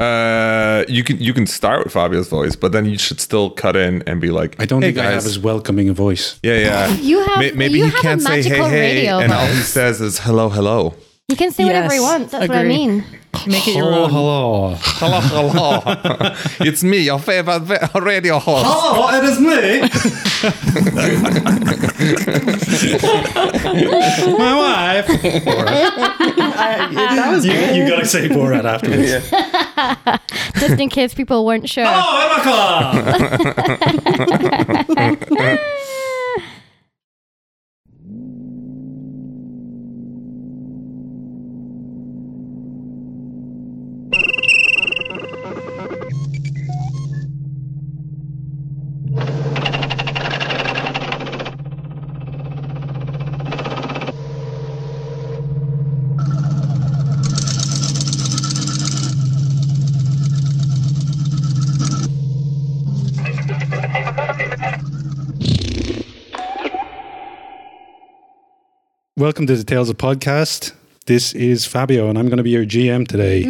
[0.00, 3.74] Uh, you can you can start with Fabio's voice, but then you should still cut
[3.76, 6.38] in and be like, I don't hey think I have as welcoming a voice.
[6.42, 6.88] yeah, yeah.
[7.00, 9.60] You have- May- maybe you he have can't say hey hey, radio and all he
[9.62, 10.94] says is hello hello.
[11.26, 12.30] He can say whatever he wants.
[12.32, 13.04] That's what I mean.
[13.46, 14.10] Make it your Hello, own.
[14.10, 14.74] hello.
[14.80, 15.82] Hello hello.
[16.60, 17.68] it's me, your favorite
[18.00, 18.64] radio host.
[18.66, 19.82] Oh, it is me.
[24.38, 25.06] My wife.
[26.58, 27.76] I- that was You, good.
[27.76, 29.30] you gotta say Borat afterwards.
[30.60, 31.84] Just in case people weren't sure.
[31.86, 32.42] Oh,
[35.24, 35.58] Emma
[69.18, 70.74] Welcome to the Tales of Podcast.
[71.06, 73.44] This is Fabio, and I'm going to be your GM today.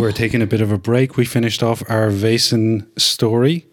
[0.00, 1.16] We're taking a bit of a break.
[1.16, 3.66] We finished off our Vaesen story,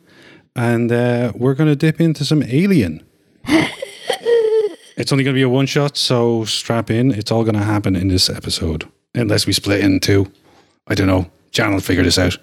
[0.55, 3.05] and uh, we're going to dip into some Alien.
[3.45, 7.11] it's only going to be a one shot, so strap in.
[7.11, 10.31] It's all going to happen in this episode, unless we split in two.
[10.87, 11.29] I don't know.
[11.51, 12.35] Jan will figure this out.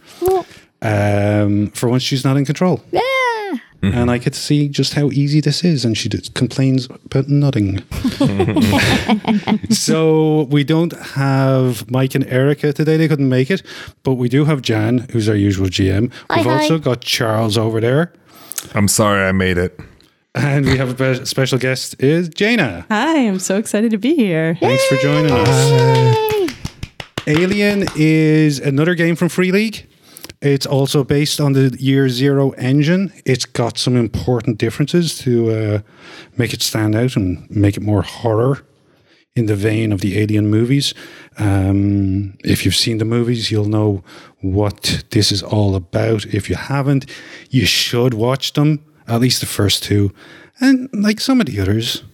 [0.81, 2.81] Um, for once, she's not in control.
[3.93, 4.01] Yeah.
[4.01, 7.29] And I get to see just how easy this is, and she just complains about
[7.29, 7.83] nothing.
[9.71, 13.63] so we don't have Mike and Erica today; they couldn't make it,
[14.03, 16.13] but we do have Jan, who's our usual GM.
[16.31, 16.53] Hi, We've hi.
[16.63, 18.13] also got Charles over there,
[18.75, 19.79] I'm sorry I made it.
[20.35, 22.87] and we have a special guest is Jaina.
[22.91, 24.57] Hi, I'm so excited to be here.
[24.61, 26.51] Thanks for joining us.
[27.27, 29.87] Alien is another game from Free League.
[30.45, 33.13] It's also based on the Year Zero engine.
[33.25, 35.79] It's got some important differences to uh,
[36.37, 38.61] make it stand out and make it more horror
[39.35, 40.93] in the vein of the Alien movies.
[41.39, 44.05] Um, if you've seen the movies, you'll know
[44.43, 46.27] what this is all about.
[46.27, 47.07] If you haven't,
[47.49, 50.13] you should watch them, at least the first two,
[50.61, 52.05] and like some of the others,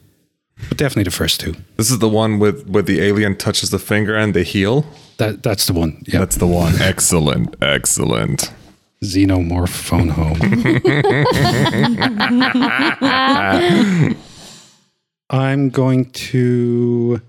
[0.69, 1.56] but definitely the first two.
[1.76, 4.87] This is the one with with the alien touches the finger and they heal.
[5.20, 6.03] That that's the one.
[6.06, 6.81] Yeah, That's the one.
[6.81, 8.50] excellent, excellent.
[9.04, 10.41] Xenomorph phone home.
[15.31, 17.20] I'm going to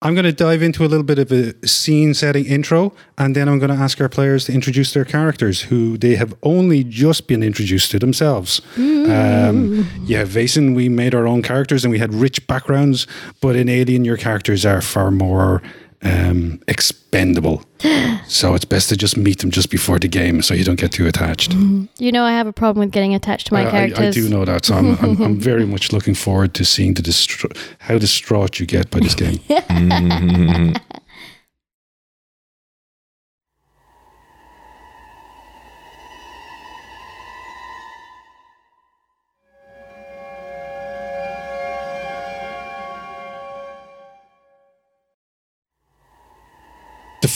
[0.00, 3.48] I'm going to dive into a little bit of a scene setting intro and then
[3.48, 7.26] I'm going to ask our players to introduce their characters who they have only just
[7.26, 8.60] been introduced to themselves.
[8.76, 13.08] Um, yeah, Vaesen, we made our own characters and we had rich backgrounds,
[13.40, 15.60] but in Alien, your characters are far more
[16.02, 17.62] um, expendable.
[18.26, 20.92] so it's best to just meet them just before the game so you don't get
[20.92, 21.52] too attached.
[21.54, 24.16] You know I have a problem with getting attached to my I- I- characters.
[24.16, 27.02] I, do know that, so I'm, I'm, I'm very much looking forward to seeing the
[27.02, 29.38] distro- how distraught you get by this game.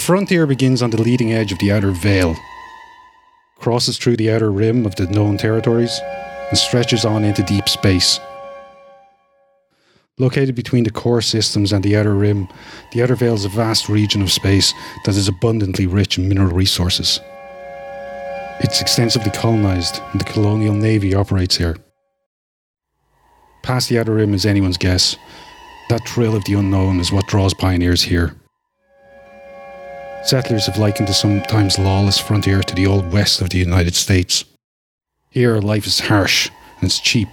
[0.03, 2.35] frontier begins on the leading edge of the outer veil,
[3.61, 6.01] crosses through the outer rim of the known territories,
[6.49, 8.19] and stretches on into deep space.
[10.19, 12.49] Located between the core systems and the outer rim,
[12.93, 14.75] the outer veil is a vast region of space
[15.05, 17.21] that is abundantly rich in mineral resources.
[18.59, 21.77] It's extensively colonized, and the colonial navy operates here.
[23.63, 25.17] Past the outer rim is anyone's guess.
[25.91, 28.35] That thrill of the unknown is what draws pioneers here.
[30.25, 34.45] Settlers have likened the sometimes lawless frontier to the old west of the United States.
[35.31, 37.29] Here, life is harsh and it's cheap.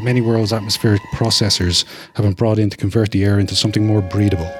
[0.00, 1.84] Many world's atmospheric processors
[2.14, 4.50] have been brought in to convert the air into something more breathable.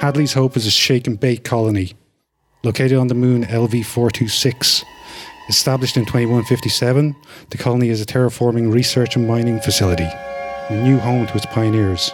[0.00, 1.92] Hadley's Hope is a shake and bake colony
[2.64, 4.84] located on the moon LV 426.
[5.48, 7.14] Established in 2157,
[7.50, 10.08] the colony is a terraforming research and mining facility,
[10.70, 12.10] a new home to its pioneers.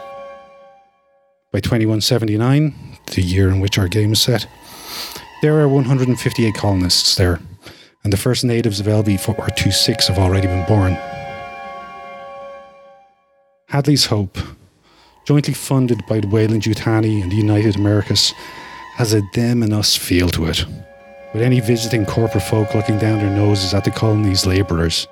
[1.52, 4.46] By 2179, the year in which our game is set,
[5.42, 7.40] there are 158 colonists there,
[8.04, 10.96] and the first natives of LV 426 have already been born.
[13.68, 14.36] Hadley's Hope,
[15.26, 18.34] jointly funded by the Weyland Yutani and the United Americas,
[18.96, 20.66] has a them and us feel to it,
[21.32, 25.06] with any visiting corporate folk looking down their noses at the colony's labourers.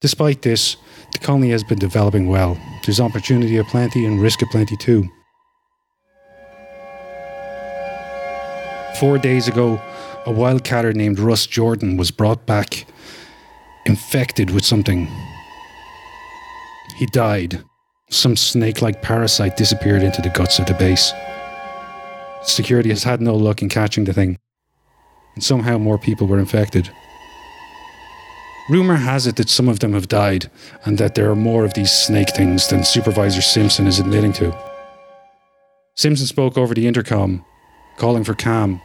[0.00, 0.76] Despite this,
[1.12, 2.60] the colony has been developing well.
[2.84, 5.08] There's opportunity aplenty and risk aplenty too.
[8.98, 9.80] Four days ago,
[10.26, 12.84] a wildcatter named Russ Jordan was brought back
[13.86, 15.06] infected with something.
[16.96, 17.62] He died.
[18.10, 21.12] Some snake like parasite disappeared into the guts of the base.
[22.42, 24.36] Security has had no luck in catching the thing,
[25.34, 26.90] and somehow more people were infected.
[28.68, 30.50] Rumour has it that some of them have died,
[30.84, 34.56] and that there are more of these snake things than Supervisor Simpson is admitting to.
[35.94, 37.44] Simpson spoke over the intercom,
[37.96, 38.80] calling for calm.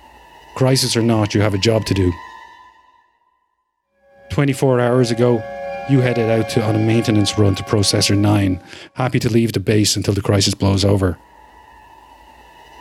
[0.56, 2.12] Crisis or not, you have a job to do.
[4.30, 5.44] 24 hours ago,
[5.90, 8.62] you headed out to, on a maintenance run to Processor 9,
[8.94, 11.18] happy to leave the base until the crisis blows over.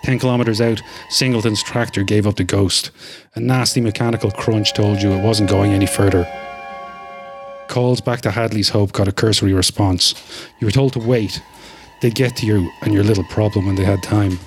[0.05, 2.91] 10 kilometres out, Singleton's tractor gave up the ghost.
[3.35, 6.27] A nasty mechanical crunch told you it wasn't going any further.
[7.69, 10.15] Calls back to Hadley's Hope got a cursory response.
[10.61, 11.41] You were told to wait.
[12.03, 14.39] They'd get to you and your little problem when they had time.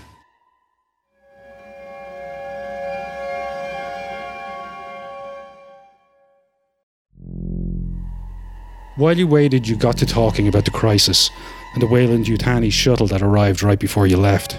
[8.97, 11.29] While you waited, you got to talking about the crisis
[11.73, 14.51] and the Weyland Yutani shuttle that arrived right before you left.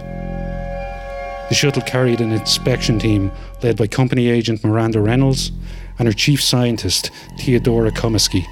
[1.48, 5.52] The shuttle carried an inspection team led by company agent Miranda Reynolds
[5.98, 8.44] and her chief scientist, Theodora Komisky.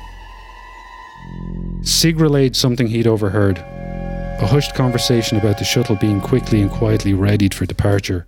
[1.82, 7.12] Sig relayed something he'd overheard a hushed conversation about the shuttle being quickly and quietly
[7.12, 8.26] readied for departure.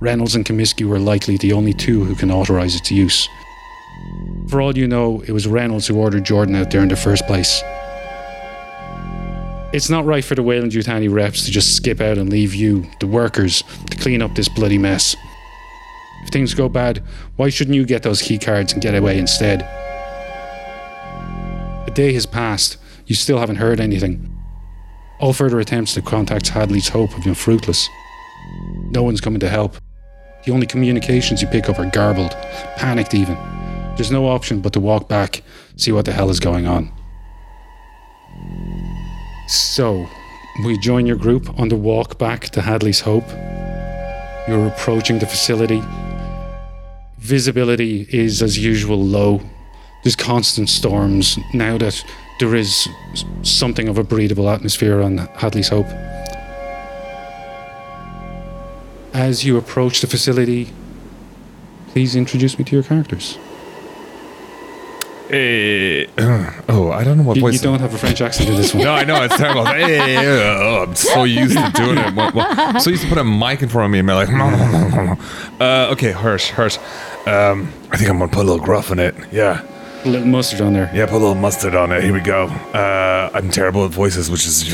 [0.00, 3.28] Reynolds and Komisky were likely the only two who can authorize its use.
[4.48, 7.26] For all you know, it was Reynolds who ordered Jordan out there in the first
[7.26, 7.62] place.
[9.72, 12.86] It's not right for the Weyland Yutani reps to just skip out and leave you,
[13.00, 15.16] the workers, to clean up this bloody mess.
[16.24, 17.02] If things go bad,
[17.36, 19.62] why shouldn't you get those key cards and get away instead?
[21.86, 22.76] A day has passed.
[23.06, 24.28] You still haven't heard anything.
[25.20, 27.88] All further attempts to contact Hadley's Hope have been fruitless.
[28.90, 29.76] No one's coming to help.
[30.44, 32.32] The only communications you pick up are garbled,
[32.76, 33.36] panicked even.
[33.96, 35.42] There's no option but to walk back,
[35.76, 36.92] see what the hell is going on.
[39.48, 40.08] So,
[40.64, 43.28] we join your group on the walk back to Hadley's Hope.
[44.48, 45.82] You're approaching the facility.
[47.18, 49.40] Visibility is, as usual, low.
[50.02, 52.04] There's constant storms now that
[52.40, 52.88] there is
[53.42, 55.86] something of a breathable atmosphere on Hadley's Hope.
[59.14, 60.72] As you approach the facility,
[61.88, 63.38] please introduce me to your characters.
[65.32, 66.08] Hey,
[66.68, 67.54] oh, I don't know what You, voice.
[67.54, 68.84] you don't have a French accent in this one.
[68.84, 69.64] No, I know it's terrible.
[69.64, 70.18] Hey,
[70.60, 72.14] oh, I'm so used to doing it.
[72.14, 74.28] Well, well, so used to put a mic in front of me and be like,
[75.58, 76.76] uh, okay, Hirsch, Hirsch.
[77.26, 79.14] Um, I think I'm gonna put a little gruff in it.
[79.32, 79.64] Yeah,
[80.04, 80.90] A little mustard on there.
[80.94, 82.04] yeah, put a little mustard on it.
[82.04, 82.48] Here we go.
[82.48, 84.64] Uh, I'm terrible at voices, which is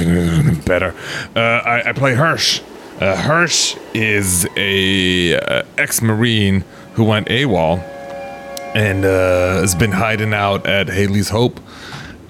[0.64, 0.92] better.
[1.36, 2.62] Uh, I, I play Hirsch.
[3.00, 6.64] Uh, Hirsch is a uh, ex-marine
[6.94, 7.80] who went AWOL
[8.74, 11.60] and uh, has been hiding out at Hadley's Hope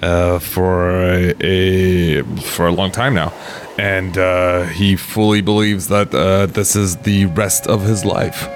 [0.02, 3.32] uh, for a, a for a long time now,
[3.79, 8.49] and uh, he fully believes that uh, this is the rest of his life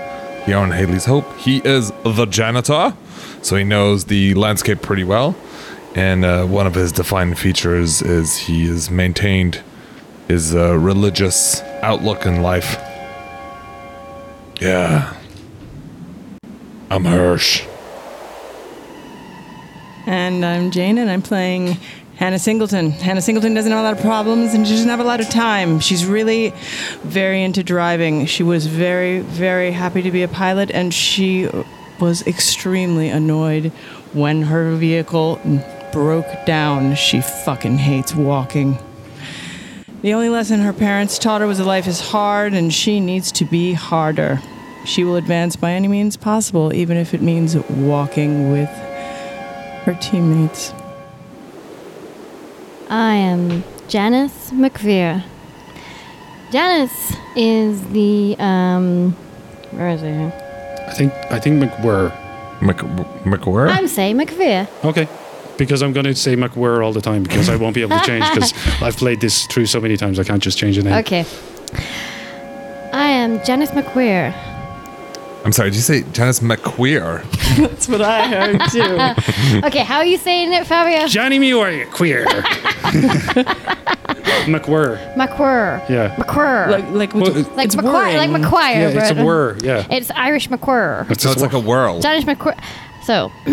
[0.47, 1.37] here on Hadley's Hope.
[1.39, 2.95] He is the janitor,
[3.43, 5.35] so he knows the landscape pretty well,
[5.95, 9.63] and uh, one of his defining features is he has maintained
[10.29, 12.77] his uh, religious outlook in life.
[14.61, 15.17] Yeah.
[16.89, 17.65] I'm Hirsch.
[20.07, 21.77] And I'm Jane, and I'm playing
[22.17, 22.91] Hannah Singleton.
[22.91, 25.29] Hannah Singleton doesn't have a lot of problems, and she doesn't have a lot of
[25.29, 25.79] time.
[25.79, 26.53] She's really
[27.03, 28.27] very into driving.
[28.27, 31.49] She was very, very happy to be a pilot, and she
[32.01, 33.71] was extremely annoyed
[34.13, 35.41] when her vehicle
[35.93, 36.97] broke down.
[36.97, 38.79] She fucking hates walking.
[40.03, 43.31] The only lesson her parents taught her was that life is hard and she needs
[43.33, 44.41] to be harder.
[44.85, 48.69] She will advance by any means possible, even if it means walking with
[49.85, 50.73] her teammates.
[52.89, 55.25] I am Janice McVeer.
[56.51, 59.13] Janice is the um
[59.73, 60.33] where is it?
[60.89, 62.13] I think I think McWhirr.
[62.61, 62.77] Mc,
[63.25, 63.69] McWhirr?
[63.71, 64.69] I'm saying McVeer.
[64.85, 65.09] Okay.
[65.59, 68.05] Because I'm going to say McWhirr all the time because I won't be able to
[68.05, 70.95] change because I've played this through so many times I can't just change the name.
[70.95, 71.25] Okay.
[72.93, 74.33] I am Janice McQueer.
[75.45, 77.25] I'm sorry, did you say Janice McQueer?
[77.69, 79.63] That's what I heard too.
[79.67, 81.07] Okay, how are you saying it, Fabio?
[81.07, 82.25] Johnny Muir, queer.
[84.47, 85.15] McWhirr.
[85.15, 85.89] McQuer.
[85.89, 86.15] Yeah.
[86.17, 86.69] McQuer.
[86.71, 88.31] like, like, Well, like it's McQuire, like.
[88.31, 88.95] McQuire.
[88.95, 89.57] Yeah, it's a whir.
[89.63, 89.87] Yeah.
[89.91, 91.11] It's Irish McQuir.
[91.11, 92.01] It's So a it's like a whirl.
[92.01, 92.59] Janice McQuir.
[93.05, 93.31] So,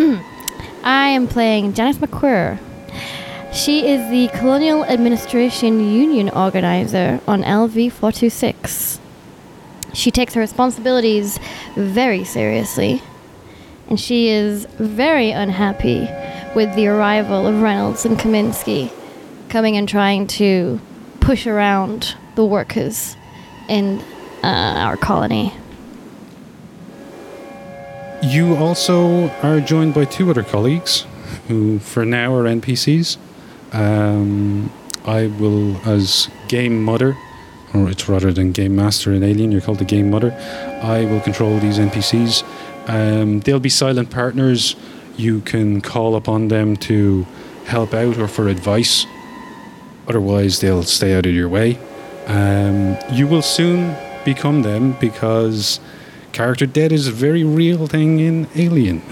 [0.84, 2.60] I am playing Janice McQuir.
[3.54, 9.00] She is the Colonial Administration Union organizer on LV 426.
[9.94, 11.40] She takes her responsibilities
[11.76, 13.02] very seriously,
[13.90, 16.08] and she is very unhappy
[16.56, 18.92] with the arrival of Reynolds and Kaminsky
[19.50, 20.80] coming and trying to
[21.20, 23.18] push around the workers
[23.68, 24.00] in
[24.44, 25.54] uh, our colony.
[28.22, 31.06] You also are joined by two other colleagues
[31.48, 33.18] who, for now, are NPCs.
[33.72, 34.72] Um,
[35.06, 37.18] I will, as Game Mother,
[37.74, 40.32] or it's rather than Game Master in Alien, you're called the Game Mother.
[40.84, 42.44] I will control these NPCs.
[42.90, 44.76] Um, they'll be silent partners.
[45.16, 47.24] You can call upon them to
[47.66, 49.06] help out or for advice.
[50.08, 51.78] Otherwise, they'll stay out of your way.
[52.26, 55.80] Um, you will soon become them because
[56.32, 59.04] character death is a very real thing in Alien.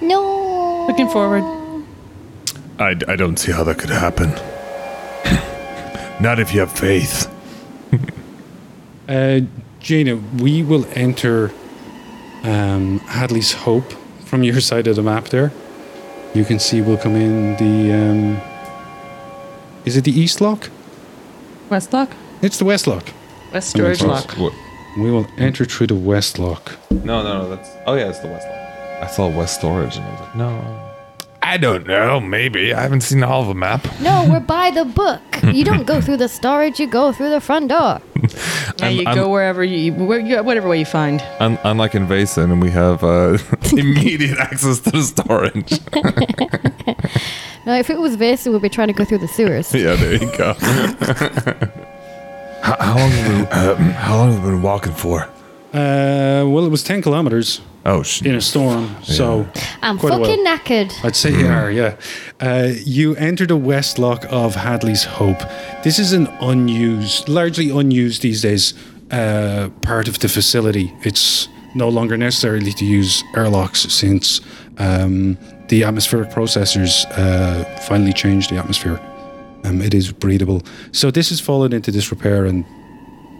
[0.00, 0.86] No.
[0.86, 1.42] Looking forward.
[2.78, 4.30] I, I don't see how that could happen.
[6.22, 7.28] Not if you have faith.
[9.08, 9.40] Uh,
[9.80, 11.52] Jaina, we will enter
[12.44, 13.92] um, Hadley's Hope
[14.24, 15.52] from your side of the map there.
[16.34, 17.92] You can see we'll come in the.
[17.92, 18.40] Um,
[19.84, 20.70] is it the East Lock?
[21.70, 22.10] West Lock?
[22.42, 23.04] It's the West Lock.
[23.52, 24.36] West Storage Close.
[24.38, 24.52] Lock.
[24.96, 26.76] We will enter through the West Lock.
[26.90, 27.48] No, no, no.
[27.50, 27.70] That's.
[27.86, 28.58] Oh yeah, it's the West Lock.
[29.02, 30.83] I saw West Storage, and I was like, no.
[31.46, 32.20] I don't know.
[32.20, 33.86] Maybe I haven't seen all of the map.
[34.00, 35.20] No, we're by the book.
[35.42, 38.00] You don't go through the storage, you go through the front door.
[38.78, 41.20] Yeah, you I'm- go wherever you, where, you, whatever way you find.
[41.38, 43.38] Un- unlike in Vaesen, and we have uh,
[43.72, 45.80] Immediate access to the storage.
[47.66, 49.72] No, if it was this, we'd be trying to go through the sewers.
[49.74, 50.52] yeah, there you go.
[52.60, 55.22] how, how long have we, uh, how long have we been walking for?
[55.72, 58.26] Uh, well, it was 10 kilometers Oh shit!
[58.26, 59.46] in a storm, so
[59.82, 60.24] I'm Quite a while.
[60.30, 61.04] fucking knackered.
[61.04, 61.96] I'd say you are, yeah.
[62.40, 65.40] Uh, you enter the West Lock of Hadley's Hope.
[65.82, 68.72] This is an unused, largely unused these days,
[69.10, 70.94] uh, part of the facility.
[71.02, 74.40] It's no longer necessary to use airlocks since
[74.78, 75.36] um,
[75.68, 78.98] the atmospheric processors uh, finally changed the atmosphere.
[79.64, 80.62] Um, it is breathable.
[80.92, 82.64] So this has fallen into disrepair and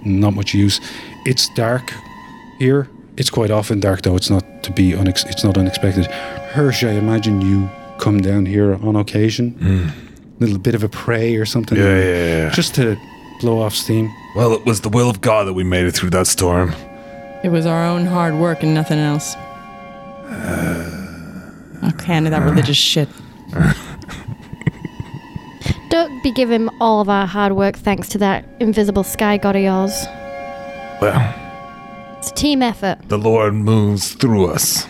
[0.05, 0.81] not much use.
[1.25, 1.93] It's dark
[2.59, 2.89] here.
[3.17, 4.17] It's quite often dark, though.
[4.17, 6.07] It's not to be unex- It's not unexpected.
[6.07, 7.69] Hirsch, I imagine you
[7.99, 9.55] come down here on occasion,
[10.41, 12.51] A little bit of a prey or something, Yeah, yeah, yeah.
[12.51, 12.97] just to
[13.41, 14.11] blow off steam.
[14.35, 16.75] Well, it was the will of God that we made it through that storm.
[17.45, 19.37] It was our own hard work and nothing else.
[20.27, 21.53] Uh,
[21.95, 22.47] okay, into that uh.
[22.47, 23.09] religious shit.
[25.91, 29.63] Don't be giving all of our hard work thanks to that invisible sky god of
[29.63, 29.93] yours.
[31.01, 31.35] Well,
[32.25, 33.01] It's a team effort.
[33.09, 34.87] the Lord moves through us.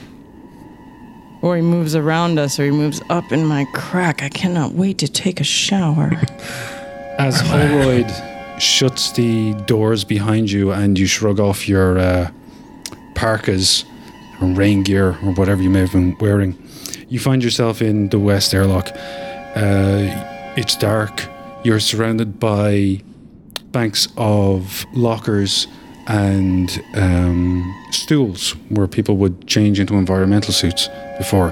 [1.42, 4.22] Or he moves around us, or he moves up in my crack.
[4.22, 6.12] I cannot wait to take a shower.
[7.18, 8.08] As Holroyd
[8.62, 12.30] shuts the doors behind you and you shrug off your uh,
[13.16, 13.84] parkas
[14.40, 16.56] or rain gear or whatever you may have been wearing,
[17.08, 18.90] you find yourself in the West Airlock.
[19.56, 21.24] Uh, it's dark.
[21.64, 23.02] You're surrounded by
[23.72, 25.66] banks of lockers
[26.06, 31.50] and um, stools where people would change into environmental suits before.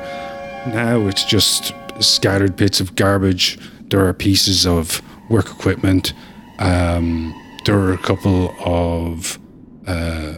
[0.67, 3.59] Now it's just scattered bits of garbage.
[3.89, 6.13] There are pieces of work equipment.
[6.59, 9.39] Um, there are a couple of
[9.87, 10.35] uh,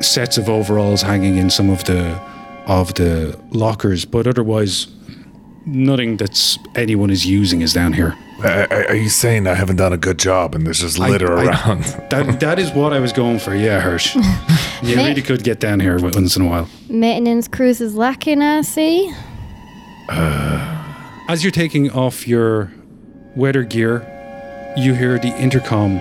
[0.00, 2.20] sets of overalls hanging in some of the
[2.66, 4.86] of the lockers, but otherwise,
[5.66, 8.16] nothing that's anyone is using is down here.
[8.44, 11.36] Uh, are are you saying I haven't done a good job and there's just litter
[11.36, 11.84] I- around?
[12.10, 13.54] That that is what I was going for.
[13.54, 14.16] Yeah, Hirsch.
[14.82, 15.06] You Mate.
[15.10, 16.68] really could get down here once in a while.
[16.88, 19.12] Maintenance crews is lacking, I see.
[21.28, 22.72] As you're taking off your
[23.36, 24.02] weather gear,
[24.76, 26.00] you hear the intercom.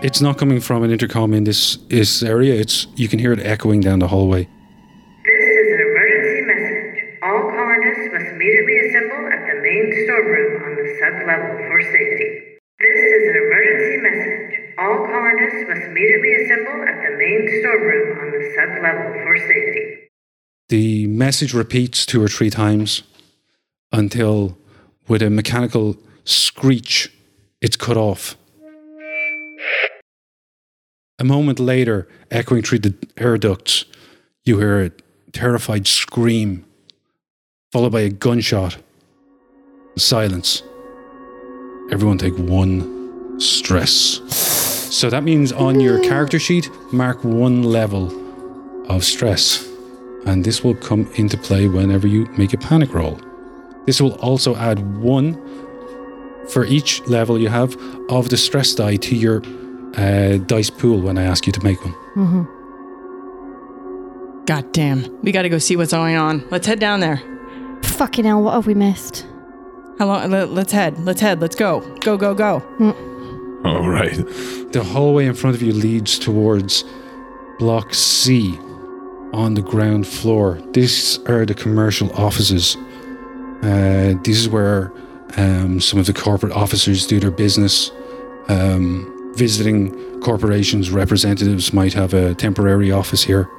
[0.00, 2.54] It's not coming from an intercom in this this area.
[2.54, 4.44] It's you can hear it echoing down the hallway.
[5.24, 7.18] This is an emergency message.
[7.24, 12.58] All colonists must immediately assemble at the main storeroom on the sub-level for safety.
[12.78, 14.74] This is an emergency message.
[14.78, 20.08] All colonists must immediately assemble at the main storeroom on the sub-level for safety.
[20.68, 23.02] The message repeats two or three times
[23.90, 24.58] until,
[25.08, 27.12] with a mechanical screech,
[27.60, 28.36] it's cut off.
[31.18, 33.86] A moment later, echoing through the air ducts,
[34.44, 34.92] you hear a
[35.32, 36.64] terrified scream,
[37.72, 38.76] followed by a gunshot.
[39.96, 40.62] Silence.
[41.90, 44.20] Everyone take one stress.
[44.94, 48.12] So that means on your character sheet, mark one level
[48.90, 49.66] of stress.
[50.26, 53.18] And this will come into play whenever you make a panic roll.
[53.86, 55.40] This will also add one
[56.48, 57.76] for each level you have
[58.10, 59.42] of the stress die to your
[59.96, 61.94] uh, dice pool when I ask you to make one.
[64.46, 65.20] God damn.
[65.22, 66.46] We gotta go see what's going on.
[66.50, 67.22] Let's head down there.
[67.82, 69.26] Fucking hell, what have we missed?
[69.98, 70.30] How long?
[70.30, 70.98] Let, let's head.
[71.00, 71.40] Let's head.
[71.40, 71.80] Let's go.
[72.00, 72.62] Go, go, go.
[73.64, 74.14] All right.
[74.72, 76.84] The hallway in front of you leads towards
[77.58, 78.56] Block C
[79.32, 80.60] on the ground floor.
[80.72, 82.76] These are the commercial offices.
[83.62, 84.92] Uh, this is where
[85.36, 87.90] um, some of the corporate officers do their business.
[88.48, 93.50] Um, visiting corporations representatives might have a temporary office here.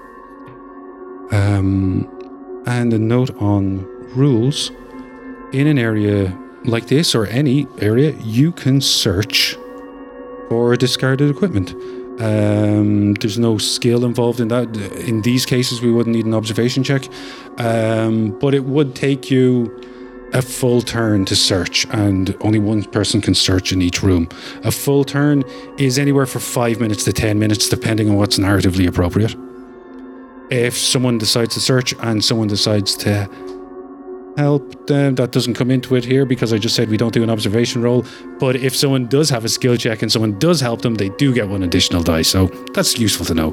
[1.32, 2.08] Um,
[2.66, 4.72] and a note on rules
[5.52, 9.56] in an area like this or any area, you can search
[10.50, 11.72] for discarded equipment.
[12.22, 14.76] Um, there's no skill involved in that.
[15.08, 17.08] In these cases, we wouldn't need an observation check,
[17.58, 19.82] um, but it would take you
[20.34, 24.28] a full turn to search, and only one person can search in each room.
[24.64, 25.44] A full turn
[25.78, 29.36] is anywhere from five minutes to ten minutes, depending on what's narratively appropriate.
[30.52, 33.30] If someone decides to search and someone decides to
[34.40, 35.16] help them.
[35.16, 37.82] That doesn't come into it here because I just said we don't do an observation
[37.82, 38.06] roll.
[38.40, 41.34] But if someone does have a skill check and someone does help them, they do
[41.34, 42.24] get one additional die.
[42.24, 43.52] So that's useful to know.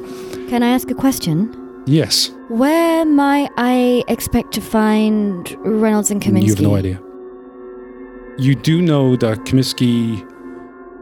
[0.49, 1.37] Can I ask a question?
[1.85, 6.47] Yes, Where might I expect to find Reynolds and Kaminsky?
[6.47, 6.99] you have no idea.
[8.37, 10.21] You do know that Comiskey.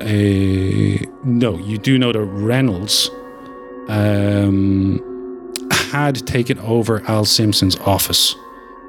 [0.02, 3.10] Uh, no, you do know that Reynolds
[3.88, 5.02] um,
[5.72, 8.36] had taken over Al Simpson's office.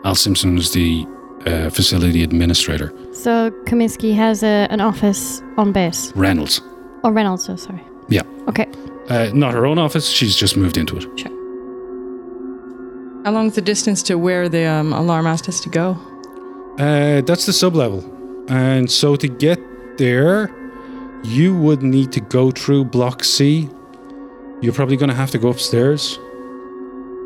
[0.07, 1.05] Al Simpson was the
[1.47, 2.93] uh, facility administrator.
[3.13, 6.13] So Kaminsky has a, an office on base.
[6.15, 6.63] Reynolds.
[7.03, 7.83] Oh, Reynolds, oh, sorry.
[8.09, 8.23] Yeah.
[8.47, 8.67] Okay.
[9.09, 10.09] Uh, not her own office.
[10.09, 11.03] She's just moved into it.
[11.19, 11.31] Sure.
[13.25, 15.99] How long's the distance to where the um, alarm asked us to go?
[16.79, 18.05] Uh, that's the sub level,
[18.49, 19.59] and so to get
[19.99, 20.55] there,
[21.25, 23.69] you would need to go through Block C.
[24.61, 26.19] You're probably going to have to go upstairs,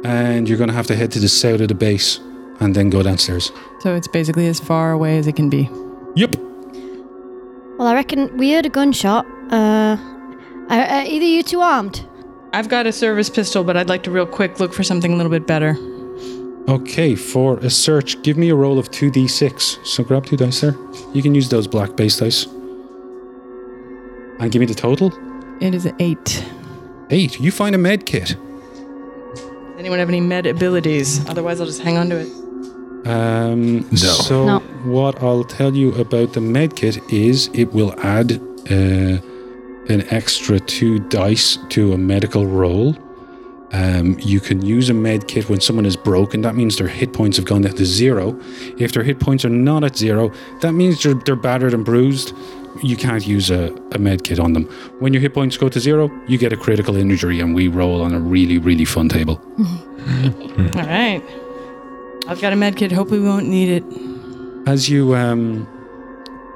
[0.04, 2.20] and you're going to have to head to the south of the base,
[2.60, 3.52] and then go downstairs.
[3.80, 5.68] So it's basically as far away as it can be.
[6.14, 6.36] Yep.
[7.78, 9.26] Well, I reckon we heard a gunshot.
[9.50, 9.96] Uh,
[10.68, 12.06] are, are either you two armed?
[12.52, 15.16] I've got a service pistol, but I'd like to real quick look for something a
[15.16, 15.76] little bit better.
[16.68, 19.84] Okay, for a search, give me a roll of 2d6.
[19.86, 20.76] So grab two dice there.
[21.14, 22.46] You can use those black base dice.
[24.38, 25.12] And give me the total.
[25.60, 26.44] It is an eight.
[27.10, 27.40] Eight.
[27.40, 28.36] You find a med kit.
[29.34, 31.26] Does anyone have any med abilities?
[31.28, 32.28] Otherwise, I'll just hang on to it.
[33.06, 33.96] Um, No.
[33.96, 34.58] So No.
[34.84, 38.32] what I'll tell you about the med kit is it will add
[38.70, 39.18] uh,
[39.88, 42.94] an extra two dice to a medical roll.
[43.72, 46.42] Um, you can use a med kit when someone is broken.
[46.42, 48.36] That means their hit points have gone down to zero.
[48.78, 52.32] If their hit points are not at zero, that means they're, they're battered and bruised.
[52.82, 54.64] You can't use a, a med kit on them.
[54.98, 58.02] When your hit points go to zero, you get a critical injury, and we roll
[58.02, 59.40] on a really, really fun table.
[59.58, 61.22] All right.
[62.30, 62.92] I've got a med kit.
[62.92, 63.84] Hopefully, we won't need it.
[64.68, 65.66] as you um,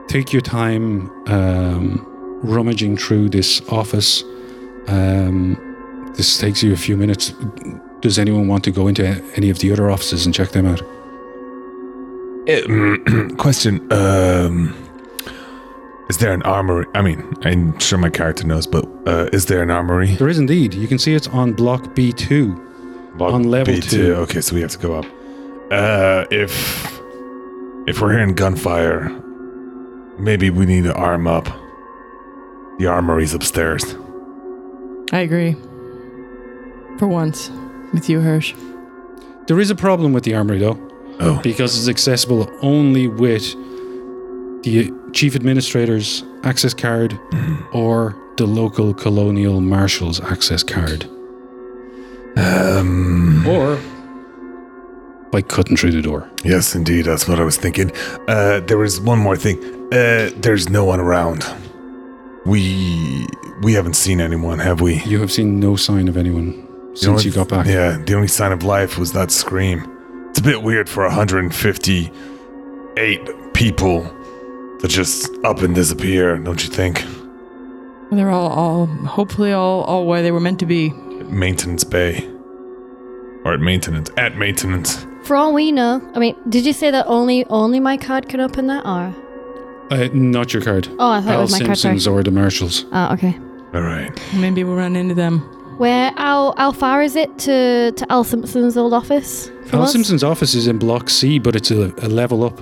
[0.07, 2.01] take your time um,
[2.45, 4.23] rummaging through this office,
[4.87, 5.59] um,
[6.17, 7.35] this takes you a few minutes.
[8.03, 10.81] Does anyone want to go into any of the other offices and check them out?
[13.39, 13.93] Question.
[13.93, 14.77] Um,
[16.09, 16.87] is there an armory?
[16.95, 20.15] I mean, I'm sure my character knows, but uh, is there an armory?
[20.15, 20.75] There is indeed.
[20.75, 22.61] You can see it's on block B2.
[23.21, 24.11] On level b2.
[24.25, 25.07] Okay, so we have to go up.
[25.75, 26.53] Uh, if
[27.87, 29.09] if we're hearing gunfire,
[30.19, 31.47] maybe we need to arm up.
[32.79, 33.85] The armory's upstairs.
[35.13, 35.55] I agree.
[36.99, 37.51] For once,
[37.93, 38.55] with you, Hirsch.
[39.47, 40.79] There is a problem with the armory, though,
[41.21, 43.43] Oh, because it's accessible only with
[44.63, 47.19] the chief administrator's access card
[47.73, 51.05] or the local colonial marshal's access card.
[52.37, 53.79] um, or
[55.35, 56.31] by cutting through the door.
[56.45, 57.91] yes, indeed, that's what I was thinking.
[58.29, 59.59] Uh, there was one more thing.
[59.93, 61.45] Uh, there's no one around.
[62.47, 63.27] We
[63.63, 65.03] we haven't seen anyone, have we?
[65.03, 66.53] You have seen no sign of anyone
[66.95, 67.67] since only- you got back.
[67.67, 69.85] Yeah, the only sign of life was that scream.
[70.31, 74.03] It's a bit weird for 158 people
[74.81, 77.05] to just up and disappear, don't you think?
[78.13, 80.91] They're all, all hopefully all, all where they were meant to be.
[81.29, 82.29] Maintenance Bay.
[83.45, 84.11] Or at maintenance.
[84.17, 85.07] At maintenance.
[85.25, 88.41] For all we know, I mean, did you say that only only my card can
[88.41, 89.15] open that, or?
[89.91, 90.89] Uh, not your card.
[90.99, 91.79] Oh, I thought it was my card.
[91.79, 92.21] Simpson's Sorry.
[92.21, 92.85] or the marshals.
[92.93, 93.39] Ah, okay.
[93.75, 94.11] All right.
[94.35, 95.41] Maybe we'll run into them.
[95.79, 96.13] Where?
[96.17, 99.49] How how far is it to to Al Simpson's old office?
[99.67, 99.93] from Al us?
[99.93, 102.59] Simpson's office is in Block C, but it's a, a level up.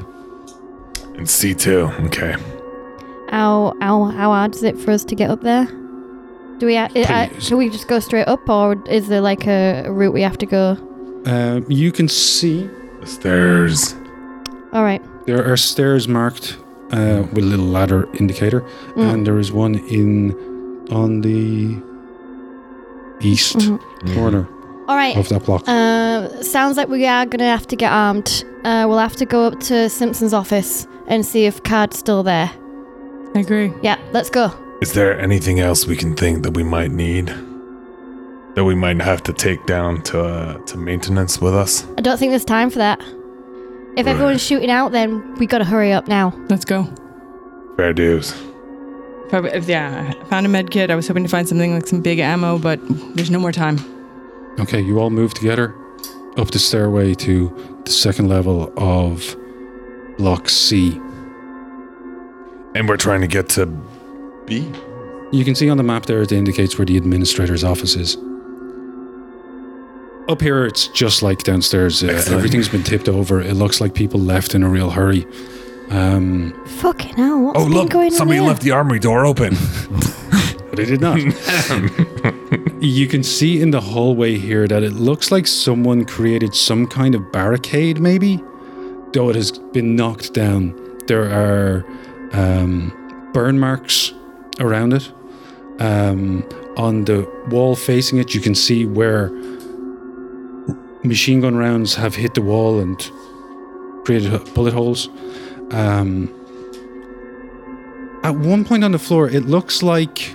[1.17, 2.07] And C2.
[2.07, 2.35] Okay.
[3.29, 5.67] How how how hard is it for us to get up there?
[6.59, 6.77] Do we?
[6.77, 7.45] Uh, uh, Please.
[7.45, 10.47] should we just go straight up, or is there like a route we have to
[10.47, 10.77] go?
[11.27, 12.69] Um, you can see
[13.01, 13.95] The stairs.
[14.73, 15.03] All right.
[15.27, 16.57] there are stairs marked
[16.93, 18.61] uh, with a little ladder indicator,
[18.97, 19.13] Mm.
[19.15, 20.35] and there is one in
[20.91, 21.77] on the
[23.21, 23.79] east Mhm.
[24.15, 24.47] corner
[24.89, 25.17] All right.
[25.17, 25.63] of that block.
[25.67, 28.45] Uh, sounds like we are gonna have to get armed.
[28.65, 32.51] Uh, we'll have to go up to Simpson's office and see if Card's still there.
[33.35, 33.73] I agree.
[33.83, 34.51] Yeah, let's go.
[34.83, 37.33] Is there anything else we can think that we might need?
[38.55, 41.87] That we might have to take down to uh, to maintenance with us?
[41.97, 43.01] I don't think there's time for that.
[43.01, 44.09] If Right.
[44.09, 46.35] everyone's shooting out, then we gotta hurry up now.
[46.49, 46.87] Let's go.
[47.77, 48.35] Fair dues.
[49.31, 50.91] Probably, yeah, I found a med kit.
[50.91, 52.79] I was hoping to find something like some big ammo, but
[53.15, 53.79] there's no more time.
[54.61, 55.75] Okay, you all move together
[56.37, 57.51] up the stairway to
[57.87, 59.35] the second level of
[60.19, 61.01] Block C.
[62.75, 63.67] And we're trying to get to
[64.47, 64.71] B.
[65.33, 68.17] You can see on the map there it indicates where the administrator's office is.
[70.29, 72.03] Up here, it's just like downstairs.
[72.03, 73.41] Uh, everything's been tipped over.
[73.41, 75.27] It looks like people left in a real hurry.
[75.91, 77.41] Um, Fucking hell!
[77.43, 77.91] What's Oh been look!
[77.91, 78.51] going Somebody on here?
[78.53, 79.55] left the armory door open.
[80.71, 81.19] but it did not.
[82.83, 87.15] you can see in the hallway here that it looks like someone created some kind
[87.15, 88.43] of barricade, maybe,
[89.13, 90.73] though it has been knocked down.
[91.09, 91.85] There are
[92.33, 94.13] um, burn marks
[94.61, 95.13] around it.
[95.81, 99.31] Um, on the wall facing it, you can see where
[101.09, 102.99] machine gun rounds have hit the wall and
[104.05, 105.09] created bullet holes.
[105.71, 106.29] Um,
[108.23, 110.35] at one point on the floor, it looks like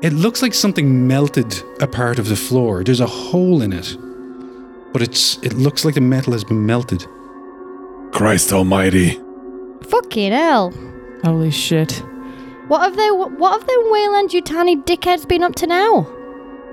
[0.00, 2.84] it looks like something melted a part of the floor.
[2.84, 3.96] There's a hole in it,
[4.92, 7.06] but it's it looks like the metal has been melted.
[8.12, 9.18] Christ Almighty!
[9.82, 10.72] Fucking hell!
[11.24, 12.02] Holy shit.
[12.68, 13.10] What have they?
[13.10, 16.06] What have them Weyland Yutani dickheads been up to now?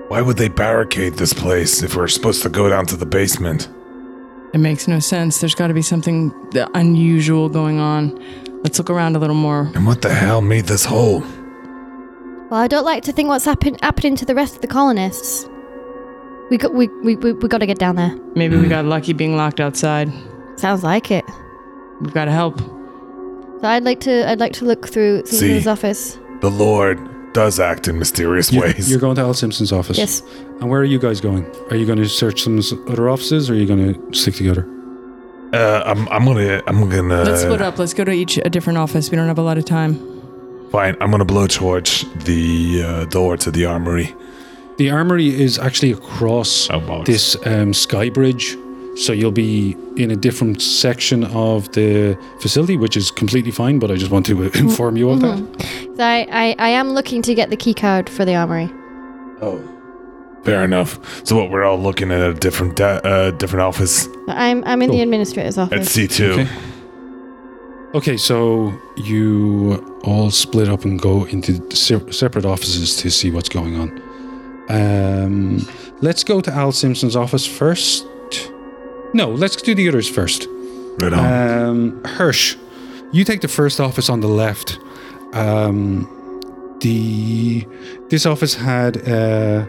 [0.08, 3.68] Why would they barricade this place if we're supposed to go down to the basement?
[4.54, 5.40] It makes no sense.
[5.40, 6.32] There's got to be something
[6.74, 8.16] unusual going on.
[8.62, 9.70] Let's look around a little more.
[9.74, 11.20] And what the hell made this hole?
[12.50, 15.48] Well, I don't like to think what's happen- happening to the rest of the colonists.
[16.50, 18.16] We got we we we, we got to get down there.
[18.36, 18.68] Maybe we hmm.
[18.68, 20.12] got lucky being locked outside.
[20.54, 21.24] Sounds like it.
[22.00, 22.60] We've got to help.
[22.60, 25.68] So I'd like to I'd like to look through Simpson's See.
[25.68, 26.18] office.
[26.40, 27.00] The Lord
[27.36, 28.90] does act in mysterious You- ways.
[28.90, 29.98] You're going to Al Simpson's office.
[29.98, 30.22] Yes.
[30.60, 31.44] And where are you guys going?
[31.70, 34.34] Are you going to search some s- other offices, or are you going to stick
[34.34, 34.64] together?
[35.52, 37.22] Uh, I'm, I'm gonna, I'm gonna.
[37.24, 37.78] Let's split up.
[37.78, 39.10] Let's go to each a different office.
[39.10, 39.94] We don't have a lot of time.
[40.72, 44.12] Fine, I'm gonna blowtorch the uh, door to the armory.
[44.78, 47.06] The armory is actually across Oh, bollocks.
[47.06, 48.56] this um, sky bridge,
[48.96, 53.78] so you'll be in a different section of the facility, which is completely fine.
[53.78, 55.38] But I just want to uh, inform you of that.
[55.96, 58.68] So I, I I am looking to get the key card for the armory.
[59.42, 59.60] Oh,
[60.44, 60.98] fair enough.
[61.26, 61.50] So what?
[61.50, 64.96] We're all looking at a different, da- uh, different office I'm I'm in Cool.
[64.98, 65.72] the administrator's office.
[65.74, 65.92] at office.
[65.92, 66.32] C two.
[66.32, 66.48] Okay.
[67.94, 73.48] Okay, so you all split up and go into se- separate offices to see what's
[73.48, 74.02] going on.
[74.68, 75.66] Um,
[76.02, 78.04] let's go to Al Simpson's office first.
[79.16, 80.46] No, let's do the others first.
[81.00, 81.24] Right on.
[81.24, 82.54] Um, Hirsch,
[83.12, 84.78] you take the first office on the left.
[85.32, 86.06] Um,
[86.80, 87.66] the
[88.10, 89.64] this office had uh,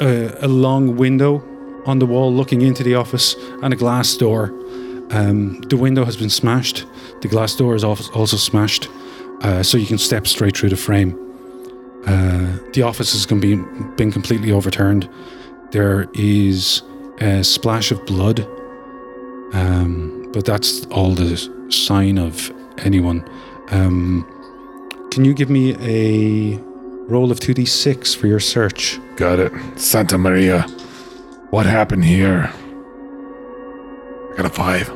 [0.00, 1.42] a, a long window
[1.86, 4.54] on the wall looking into the office and a glass door.
[5.10, 6.86] Um, the window has been smashed.
[7.20, 8.88] The glass door is also smashed,
[9.40, 11.18] uh, so you can step straight through the frame.
[12.06, 15.08] Uh, the office has been, been completely overturned.
[15.72, 16.82] There is
[17.20, 18.46] a splash of blood
[19.52, 21.36] um, but that's all the
[21.70, 23.24] sign of anyone.
[23.70, 24.26] Um,
[25.10, 26.58] can you give me a
[27.08, 28.98] roll of 2d6 for your search?
[29.16, 29.52] Got it.
[29.78, 30.62] Santa Maria.
[31.50, 32.52] What happened here?
[34.32, 34.88] I got a five.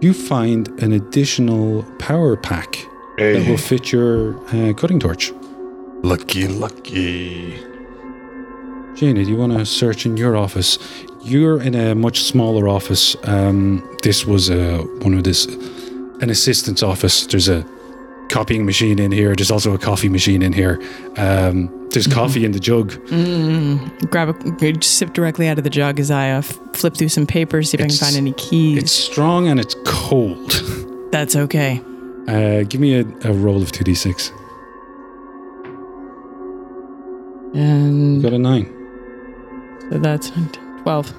[0.00, 2.78] You find an additional power pack
[3.18, 5.32] that will fit your uh, cutting torch.
[6.02, 7.75] lucky, lucky.
[8.96, 10.78] Jaina, do you want to search in your office?
[11.22, 13.14] You're in a much smaller office.
[13.24, 17.26] Um, this was uh, one of this, an assistant's office.
[17.26, 17.66] There's a
[18.30, 19.34] copying machine in here.
[19.36, 20.80] There's also a coffee machine in here.
[21.18, 22.90] Um, there's coffee in the jug.
[24.10, 24.30] Grab
[24.62, 27.76] a, sip directly out of the jug as I uh, flip through some papers, see
[27.76, 28.78] if It's- I can find any keys.
[28.82, 30.52] It's strong and it's cold.
[31.12, 31.82] That's okay.
[32.28, 34.30] Uh, give me a, a roll of 2d6.
[37.54, 38.72] You And got a 9.
[39.90, 40.30] So that's
[40.82, 41.14] 12.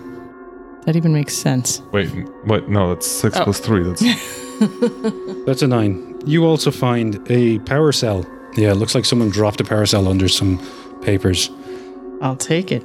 [0.85, 1.81] That even makes sense.
[1.91, 2.07] Wait,
[2.45, 2.69] what?
[2.69, 3.43] No, that's six Oh.
[3.43, 3.83] plus three.
[3.83, 4.01] That's
[5.45, 6.21] That's a 9.
[6.25, 8.25] You also find a power cell
[8.55, 10.57] Yeah, it looks like someone dropped a power cell under some
[11.01, 11.51] papers.
[12.21, 12.83] I'll take it.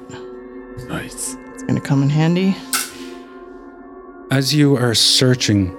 [0.89, 1.37] Nice.
[1.55, 2.55] It's going to come in handy.
[4.31, 5.75] As you are searching,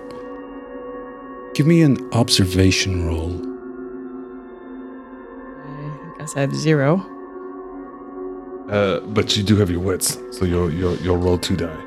[1.54, 3.40] give me an observation roll.
[5.66, 7.06] I guess I have zero.
[8.70, 11.78] Uh, but you do have your wits, so you'll you'll you'll roll two die.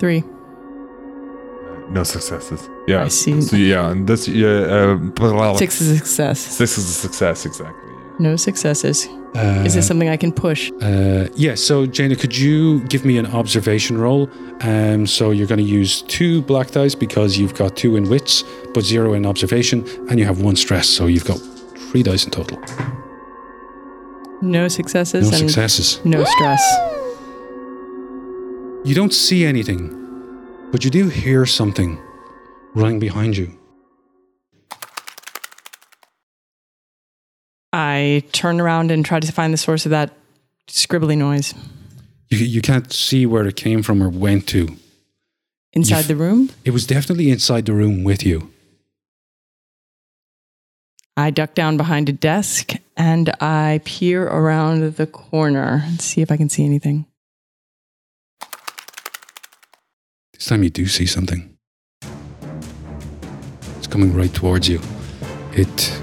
[0.00, 0.24] Three.
[1.90, 2.68] No successes.
[2.88, 3.04] Yeah.
[3.04, 3.40] I see.
[3.42, 4.48] So yeah, and this yeah.
[4.48, 5.56] Uh.
[5.56, 6.40] Six is a success.
[6.40, 7.46] Six is a success.
[7.46, 7.92] Exactly.
[8.18, 9.08] No successes.
[9.34, 10.70] Uh, Is this something I can push?
[10.80, 14.30] Uh, yeah, so Jaina, could you give me an observation roll?
[14.60, 18.44] Um, so you're going to use two black dice because you've got two in wits,
[18.72, 21.40] but zero in observation, and you have one stress, so you've got
[21.90, 22.58] three dice in total.
[24.42, 26.04] No successes No and successes.
[26.04, 26.62] no stress.
[28.84, 29.90] You don't see anything,
[30.70, 31.98] but you do hear something
[32.74, 33.56] running behind you.
[37.72, 40.12] I turn around and try to find the source of that
[40.68, 41.54] scribbly noise.
[42.30, 44.76] You, you can't see where it came from or went to.
[45.72, 48.50] Inside You've- the room, It was definitely inside the room with you.
[51.16, 56.32] I duck down behind a desk and I peer around the corner and see if
[56.32, 57.06] I can see anything.
[60.32, 61.56] This time you do see something.
[63.78, 64.80] It's coming right towards you.
[65.52, 66.00] It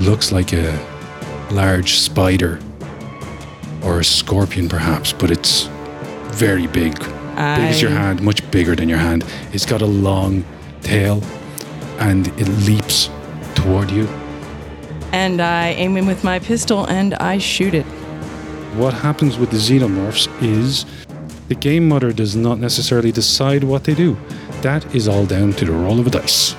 [0.00, 0.76] looks like a
[1.52, 2.58] large spider
[3.84, 5.68] or a scorpion, perhaps, but it's
[6.32, 6.98] very big.
[6.98, 9.24] Big as your hand, much bigger than your hand.
[9.52, 10.44] It's got a long
[10.82, 11.22] tail
[12.00, 13.10] and it leaps
[13.54, 14.08] toward you.
[15.14, 17.86] And I aim in with my pistol and I shoot it.
[18.74, 20.84] What happens with the xenomorphs is
[21.46, 24.16] the game mother does not necessarily decide what they do.
[24.62, 26.56] That is all down to the roll of a dice.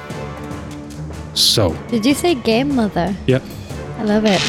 [1.34, 3.14] So, Did you say game mother?
[3.28, 3.42] yeah,
[3.98, 4.40] I love it.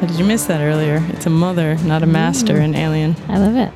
[0.00, 1.04] How Did you miss that earlier?
[1.10, 2.12] It's a mother, not a mm.
[2.12, 3.14] master in Alien.
[3.28, 3.70] I love it.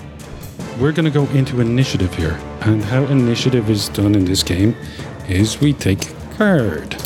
[0.81, 2.40] we're going to go into initiative here.
[2.62, 4.75] And how initiative is done in this game
[5.29, 6.97] is we take a card.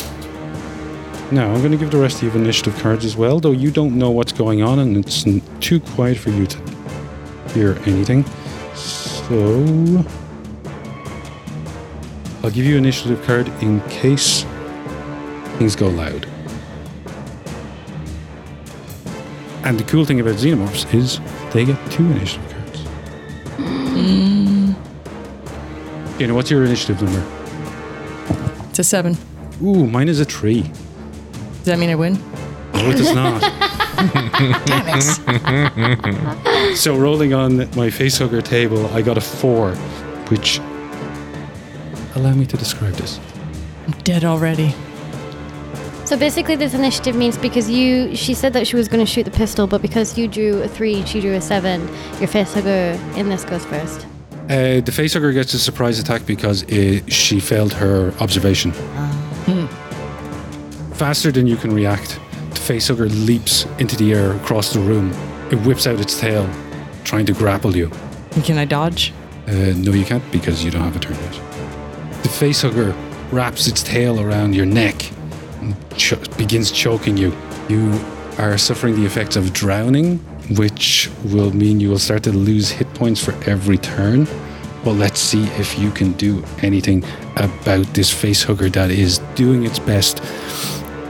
[1.31, 3.69] Now, I'm going to give the rest of you initiative cards as well, though you
[3.69, 5.23] don't know what's going on and it's
[5.59, 6.57] too quiet for you to
[7.53, 8.25] hear anything.
[8.73, 9.63] So,
[12.41, 14.43] I'll give you an initiative card in case
[15.59, 16.25] things go loud.
[19.63, 21.19] And the cool thing about xenomorphs is
[21.53, 22.79] they get two initiative cards.
[23.57, 24.73] Hmm.
[26.19, 27.23] You know, what's your initiative number?
[28.69, 29.15] It's a seven.
[29.61, 30.71] Ooh, mine is a three.
[31.69, 32.13] Does that mean I win?
[32.73, 33.13] No, it does
[36.65, 36.75] not.
[36.75, 39.75] so rolling on my facehugger table, I got a four,
[40.29, 40.57] which
[42.15, 43.19] allow me to describe this.
[43.85, 44.73] I'm dead already.
[46.05, 49.25] So basically, this initiative means because you, she said that she was going to shoot
[49.25, 51.81] the pistol, but because you drew a three she drew a seven,
[52.17, 54.07] your facehugger in this goes first.
[54.45, 58.73] Uh, the facehugger gets a surprise attack because uh she failed her observation.
[60.99, 65.13] Faster than you can react, the facehugger leaps into the air across the room.
[65.49, 66.45] It whips out its tail,
[67.05, 67.89] trying to grapple you.
[68.43, 69.13] Can I dodge?
[69.47, 71.31] Uh, no, you can't because you don't have a turn yet.
[72.21, 72.93] The facehugger
[73.31, 75.09] wraps its tail around your neck
[75.61, 77.33] and cho- begins choking you.
[77.69, 77.97] You
[78.37, 80.17] are suffering the effects of drowning,
[80.57, 84.27] which will mean you will start to lose hit points for every turn.
[84.83, 87.05] Well, let's see if you can do anything
[87.37, 90.21] about this facehugger that is doing its best.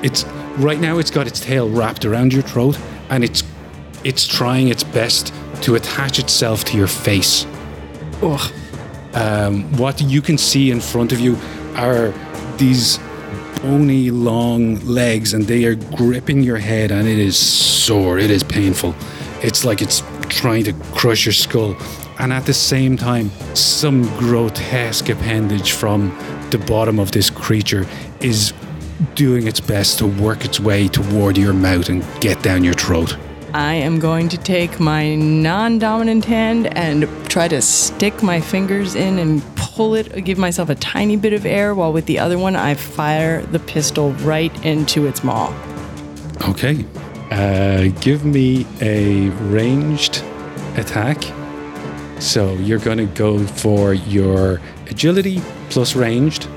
[0.01, 0.23] It's
[0.57, 2.77] right now it's got its tail wrapped around your throat
[3.09, 3.43] and it's
[4.03, 7.45] it's trying its best to attach itself to your face.
[8.21, 8.51] Ugh.
[9.13, 11.37] um, what you can see in front of you
[11.75, 12.13] are
[12.57, 12.97] these
[13.61, 18.17] bony long legs and they are gripping your head and it is sore.
[18.17, 18.95] It is painful.
[19.41, 21.75] It's like it's trying to crush your skull.
[22.19, 26.17] And at the same time some grotesque appendage from
[26.51, 27.85] the bottom of this creature
[28.21, 28.53] is
[29.15, 33.17] doing its best to work its way toward your mouth and get down your throat
[33.53, 38.93] I am going to take my non dominant hand and try to stick my fingers
[38.93, 42.37] in and pull it, give myself a tiny bit of air, while with the other
[42.37, 45.51] one, I fire the pistol right into its maw.
[46.47, 46.85] Okay.
[47.31, 50.23] Uh, give me a ranged
[50.75, 51.23] attack.
[52.19, 56.47] So you're going to go for your agility plus ranged.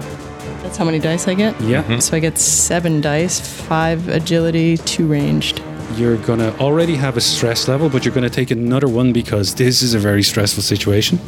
[0.73, 1.61] That's how many dice I get?
[1.61, 1.83] Yeah.
[1.83, 1.99] Mm-hmm.
[1.99, 5.63] So I get seven dice, five agility, two ranged.
[5.97, 9.13] You're going to already have a stress level, but you're going to take another one
[9.13, 11.21] because this is a very stressful situation.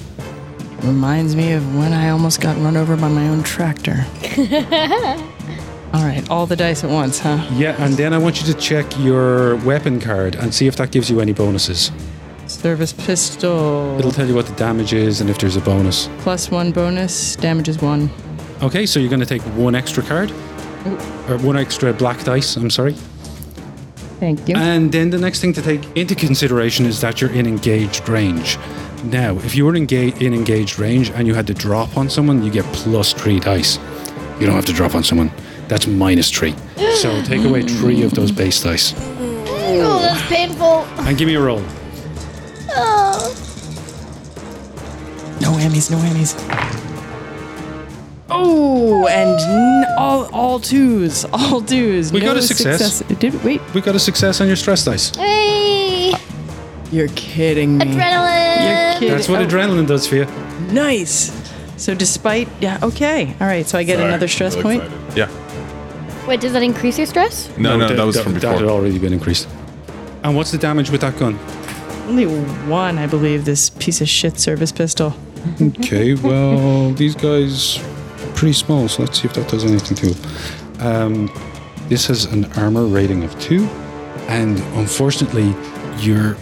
[0.81, 4.07] Reminds me of when I almost got run over by my own tractor.
[5.93, 7.47] All right, all the dice at once, huh?
[7.53, 10.91] Yeah, and then I want you to check your weapon card and see if that
[10.91, 11.93] gives you any bonuses.
[12.47, 13.97] Service pistol.
[13.99, 16.09] It'll tell you what the damage is and if there's a bonus.
[16.21, 17.37] Plus one bonus.
[17.37, 18.11] Damage is one.
[18.65, 20.31] Okay, so you're going to take one extra card,
[21.29, 22.57] or one extra black dice.
[22.57, 22.95] I'm sorry.
[24.21, 24.57] Thank you.
[24.57, 28.57] And then the next thing to take into consideration is that you're in engaged range.
[29.05, 32.43] Now, if you were engaged in engaged range and you had to drop on someone,
[32.43, 33.79] you get plus three dice.
[34.41, 35.31] You don't have to drop on someone.
[35.69, 36.55] That's minus three.
[36.97, 40.87] So take away three of those base dice Oh, that's painful.
[41.05, 41.63] and give me a roll.
[42.71, 43.29] Oh.
[45.43, 46.64] no whammies, no whammies.
[48.31, 52.13] Oh, and n- all all twos, all twos.
[52.13, 53.01] We no got a success.
[53.01, 53.61] Did wait?
[53.75, 55.15] We got a success on your stress dice.
[55.15, 56.13] Hey.
[56.91, 57.87] You're kidding me.
[57.87, 58.93] Adrenaline.
[58.93, 59.09] You're kidding.
[59.11, 60.27] That's what oh, adrenaline does for you.
[60.71, 61.33] Nice.
[61.77, 63.67] So despite yeah, okay, all right.
[63.67, 64.83] So I get Sorry, another stress real point.
[64.85, 65.17] excited.
[65.17, 66.27] Yeah.
[66.27, 67.55] Wait, does that increase your stress?
[67.59, 69.49] No, no, that, that was from that had already been increased.
[70.23, 71.39] And what's the damage with that gun?
[72.09, 73.45] Only one, I believe.
[73.45, 75.15] This piece of shit service pistol.
[75.61, 77.94] Okay, well, these guys are
[78.45, 80.83] pretty small, so let's see if that does anything to it.
[80.83, 81.31] Um,
[81.89, 83.65] this has an armor rating of two,
[84.29, 85.55] and unfortunately,
[85.99, 86.37] you're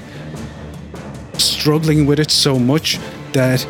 [1.38, 2.98] struggling with it so much
[3.34, 3.64] that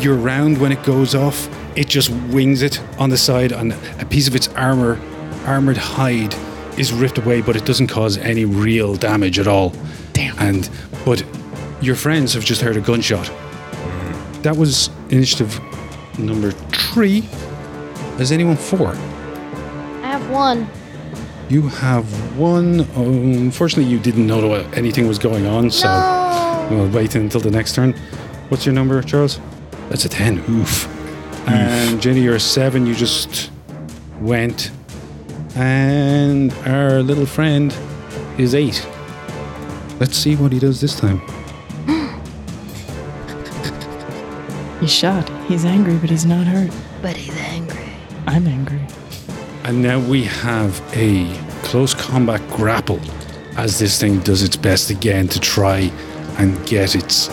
[0.00, 1.48] your round, when it goes off,
[1.78, 5.00] it just wings it on the side, and a piece of its armor,
[5.46, 6.34] armored hide,
[6.78, 9.72] is ripped away, but it doesn't cause any real damage at all.
[10.12, 10.38] Damn.
[10.38, 10.68] And
[11.06, 11.24] but
[11.80, 13.32] your friends have just heard a gunshot.
[14.42, 15.58] That was initiative
[16.26, 17.22] number three.
[18.18, 18.88] Has anyone four?
[18.88, 20.68] I have one.
[21.48, 22.04] You have
[22.38, 22.86] one.
[22.94, 26.68] Oh, unfortunately, you didn't know what anything was going on, so No.
[26.70, 27.94] we'll wait until the next turn.
[28.48, 29.40] What's your number, Charles?
[29.88, 30.44] That's a 10.
[30.48, 30.88] Oof.
[31.48, 32.86] And Jenny, you're a 7.
[32.86, 33.50] You just
[34.20, 34.70] went.
[35.56, 37.74] And our little friend
[38.38, 38.86] is 8.
[39.98, 41.20] Let's see what he does this time.
[44.80, 45.28] He's shot.
[45.46, 46.70] He's angry, but he's not hurt.
[47.02, 47.92] But he's angry.
[48.26, 48.80] I'm angry.
[49.64, 53.00] And now we have a close combat grapple
[53.56, 55.90] as this thing does its best again to try
[56.38, 57.28] and get its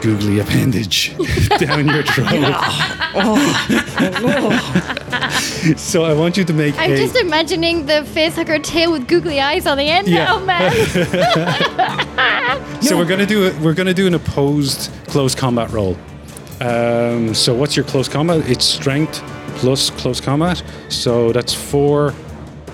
[0.00, 1.14] googly appendage
[1.58, 2.28] down your throat.
[5.78, 6.96] so I want you to make I'm a.
[6.96, 10.24] just imagining the facehugger tail with googly eyes on the end Yeah.
[10.24, 10.72] now, man.
[12.82, 13.54] so we're gonna do it.
[13.60, 15.96] We're gonna do an opposed close combat roll.
[16.62, 18.48] Um, so what's your close combat?
[18.48, 19.20] It's strength
[19.56, 20.62] plus close combat.
[20.88, 22.14] So that's four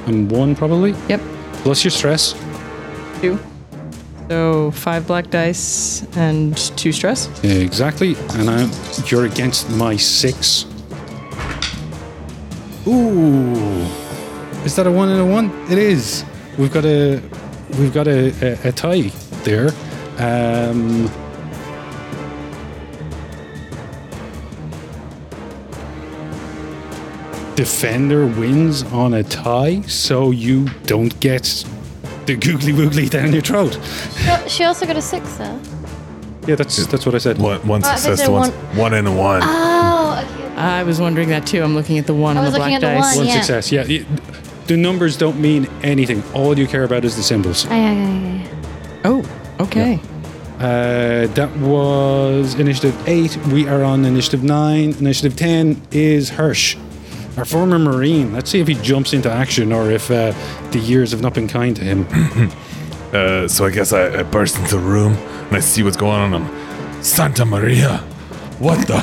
[0.06, 0.94] and one probably.
[1.08, 1.20] Yep.
[1.64, 2.34] Plus your stress.
[3.20, 3.38] Two.
[4.28, 7.28] So five black dice and two stress.
[7.42, 8.70] Exactly, and I,
[9.06, 10.66] you're against my six.
[12.86, 13.86] Ooh,
[14.64, 15.50] is that a one and a one?
[15.70, 16.26] It is.
[16.58, 17.22] We've got a,
[17.78, 19.10] we've got a, a, a tie
[19.44, 19.70] there.
[20.18, 21.10] Um,
[27.58, 31.42] defender wins on a tie, so you don't get
[32.26, 33.76] the googly woogly down your throat.
[34.26, 35.60] No, she also got a six, though.
[36.46, 37.38] Yeah, that's that's what I said.
[37.38, 39.40] One, one Oh, I success thought to there one, one- one and a one.
[39.42, 40.54] Oh, okay.
[40.54, 41.60] I was wondering that too.
[41.64, 43.16] I'm looking at the one I on was the looking black at the dice.
[43.16, 43.26] one.
[43.26, 43.40] One Yeah.
[43.42, 43.72] success.
[43.72, 43.84] Yeah.
[43.88, 44.06] y-
[44.68, 46.22] The numbers don't mean anything.
[46.32, 47.66] All you care about is the symbols.
[47.68, 49.00] Oh, yeah, yeah, yeah, yeah.
[49.04, 49.24] Oh,
[49.64, 49.98] okay.
[50.60, 53.36] Uh, that was initiative eight.
[53.52, 54.94] We are on initiative nine.
[55.00, 56.76] Initiative ten is Hirsch,
[57.38, 58.32] our former Marine.
[58.32, 60.32] Let's see if he jumps into action or if uh,
[60.72, 62.50] the years have not been kind to him.
[63.08, 66.20] Uh, so I guess I, I burst into the room and I see what's going
[66.20, 66.34] on.
[66.34, 67.96] I'm, Santa Maria,
[68.58, 68.96] what the?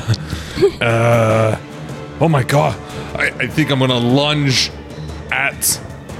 [0.80, 1.58] uh,
[2.20, 2.78] oh my god!
[3.18, 4.70] I, I think I'm gonna lunge
[5.32, 5.66] at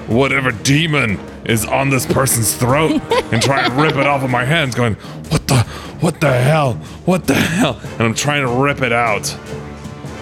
[0.08, 3.00] whatever demon is on this person's throat
[3.32, 4.74] and try and rip it off with my hands.
[4.74, 4.94] Going,
[5.28, 5.62] what the?
[6.00, 6.74] What the hell?
[7.04, 7.80] What the hell?
[7.82, 9.32] And I'm trying to rip it out.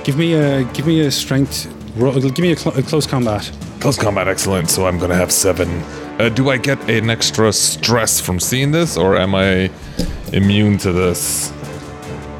[0.05, 1.67] give me a give me a strength.
[1.97, 3.51] Roll, give me a, cl- a close combat.
[3.81, 4.69] Close combat, excellent.
[4.71, 5.69] So I'm gonna have seven.
[6.19, 9.71] Uh, do I get an extra stress from seeing this, or am I
[10.33, 11.53] immune to this?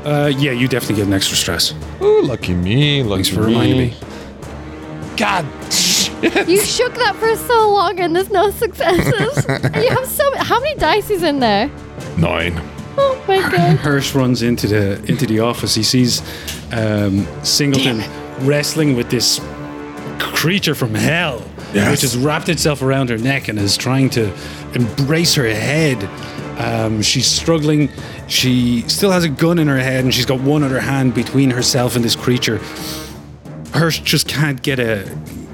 [0.05, 1.73] Uh, yeah, you definitely get an extra stress.
[2.03, 3.03] Ooh, lucky me.
[3.03, 3.95] Lucky Thanks for reminding me.
[5.17, 5.47] God.
[6.49, 9.45] You shook that for so long and there's no successes.
[9.77, 11.71] You have so How many dice is in there?
[12.17, 12.61] Nine.
[12.97, 13.77] Oh my god.
[13.79, 15.75] Hirsch runs into the into the office.
[15.75, 16.23] He sees
[16.73, 18.01] um, Singleton
[18.45, 19.41] wrestling with this
[20.19, 21.43] creature from hell,
[21.73, 21.91] Yes.
[21.91, 24.33] which has wrapped itself around her neck and is trying to
[24.75, 26.03] embrace her head.
[26.59, 27.89] Um, she's struggling.
[28.29, 31.51] She still has a gun in her head, and she's got one other hand between
[31.51, 32.61] herself and this creature.
[33.73, 35.05] Hirsch just can't get a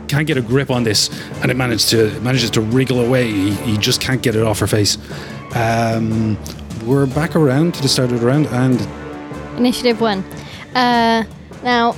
[0.08, 1.08] can't get a grip on this,
[1.40, 3.30] and it manages to manages to wriggle away.
[3.30, 4.98] He, he just can't get it off her face.
[5.54, 6.36] Um,
[6.84, 8.78] we're back around to the start of the round, and
[9.56, 10.22] Initiative one.
[10.74, 11.24] Uh,
[11.62, 11.94] now,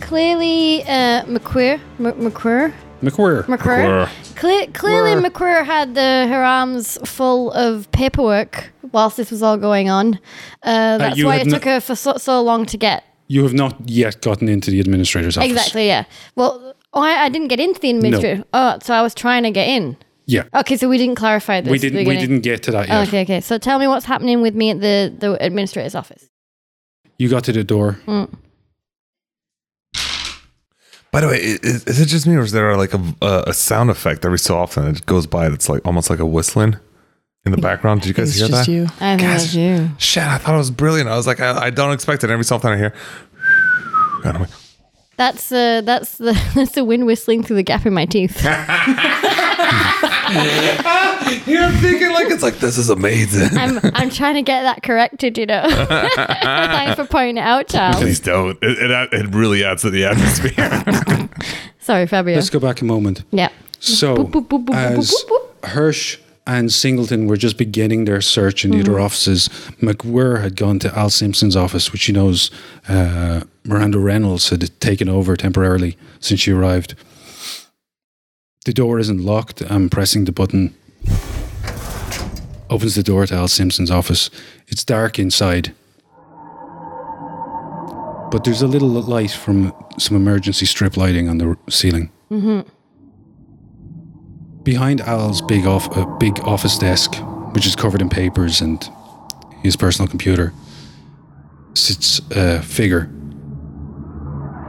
[0.00, 2.72] clearly, uh, McQueer, M- McQueer,
[3.02, 3.44] McQueer.
[3.44, 4.08] McQueer.
[4.36, 5.30] Cle- clearly, Queer.
[5.30, 10.14] McQueer had the, her arms full of paperwork whilst this was all going on.
[10.62, 13.04] Uh, that's you why had it no- took her for so, so long to get.
[13.30, 15.50] You have not yet gotten into the administrator's office.
[15.50, 16.04] Exactly, yeah.
[16.34, 18.42] Well, oh, I, I didn't get into the administrator.
[18.54, 19.96] Oh, so I was trying to get in.
[20.24, 21.70] Yeah, Okay, so we didn't clarify this.
[21.70, 21.98] we at the didn't.
[22.00, 22.28] We beginning.
[22.28, 23.08] didn't get to that yet.
[23.08, 23.40] Okay, okay.
[23.40, 26.28] So tell me what's happening with me at the, the administrator's office.
[27.18, 27.98] You got to the door.
[31.18, 33.52] By the way, is, is it just me or is there like a, a, a
[33.52, 36.76] sound effect every so often that goes by that's like almost like a whistling
[37.44, 38.02] in the background?
[38.02, 38.70] Did you guys It's hear just that?
[38.72, 38.84] you.
[39.00, 39.90] I think Guys, you.
[39.98, 41.10] Shit, I thought it was brilliant.
[41.10, 42.30] I was like, I, I don't expect it.
[42.30, 42.94] Every so often I hear.
[44.24, 44.50] And I'm like,
[45.16, 48.36] That's uh, that's the that's the wind whistling through the gap in my teeth.
[51.46, 53.56] You're thinking like it's like this is amazing.
[53.58, 55.64] I'm I'm trying to get that corrected, you know.
[55.68, 57.96] Thanks for pointing it out, Charles.
[57.96, 58.58] Please don't.
[58.62, 61.28] It, it, it really adds to the atmosphere.
[61.80, 62.34] Sorry, Fabio.
[62.34, 63.24] Let's go back a moment.
[63.30, 63.48] Yeah.
[63.80, 65.28] So, Boop, boop, boop, boop, boop, as boop,
[65.62, 65.68] boop.
[65.70, 68.90] Hirsch and Singleton were just beginning their search in the Mm-hmm.
[68.90, 69.48] other offices,
[69.80, 72.50] McWhirr had gone to Al Simpson's office, which he knows
[72.88, 76.94] uh, Miranda Reynolds had taken over temporarily since she arrived.
[78.64, 79.62] The door isn't locked.
[79.70, 80.74] I'm pressing the button.
[82.70, 84.30] Opens the door to Al Simpson's office.
[84.66, 85.74] It's dark inside.
[88.30, 92.10] But there's a little light from some emergency strip lighting on the ceiling.
[94.62, 97.14] Behind Al's big off uh, big office desk,
[97.52, 98.86] which is covered in papers and
[99.62, 100.52] his personal computer,
[101.72, 103.10] sits a figure.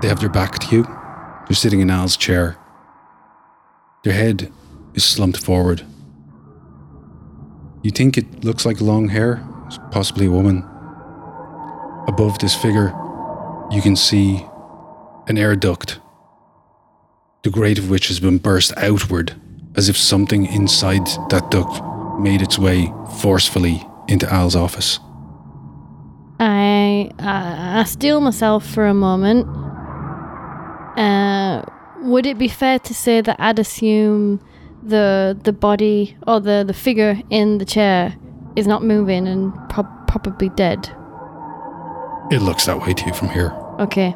[0.02, 0.84] They have their back to you.
[0.84, 2.56] They're sitting in Al's chair.
[4.06, 4.50] Their head
[4.94, 5.86] is slumped forward.
[7.84, 9.48] You think it looks like long hair,
[9.92, 10.64] possibly a woman.
[12.08, 12.94] Above this figure,
[13.72, 14.46] you can see
[15.28, 16.00] an air duct
[17.44, 19.34] the grate of which has been burst outward,
[19.76, 21.82] as if something inside that duct
[22.20, 25.00] made its way forcefully into Al's office.
[26.40, 29.48] I uh, I steel myself for a moment.
[30.98, 31.64] Uh,
[32.02, 34.42] would it be fair to say that I'd assume
[34.84, 38.16] the the body or the, the figure in the chair
[38.56, 40.90] is not moving and prob probably dead?
[42.32, 43.52] It looks that way to you from here.
[43.80, 44.16] Okay,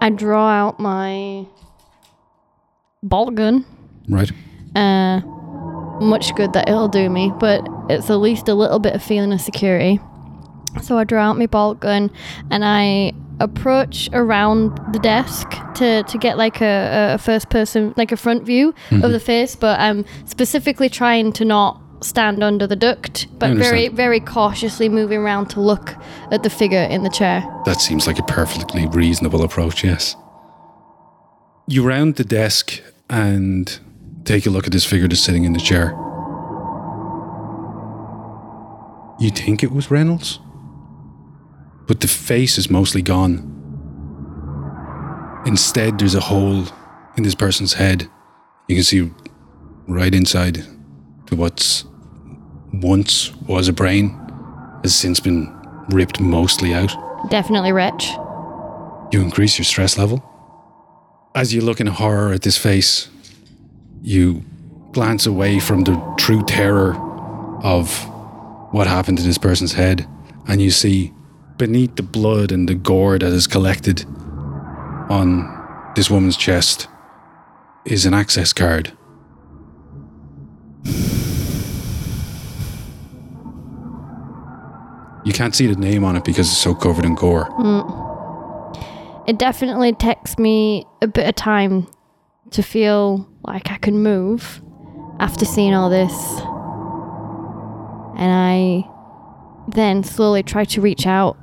[0.00, 1.46] I draw out my
[3.02, 3.64] bolt gun.
[4.08, 4.30] Right?
[4.74, 5.20] Uh,
[6.00, 9.32] much good that it'll do me, but it's at least a little bit of feeling
[9.32, 10.00] of security.
[10.82, 12.10] So I draw out my bolt gun
[12.50, 18.12] and I approach around the desk to, to get like a, a first person, like
[18.12, 19.18] a front view of the mm-hmm.
[19.18, 24.88] face, but I'm specifically trying to not stand under the duct, but very, very cautiously
[24.88, 25.94] moving around to look
[26.30, 27.44] at the figure in the chair.
[27.64, 30.16] That seems like a perfectly reasonable approach, yes.
[31.66, 32.80] You round the desk
[33.10, 33.78] and
[34.24, 35.94] take a look at this figure that's sitting in the chair.
[39.18, 40.38] You think it was Reynolds?
[41.86, 43.52] But the face is mostly gone.
[45.46, 46.64] Instead, there's a hole
[47.16, 48.08] in this person's head.
[48.68, 49.10] You can see
[49.86, 50.64] right inside
[51.26, 51.84] to what's
[52.72, 54.08] once was a brain,
[54.82, 55.52] has since been
[55.90, 56.90] ripped mostly out.
[57.30, 58.08] Definitely wretch.
[59.12, 60.22] You increase your stress level.
[61.34, 63.08] As you look in horror at this face,
[64.02, 64.44] you
[64.92, 66.96] glance away from the true terror
[67.62, 67.88] of
[68.72, 70.08] what happened to this person's head,
[70.48, 71.12] and you see
[71.58, 74.04] beneath the blood and the gore that is collected
[75.08, 76.88] on this woman's chest
[77.84, 78.92] is an access card.
[85.24, 87.48] You can't see the name on it because it's so covered in gore.
[87.58, 89.28] Mm.
[89.28, 91.88] it definitely takes me a bit of time
[92.52, 94.62] to feel like I can move
[95.18, 96.12] after seeing all this.
[98.18, 98.88] And I
[99.68, 101.36] then slowly try to reach out.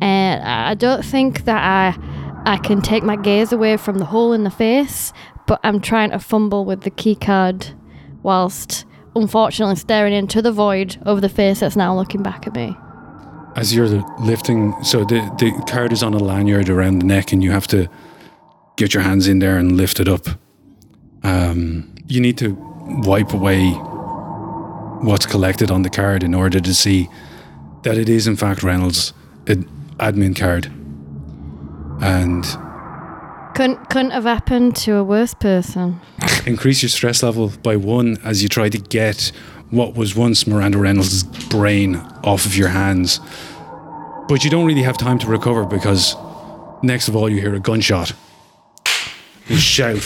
[0.00, 1.98] And I don't think that I
[2.44, 5.12] I can take my gaze away from the hole in the face,
[5.46, 7.68] but I'm trying to fumble with the key card
[8.22, 8.84] whilst
[9.16, 12.76] unfortunately staring into the void of the face that's now looking back at me.
[13.56, 13.88] as you're
[14.20, 17.66] lifting so the, the card is on a lanyard around the neck and you have
[17.66, 17.88] to
[18.76, 20.26] get your hands in there and lift it up
[21.22, 22.54] um, you need to
[23.04, 23.70] wipe away
[25.02, 27.08] what's collected on the card in order to see
[27.82, 29.14] that it is in fact reynolds
[29.46, 29.66] an
[29.98, 30.66] admin card
[32.02, 32.44] and
[33.54, 36.00] Couldn't couldn't have happened to a worse person.
[36.46, 39.32] Increase your stress level by one as you try to get
[39.70, 43.20] what was once Miranda Reynolds' brain off of your hands.
[44.28, 46.14] But you don't really have time to recover because
[46.82, 48.12] next of all you hear a gunshot.
[49.48, 50.02] You shout,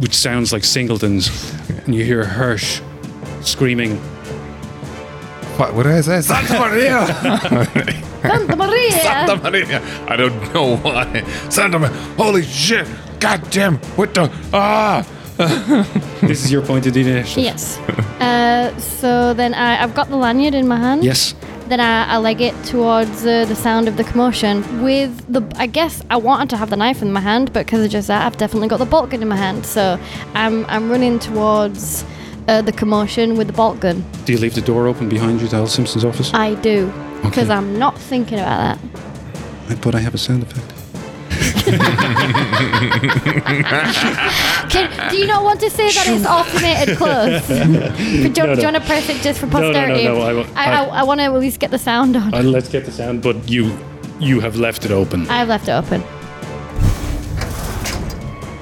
[0.00, 1.28] which sounds like Singleton's,
[1.84, 2.80] and you hear Hirsch
[3.42, 4.00] screaming,
[5.60, 6.22] What, what did I say?
[6.22, 7.06] Santa Maria!
[8.22, 8.92] Santa Maria!
[8.92, 9.82] Santa Maria.
[10.08, 11.22] I don't know why.
[11.50, 11.94] Santa Maria.
[12.16, 12.88] Holy shit.
[13.20, 13.76] God damn.
[13.94, 14.32] What the?
[14.54, 15.06] Ah.
[16.22, 17.44] This is your point of initiative.
[17.44, 17.76] Yes.
[18.22, 21.04] Uh, so then I, I've got the lanyard in my hand.
[21.04, 21.34] Yes.
[21.68, 24.82] Then I, I leg it towards uh, the sound of the commotion.
[24.82, 27.84] With the, I guess I wanted to have the knife in my hand, but because
[27.84, 29.66] of just that, I've definitely got the bolt gun in my hand.
[29.66, 30.00] So
[30.32, 32.02] I'm I'm running towards
[32.48, 34.04] uh, the commotion with the bolt gun.
[34.24, 36.32] Do you leave the door open behind you to Al Simpson's office?
[36.34, 36.86] I do,
[37.22, 37.54] because Okay.
[37.54, 39.80] I'm not thinking about that.
[39.82, 40.74] But I have a sound effect.
[44.70, 47.46] Can, do you not want to say that it's automated close?
[47.48, 50.04] But do, you- do you want to press it just for no, no, posterity?
[50.04, 52.34] no, I wa- I, I, I want to at least get the sound on.
[52.34, 53.76] Uh, let's get the sound, but you
[54.18, 55.28] you have left it open.
[55.30, 56.02] I've left it open.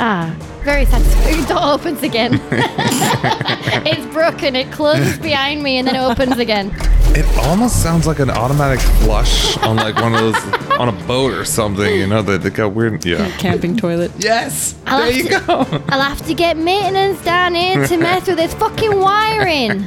[0.00, 0.34] Ah,
[0.68, 1.40] very satisfying.
[1.40, 2.34] The door opens again.
[2.52, 4.54] it's broken.
[4.54, 6.74] It closes behind me and then it opens again.
[7.16, 11.32] It almost sounds like an automatic flush on like one of those on a boat
[11.32, 11.94] or something.
[11.94, 13.02] You know that they got weird.
[13.02, 13.30] Yeah.
[13.38, 14.12] Camping toilet.
[14.18, 14.74] Yes.
[14.84, 15.84] I'll there have you to- go.
[15.88, 19.86] I'll have to get maintenance down here to mess with this fucking wiring.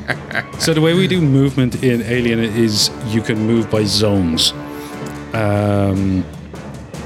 [0.58, 4.52] So the way we do movement in Alien is you can move by zones.
[5.34, 6.26] Um,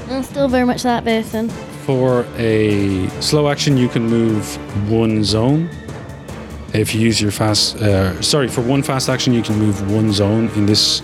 [0.08, 1.52] I'm still very much that person.
[1.86, 4.44] For a slow action, you can move
[4.90, 5.70] one zone.
[6.74, 10.12] If you use your fast, uh, sorry, for one fast action, you can move one
[10.12, 11.00] zone in this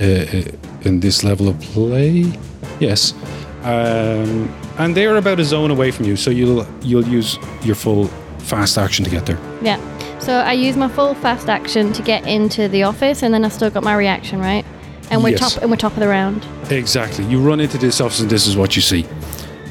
[0.00, 2.24] uh, uh, in this level of play.
[2.80, 3.14] Yes,
[3.62, 7.76] um, and they are about a zone away from you, so you'll you'll use your
[7.76, 8.08] full
[8.38, 9.38] fast action to get there.
[9.62, 9.78] Yeah.
[10.18, 13.48] So I use my full fast action to get into the office, and then I
[13.50, 14.64] still got my reaction, right?
[15.10, 15.54] And we're Yes.
[15.54, 16.44] top and we're top of the round.
[16.70, 17.24] Exactly.
[17.26, 19.06] You run into this office, and this is what you see.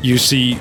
[0.03, 0.59] You see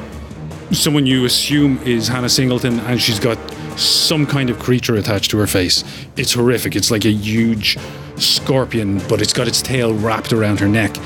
[0.71, 3.37] someone you assume is Hannah Singleton, and she's got
[3.79, 5.83] some kind of creature attached to her face.
[6.17, 6.77] It's horrific.
[6.77, 7.77] It's like a huge
[8.17, 10.97] scorpion, but it's got its tail wrapped around her neck.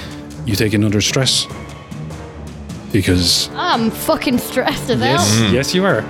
[0.45, 1.47] You take another stress
[2.93, 5.09] because I'm fucking stressed as hell.
[5.51, 6.05] yes, yes, you are.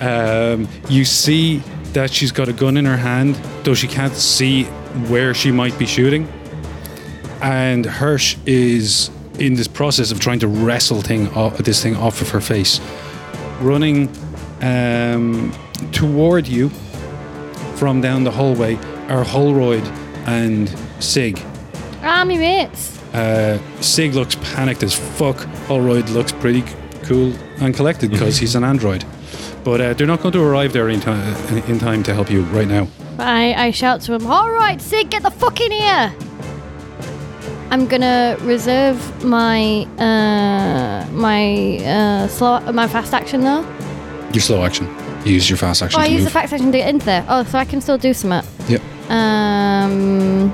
[0.00, 1.58] Um, you see
[1.92, 4.64] that she's got a gun in her hand, though she can't see
[5.08, 6.26] where she might be shooting.
[7.42, 9.10] And Hirsch is
[9.40, 12.80] in this process of trying to wrestle thing off, this thing off of her face,
[13.60, 14.08] running
[14.60, 15.52] um,
[15.92, 16.68] toward you
[17.76, 18.76] from down the hallway
[19.08, 19.82] are Holroyd
[20.26, 20.68] and
[21.00, 21.42] Sig.
[22.02, 22.98] Ah, me mates.
[23.14, 25.36] Uh, Sig looks panicked as fuck.
[25.66, 26.62] Holroyd looks pretty
[27.04, 29.04] cool and collected because he's an android.
[29.64, 32.42] But uh, they're not going to arrive there in, ti- in time to help you
[32.44, 32.88] right now.
[33.18, 36.14] I, I shout to him, All right, Sig, get the fuck in here.
[37.70, 43.62] I'm gonna reserve my uh, my uh, slow my fast action though.
[44.32, 44.86] Your slow action.
[45.24, 47.06] You use your fast action Oh, I to use the fast action to get into
[47.06, 47.24] there.
[47.28, 48.48] Oh, so I can still do something.
[48.68, 48.80] yep.
[49.10, 50.52] Um,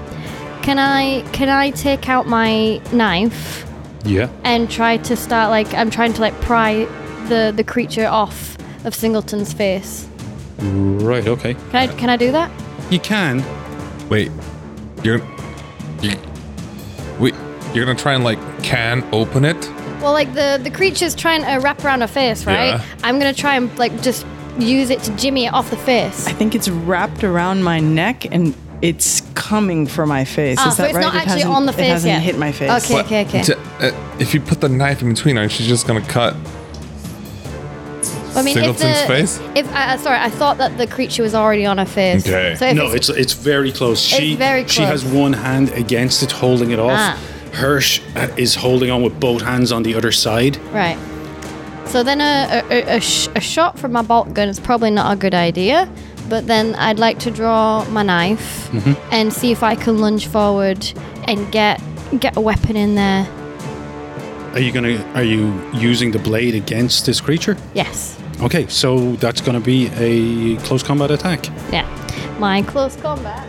[0.62, 3.64] can I can I take out my knife
[4.04, 4.28] Yeah.
[4.44, 6.84] and try to start like I'm trying to like pry
[7.28, 10.06] the the creature off of Singleton's face?
[10.58, 11.26] Right.
[11.26, 11.54] Okay.
[11.54, 12.50] Can I can I do that?
[12.90, 13.42] You can.
[14.08, 14.30] Wait.
[15.02, 15.20] You're.
[16.02, 16.12] You.
[17.18, 17.34] Wait.
[17.74, 19.56] You're gonna try and like can open it?
[20.00, 22.68] Well, like the the creature's trying to wrap around her face, right?
[22.74, 22.84] Yeah.
[23.02, 24.24] I'm gonna try and like just
[24.58, 26.26] use it to jimmy it off the face.
[26.26, 30.56] I think it's wrapped around my neck and it's coming for my face.
[30.60, 31.02] Ah, Is so that it's right?
[31.02, 32.22] not It actually hasn't- on the It hasn't yet.
[32.22, 32.90] hit my face.
[32.90, 33.42] Okay, okay, okay.
[33.42, 36.34] To- uh, if you put the knife in between, aren't you just gonna cut
[38.36, 39.40] I mean, if the, face?
[39.54, 42.26] If uh, sorry, I thought that the creature was already on her face.
[42.26, 42.54] Okay.
[42.56, 44.00] So No, it's it's very close.
[44.00, 44.72] She very close.
[44.72, 46.92] she has one hand against it, holding it off.
[46.98, 47.18] Ah.
[47.52, 50.56] Hirsch uh, is holding on with both hands on the other side.
[50.72, 50.98] right.
[51.86, 54.90] So then a a, a, a, sh- a shot from my bolt gun is probably
[54.90, 55.88] not a good idea.
[56.28, 58.94] But then I'd like to draw my knife Mm-hmm.
[59.12, 60.84] and see if I can lunge forward
[61.28, 61.80] and get
[62.18, 63.24] get a weapon in there.
[64.52, 64.96] Are you gonna?
[65.14, 67.56] Are you using the blade against this creature?
[67.74, 68.15] Yes.
[68.40, 71.46] Okay, so that's gonna be a close combat attack.
[71.72, 71.86] Yeah.
[72.38, 73.48] My close combat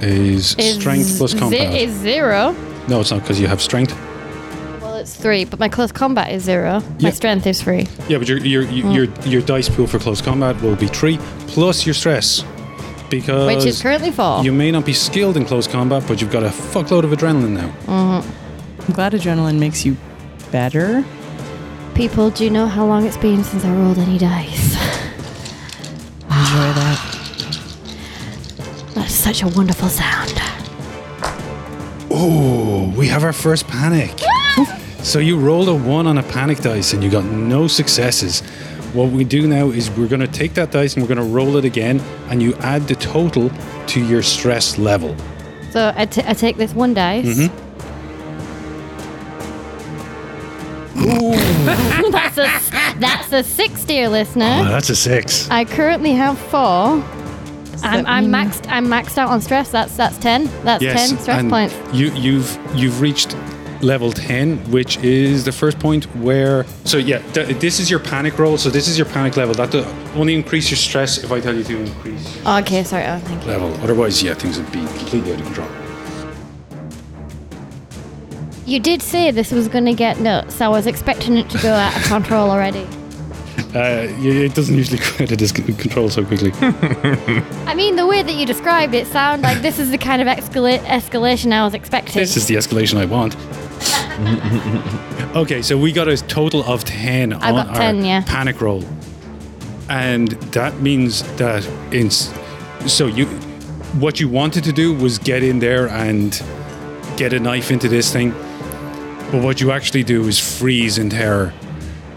[0.00, 1.74] Is, is strength plus ze- combat?
[1.74, 2.54] is zero.
[2.88, 3.92] no, it's not because you have strength.
[4.80, 6.80] Well, it's three, but my close combat is zero.
[7.00, 7.88] My strength is three.
[8.08, 8.92] Yeah, but your your your, hmm.
[8.92, 11.18] your your dice pool for close combat will be three
[11.48, 12.44] plus your stress,
[13.10, 14.44] because Which is currently four.
[14.44, 17.50] You may not be skilled in close combat, but you've got a fuckload of adrenaline
[17.50, 17.68] now.
[17.86, 18.82] Mm-hmm.
[18.82, 19.96] I'm glad adrenaline makes you
[20.52, 21.04] better.
[22.00, 24.72] People, do you know how long it's been since I rolled any dice?
[26.22, 26.98] Enjoy that.
[28.94, 30.32] That's such a wonderful sound.
[32.10, 34.18] Oh, we have our first panic.
[35.02, 38.40] so you rolled a one on a panic dice and you got no successes.
[38.94, 41.34] What we do now is we're going to take that dice and we're going to
[41.34, 43.50] roll it again, and you add the total
[43.88, 45.14] to your stress level.
[45.70, 47.26] So I, t- I take this one dice.
[47.26, 47.66] Mm-hmm.
[52.42, 54.64] that's that's a six, dear Oh, listener.
[54.64, 55.48] that's a six.
[55.50, 57.02] I currently have four.
[57.82, 58.30] I'm, I'm mm.
[58.30, 58.70] maxed.
[58.70, 59.70] I'm maxed out on stress.
[59.70, 60.44] That's that's ten.
[60.64, 61.74] That's ten stress and points.
[61.92, 63.34] You, you've you've reached
[63.80, 66.66] level ten, which is the first point where.
[66.84, 68.58] So yeah, th- this is your panic roll.
[68.58, 69.54] So this is your panic level.
[69.54, 69.86] That will
[70.20, 73.06] only increase your stress if I tell you to increase Okay, sorry.
[73.06, 73.52] Oh, thank you.
[73.52, 73.72] level.
[73.82, 75.68] Otherwise, yeah, things would be completely out of control.
[78.70, 80.60] You did say this was going to get nuts.
[80.60, 82.86] I was expecting it to go out of control already.
[83.72, 86.50] Uh, it doesn't usually go out of this control so quickly.
[86.60, 90.26] I mean, the way that you described it sounded like this is the kind of
[90.26, 92.14] escala- escalation I was expecting.
[92.14, 93.36] this is the escalation I want.
[95.36, 98.24] okay, so we got a total of 10 I on got our yeah.
[98.26, 98.82] panic roll.
[99.88, 103.26] And that means that in so you
[104.00, 106.42] what you wanted to do was get in there and
[107.16, 108.34] get a knife into this thing.
[109.30, 111.52] But what you actually do is freeze in terror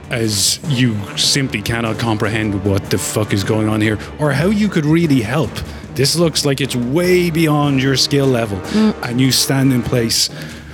[0.09, 4.67] as you simply cannot comprehend what the fuck is going on here or how you
[4.67, 5.51] could really help.
[5.95, 8.95] This looks like it's way beyond your skill level, mm.
[9.03, 10.29] and you stand in place,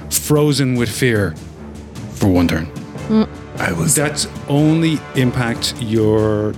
[0.09, 1.35] frozen with fear,
[2.13, 2.67] for one turn.
[3.07, 3.27] Mm.
[3.59, 3.93] I was.
[3.95, 6.53] That's only impact your.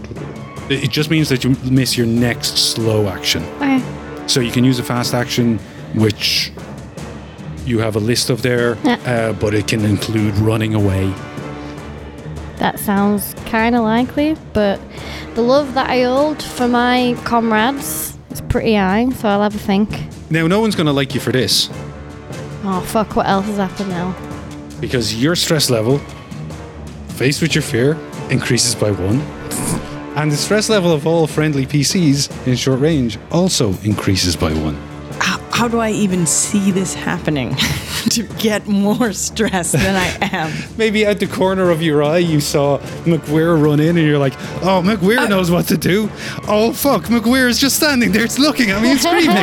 [0.69, 3.43] It just means that you miss your next slow action.
[3.55, 3.81] Okay.
[4.27, 5.57] So you can use a fast action,
[5.95, 6.51] which
[7.65, 8.93] you have a list of there, Yeah.
[9.05, 11.13] uh, but it can include running away.
[12.57, 14.79] That sounds kind of likely, but
[15.35, 19.59] the love that I hold for my comrades is pretty high, so I'll have a
[19.59, 19.89] think.
[20.29, 21.69] Now, no one's going to like you for this
[22.63, 24.15] Oh, fuck, what else has happened now?
[24.79, 25.99] because your stress level,
[27.09, 27.97] faced with your fear,
[28.31, 29.19] increases by one.
[30.15, 34.75] And the stress level of all friendly PCs in short range also increases by one.
[35.61, 37.55] How, how do I even see this happening
[38.09, 40.51] to get more stressed than I am?
[40.75, 44.33] Maybe at the corner of your eye, you saw McWeir run in, and you're like,
[44.63, 46.09] "Oh, McWeir uh, knows what to do."
[46.47, 47.03] Oh, fuck!
[47.03, 49.27] McWeir is just standing there, it's looking at me and screaming.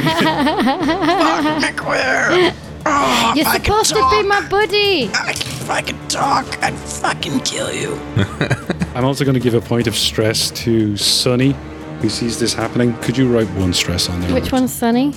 [1.62, 2.52] McWare!
[2.84, 5.10] Oh, You're supposed to be my buddy!
[5.14, 6.60] I can fucking talk.
[6.64, 7.94] I'd fucking kill you.
[8.96, 11.54] I'm also going to give a point of stress to Sonny,
[12.00, 12.98] who sees this happening.
[13.02, 14.34] Could you write one stress on there?
[14.34, 15.14] Which one's Sonny?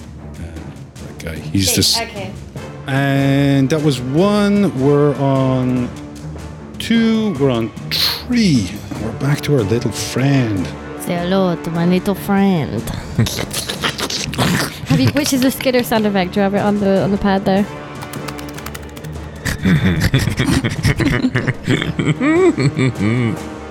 [1.21, 1.39] That guy.
[1.39, 2.01] He's just.
[2.01, 2.33] Okay.
[2.87, 4.77] And that was one.
[4.79, 5.89] We're on
[6.79, 7.33] two.
[7.39, 8.69] We're on three.
[9.01, 10.65] We're back to our little friend.
[11.01, 12.81] Say hello to my little friend.
[14.89, 16.33] have you, which is the skitter sound effect?
[16.33, 17.65] Do you have it on the on the pad there?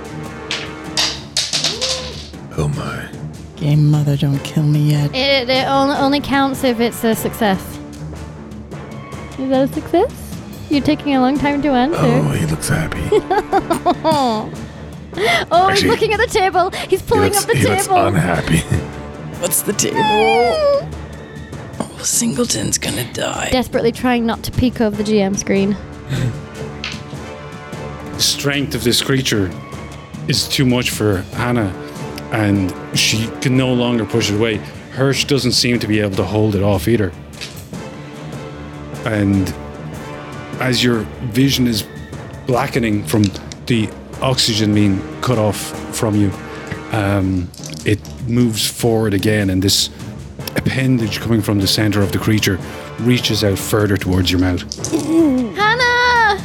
[2.62, 3.19] Oh my.
[3.60, 5.14] Game mother, don't kill me yet.
[5.14, 7.60] It, it only, only counts if it's a success.
[9.38, 10.36] Is that a success?
[10.70, 11.98] You're taking a long time to answer.
[12.00, 13.00] Oh, he looks happy.
[13.12, 14.50] Oh,
[15.50, 16.70] oh he's looking at the table.
[16.88, 18.06] He's He pulling looks, up the he looks table.
[18.06, 18.58] unhappy.
[19.40, 20.88] What's the table?
[21.82, 23.50] Oh, Singleton's gonna die.
[23.50, 25.76] Desperately trying not to peek over the GM screen.
[28.14, 29.50] The strength of this creature
[30.28, 31.70] is too much for Hannah,
[32.32, 34.56] and she can no longer push it away.
[34.92, 37.12] Hirsch doesn't seem to be able to hold it off either.
[39.04, 39.52] And
[40.60, 41.00] as your
[41.32, 41.84] vision is
[42.46, 43.24] blackening from
[43.66, 43.88] the
[44.20, 45.56] oxygen being cut off
[45.96, 46.30] from you,
[46.92, 47.50] um,
[47.86, 49.88] it moves forward again, and this
[50.56, 52.58] appendage coming from the center of the creature
[52.98, 54.62] reaches out further towards your mouth.
[55.56, 56.42] Hannah!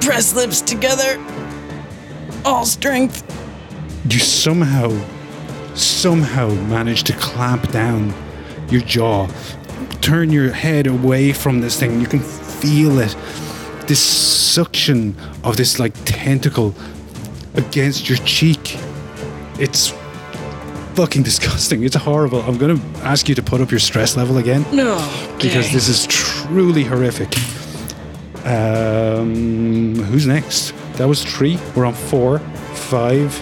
[0.00, 1.18] Press lips together.
[2.44, 3.24] All strength.
[4.12, 4.88] You somehow,
[5.74, 8.12] somehow manage to clamp down
[8.70, 9.26] your jaw,
[10.00, 12.00] turn your head away from this thing.
[12.00, 13.16] You can feel it.
[13.86, 16.74] This suction of this like tentacle
[17.54, 18.78] against your cheek.
[19.58, 19.92] It's
[20.94, 21.82] fucking disgusting.
[21.82, 22.42] It's horrible.
[22.42, 24.96] I'm gonna ask you to put up your stress level again No.
[25.40, 27.34] because this is truly horrific.
[28.46, 30.72] Um, who's next?
[30.94, 31.58] That was three.
[31.76, 32.38] We're on four,
[32.74, 33.34] five,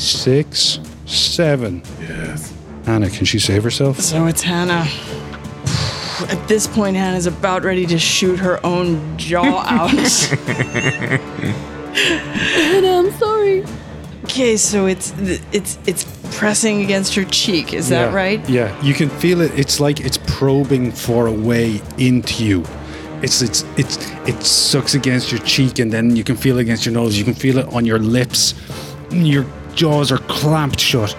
[0.00, 1.82] six, seven.
[2.00, 2.52] Yes.
[2.86, 4.00] Hannah, can she save herself?
[4.00, 4.86] So it's Hannah.
[6.28, 9.90] At this point, Hannah's about ready to shoot her own jaw out.
[11.92, 13.64] Hannah, I'm sorry.
[14.24, 15.12] okay, so it's
[15.52, 16.04] it's it's
[16.38, 17.72] pressing against her cheek.
[17.74, 18.48] Is that Yeah, right?
[18.48, 19.56] Yeah, you can feel it.
[19.58, 22.64] It's like it's probing for a way into you.
[23.22, 23.96] It's it's it's
[24.26, 27.18] it sucks against your cheek, and then you can feel it against your nose.
[27.18, 28.54] You can feel it on your lips.
[29.10, 29.44] Your
[29.80, 31.16] jaws are clamped shut.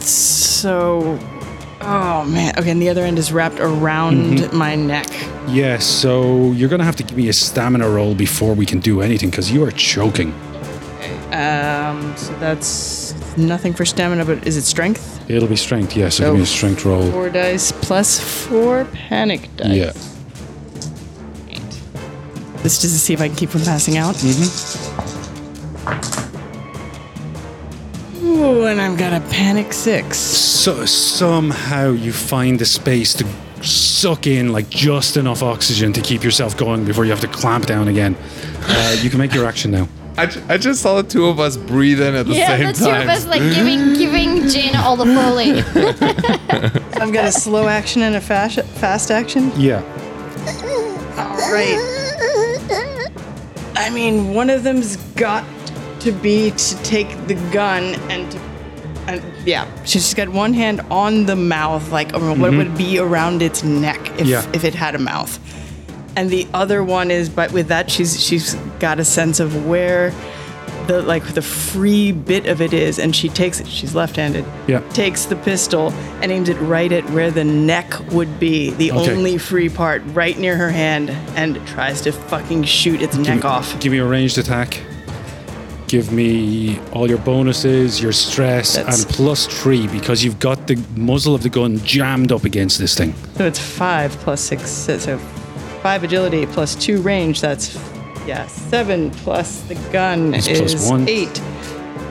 [0.00, 1.18] So,
[1.80, 2.52] oh man.
[2.58, 4.56] Okay, and the other end is wrapped around Mm-hmm.
[4.56, 5.06] my neck.
[5.48, 9.00] Yeah, so you're gonna have to give me a stamina roll before we can do
[9.00, 10.32] anything because you are choking.
[11.32, 15.02] Um, so that's nothing for stamina, but is it strength?
[15.30, 15.96] It'll be strength.
[15.96, 17.10] Yeah, so So give me a strength roll.
[17.10, 19.68] Four dice plus four panic dice.
[19.74, 19.92] Yeah.
[22.62, 24.14] This is to see if I can keep from passing out.
[28.42, 30.18] Ooh, and I've got a panic six.
[30.18, 33.26] So somehow you find the space to
[33.62, 37.66] suck in like just enough oxygen to keep yourself going before you have to clamp
[37.66, 38.16] down again.
[38.62, 39.86] Uh, you can make your action now.
[40.16, 42.66] I, ju- I just saw the two of us breathe in at the Yeah, same
[42.66, 43.02] the two time.
[43.02, 45.52] of us like giving giving Jaina all the foley.
[47.00, 49.52] I've got a slow action and a fast fast action.
[49.58, 49.80] Yeah.
[51.16, 51.78] All right.
[53.76, 55.44] I mean, one of them's got
[56.02, 58.38] to be to take the gun and to.
[59.08, 62.58] And yeah, she's got one hand on the mouth, like or what mm-hmm.
[62.58, 64.48] would be around its neck if, Yeah.
[64.52, 65.40] if it had a mouth.
[66.14, 70.12] And the other one is, but with that, she's she's got a sense of where
[70.86, 73.66] the like the free bit of it is, and she takes it.
[73.66, 74.44] She's left-handed.
[74.68, 74.80] Yeah.
[74.90, 75.90] Takes the pistol
[76.20, 79.12] and aims it right at where the neck would be, the Okay.
[79.12, 83.42] only free part, right near her hand, and tries to fucking shoot its neck me-
[83.42, 83.78] off.
[83.80, 84.80] Give me a ranged attack.
[85.92, 90.82] Give me all your bonuses, your stress, That's- and plus three because you've got the
[90.96, 93.12] muzzle of the gun jammed up against this thing.
[93.36, 95.18] So it's five plus six, so
[95.82, 97.42] five agility plus two range.
[97.42, 97.78] That's
[98.26, 101.06] yeah, seven plus the gun That's is plus one.
[101.10, 101.42] eight.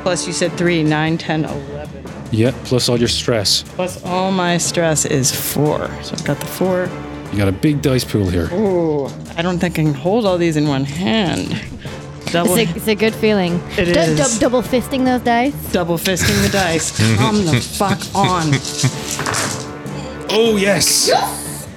[0.03, 2.03] Plus you said three, nine, ten, eleven.
[2.29, 3.63] Yeah, plus all your stress.
[3.63, 5.89] Plus all my stress is four.
[6.03, 6.87] So I've got the four.
[7.31, 8.47] You got a big dice pool here.
[8.53, 9.07] Ooh,
[9.37, 11.59] I don't think I can hold all these in one hand.
[12.31, 13.61] Double, It's a, it's a good feeling.
[13.77, 14.33] It Du- is.
[14.35, 15.53] du- double fisting those dice.
[15.71, 16.91] double fisting the dice.
[16.99, 17.17] Mhm.
[17.17, 18.51] Come the fuck on.
[20.33, 21.09] Oh yes.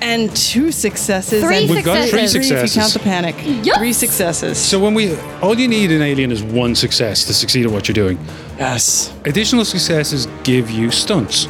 [0.01, 1.43] And two successes.
[1.43, 2.35] Three and We've got three successes.
[2.35, 2.77] If you successes.
[2.77, 3.35] count the panic.
[3.65, 3.79] Yes.
[3.79, 4.59] Three successes.
[4.59, 7.89] So when we, all you need in Alien is one success to succeed at what
[7.89, 8.19] you're doing.
[8.59, 9.13] yes.
[9.25, 11.49] Additional successes give you stunts,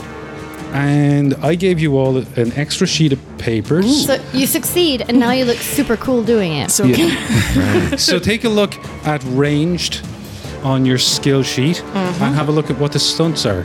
[0.74, 4.06] and I gave you all an extra sheet of papers.
[4.06, 6.70] So you succeed, and now you look super cool doing it.
[6.70, 7.96] So Yeah.
[7.96, 8.74] so take a look
[9.06, 10.04] at ranged
[10.64, 13.64] on your skill sheet and have a look at what the stunts are.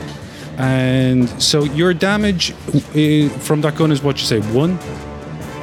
[0.58, 4.78] And so your damage uh, from that gun is what you say one.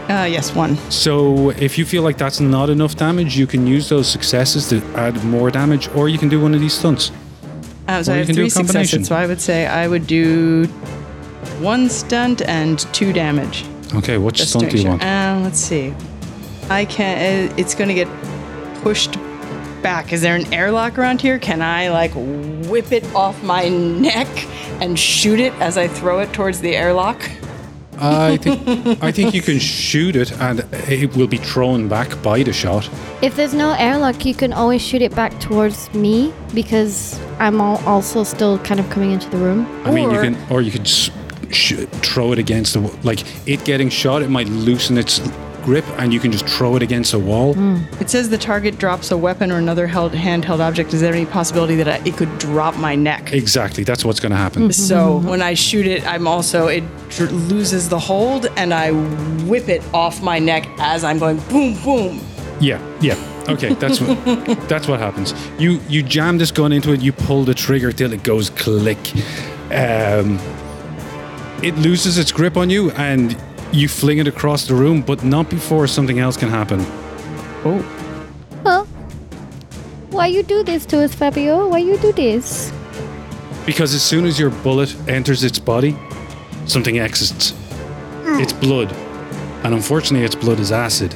[0.09, 0.75] Uh, yes, one.
[0.89, 4.77] So if you feel like that's not enough damage, you can use those successes to
[4.95, 7.11] add more damage, or you can do one of these stunts.
[7.87, 9.07] Uh, so Or I you have can do three successes.
[9.07, 10.65] So I would say I would do
[11.61, 13.65] one stunt and two damage.
[13.95, 14.91] Okay, what Just stunt to do you sure.
[14.91, 15.03] want?
[15.03, 15.93] Um, let's see.
[16.69, 17.49] I can.
[17.49, 18.07] Uh, it's going to get
[18.83, 19.13] pushed
[19.81, 20.11] back.
[20.11, 21.39] Is there an airlock around here?
[21.39, 22.11] Can I like
[22.69, 24.27] whip it off my neck
[24.81, 27.21] and shoot it as I throw it towards the airlock?
[27.99, 28.67] I think
[29.03, 32.87] I think you can shoot it, and it will be thrown back by the shot.
[33.23, 37.81] If there's no airlock, you can always shoot it back towards me because I'm al-
[37.87, 39.65] also still kind of coming into the room.
[39.83, 41.09] I mean, you Or- can, or you could s-
[41.53, 44.21] sh- throw it against the w- like it getting shot.
[44.21, 45.19] It might loosen its
[45.67, 47.53] grip, and you can just throw it against a wall.
[47.53, 47.79] Hmm.
[47.99, 50.93] It says the target drops a weapon or another held handheld object.
[50.93, 53.33] Is there any possibility that I, it could drop my neck?
[53.33, 54.71] Exactly, that's what's going to happen.
[54.71, 55.19] So mm-hmm.
[55.19, 55.29] Mm-hmm.
[55.29, 58.91] when I shoot it, I'm also it dr- loses the hold, and I
[59.43, 62.21] whip it off my neck as I'm going boom boom.
[62.59, 63.15] Yeah, yeah.
[63.49, 64.17] Okay, that's what
[64.69, 65.33] that's what happens.
[65.59, 67.01] You you jam this gun into it.
[67.01, 68.97] You pull the trigger till it goes click.
[69.71, 70.39] Um,
[71.63, 73.35] it loses its grip on you, and
[73.71, 76.79] you fling it across the room, but not before something else can happen.
[77.65, 77.83] Oh,
[78.63, 78.85] Huh?
[80.09, 81.67] Why you do this to us, Fabio?
[81.67, 82.71] Why you do this?
[83.65, 85.97] Because as soon as your bullet enters its body,
[86.65, 87.53] something exits.
[88.39, 88.91] It's blood.
[89.63, 91.13] And unfortunately, its blood is acid.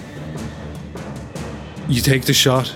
[1.87, 2.73] You take the shot,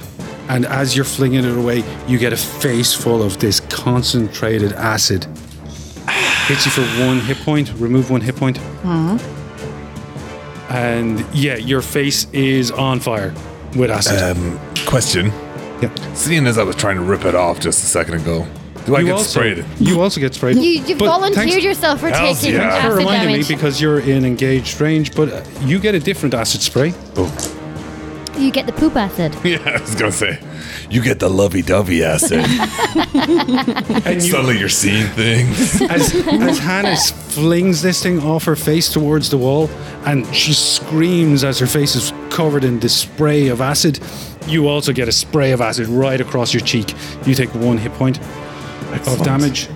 [0.49, 5.25] and as you're flinging it away, you get a face full of this concentrated acid.
[6.47, 8.59] Hits you for one hit point, remove one hit point.
[10.69, 13.33] And yeah, your face is on fire
[13.75, 14.21] with acid.
[14.37, 15.27] Um, question.
[15.81, 15.93] yeah.
[16.13, 18.45] Seeing as I was trying to rip it off just a second ago,
[18.85, 19.65] Do I you get also, sprayed?
[19.79, 20.57] You also get sprayed.
[20.57, 22.69] You, you But volunteered thanks yourself for Hells taking yeah.
[22.81, 23.49] for acid reminding damage.
[23.49, 26.93] me because you're in engaged range, but uh, you get a different acid spray.
[28.37, 29.35] You get the poop acid.
[29.45, 30.39] Yeah, I was gonna say,
[30.89, 32.45] you get the lovey-dovey acid.
[34.05, 35.81] And you, Suddenly you're seeing things.
[35.89, 39.69] as, as Hannah flings this thing off her face towards the wall,
[40.05, 43.99] and she screams as her face is covered in this spray of acid.
[44.47, 46.93] You also get a spray of acid right across your cheek.
[47.25, 48.19] You take one hit point
[49.07, 49.67] of damage.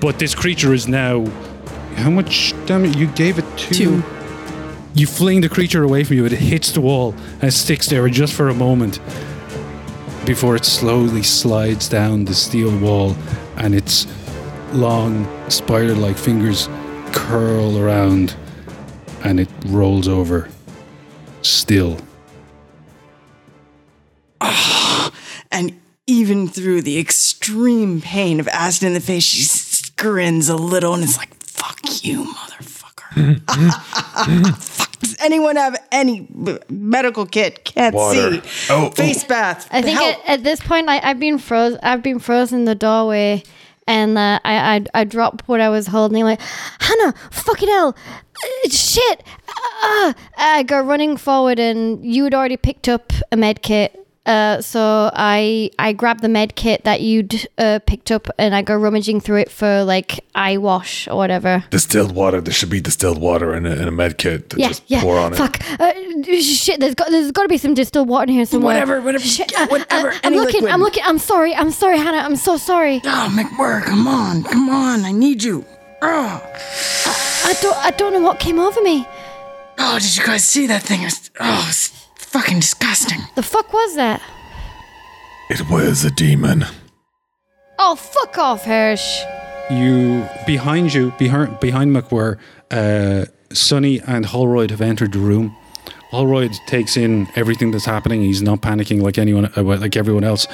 [0.00, 1.26] But this creature is now.
[1.96, 2.96] How much damage?
[2.96, 3.74] You gave it two.
[3.74, 4.02] Two.
[4.94, 8.34] You fling the creature away from you, it hits the wall and sticks there just
[8.34, 8.98] for a moment
[10.26, 13.16] before it slowly slides down the steel wall
[13.56, 14.06] and its
[14.72, 16.68] long spider like fingers
[17.12, 18.34] curl around
[19.24, 20.48] and it rolls over
[21.42, 21.98] still.
[24.40, 25.12] Ah,
[25.50, 30.56] and even through the extreme pain of acid in the face, she s- grins a
[30.56, 33.40] little and is like, fuck you, motherfucker.
[35.00, 35.08] Fuck.
[35.10, 37.64] Does anyone have any b- medical kit?
[37.64, 38.40] Can't Water.
[38.42, 38.72] see.
[38.72, 39.66] Oh, Face bath.
[39.70, 41.76] I think at, at this point, I, I've been froze.
[41.82, 43.42] I've been frozen in the doorway,
[43.86, 46.22] and uh, I, I I drop what I was holding.
[46.24, 46.40] Like
[46.80, 49.22] Hannah, fucking hell, uh, shit!
[49.82, 53.96] Uh, I go running forward, and you had already picked up a med kit.
[54.30, 58.62] Uh, so I I grab the med kit that you'd uh, picked up, and I
[58.62, 61.64] go rummaging through it for like eye wash or whatever.
[61.70, 62.40] distilled water.
[62.40, 65.00] There should be distilled water in a, in a med kit to Yeah, just yeah.
[65.02, 65.36] pour on it.
[65.36, 65.58] Fuck.
[65.80, 65.92] Uh,
[66.40, 66.78] shit.
[66.80, 68.74] There's got there's got to be some distilled water in here somewhere.
[68.74, 70.60] Whatever, whatever, Shit, yeah, uh, whatever, uh, I'm looking.
[70.62, 70.72] liquid.
[70.72, 71.02] I'm looking.
[71.04, 71.52] I'm sorry.
[71.54, 72.18] I'm sorry, Hannah.
[72.28, 73.00] I'm so sorry.
[73.04, 75.04] Oh, McWhirr, come on, come on.
[75.04, 75.64] I need you.
[76.02, 76.40] Oh,
[77.50, 77.76] I don't.
[77.78, 79.06] I don't know what came over me.
[79.78, 81.00] oh did you guys see that thing?
[81.40, 81.99] Oh, it's
[82.30, 83.20] fucking disgusting.
[83.34, 84.22] The fuck was that?
[85.50, 86.64] It was a demon.
[87.78, 89.22] Oh, fuck off, Hirsch.
[89.70, 92.38] You behind you, behind behind McWhirr,
[92.70, 95.56] uh, Sonny and Holroyd have entered the room.
[96.10, 98.20] Holroyd takes in everything that's happening.
[98.20, 100.46] He's not panicking like anyone, uh, like everyone else.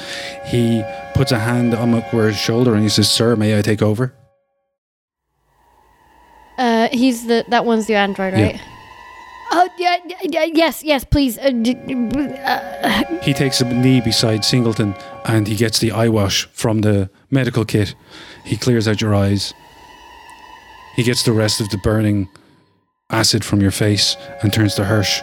[0.45, 0.83] He
[1.15, 4.13] puts a hand on McWhirr's shoulder and he says, "Sir, may I take over?"
[6.57, 7.45] Uh, he's the.
[7.49, 8.61] That one's the android, right?
[9.49, 11.37] Oh yeah, yeah, yeah, yes, yes, please.
[11.37, 11.75] Uh, d-
[12.45, 14.93] uh, He takes a knee beside Singleton
[15.25, 17.95] and he gets the eye wash from the medical kit.
[18.43, 19.53] He clears out your eyes.
[20.95, 22.27] He gets the rest of the burning
[23.09, 25.21] acid from your face and turns to Hirsch.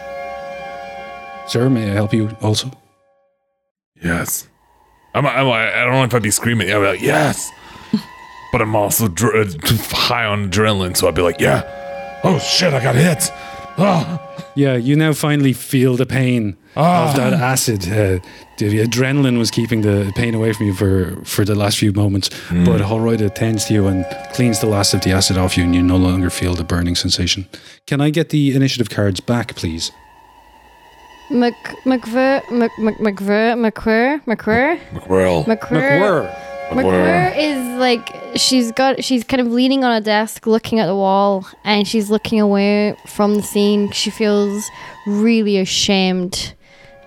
[1.47, 2.71] Sir, may I help you also?
[4.03, 4.47] Yes.
[5.13, 6.69] I'm, I'm, I don't know if I'd be screaming.
[6.71, 7.49] I'd be like, yes.
[8.51, 12.19] but I'm also dr- uh, high on adrenaline, so I'd be like, yeah.
[12.23, 13.31] Oh shit, I got hit.
[13.77, 14.21] Oh.
[14.57, 17.81] Yeah, you now finally feel the pain of that acid.
[17.83, 18.19] Uh,
[18.57, 22.29] the adrenaline was keeping the pain away from you for, for the last few moments,
[22.63, 25.75] but Holroyd attends to you and cleans the last of the acid off you, and
[25.75, 27.49] you no longer feel the burning sensation.
[27.85, 29.91] Can I get the initiative cards back, please?
[31.29, 31.53] Mc
[31.83, 35.43] McVer Mc Mc McVer McQuir McQuir McWhirl.
[35.45, 36.54] McQuir.
[36.69, 40.95] McQuir is like she's got she's kind of leaning on a desk looking at the
[40.95, 43.91] wall and she's looking away from the scene.
[43.91, 44.69] She feels
[45.05, 46.53] really ashamed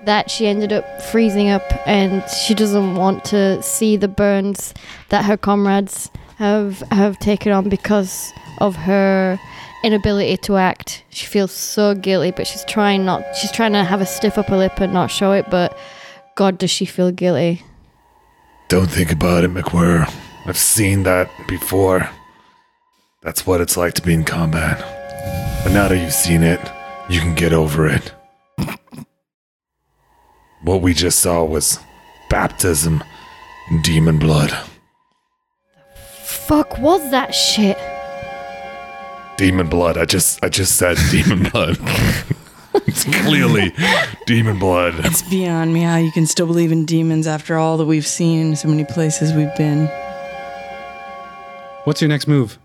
[0.04, 4.72] that she ended up freezing up and she doesn't want to see the burns
[5.08, 9.38] that her comrades have have taken on because of her
[9.82, 11.04] inability to act.
[11.10, 14.56] She feels so guilty, but she's trying not she's trying to have a stiff upper
[14.56, 15.76] lip and not show it, but
[16.36, 17.64] God does she feel guilty.
[18.68, 20.12] Don't think about it, McWhirr.
[20.44, 22.08] I've seen that before.
[23.22, 24.78] That's what it's like to be in combat.
[25.64, 26.60] But now that you've seen it,
[27.08, 28.12] you can get over it.
[30.62, 31.78] What we just saw was
[32.28, 33.02] baptism
[33.70, 34.54] in demon blood.
[36.24, 37.78] Fuck was that shit?
[39.38, 39.96] Demon blood.
[39.96, 41.78] I just I just said demon blood.
[43.06, 43.72] it's clearly
[44.26, 44.94] demon blood.
[45.04, 48.48] It's beyond me how you can still believe in demons after all that we've seen
[48.48, 49.86] in so many places we've been.
[51.84, 52.58] What's your next move?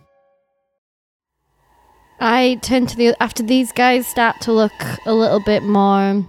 [2.19, 4.71] I turn to the after these guys start to look
[5.05, 6.25] a little bit more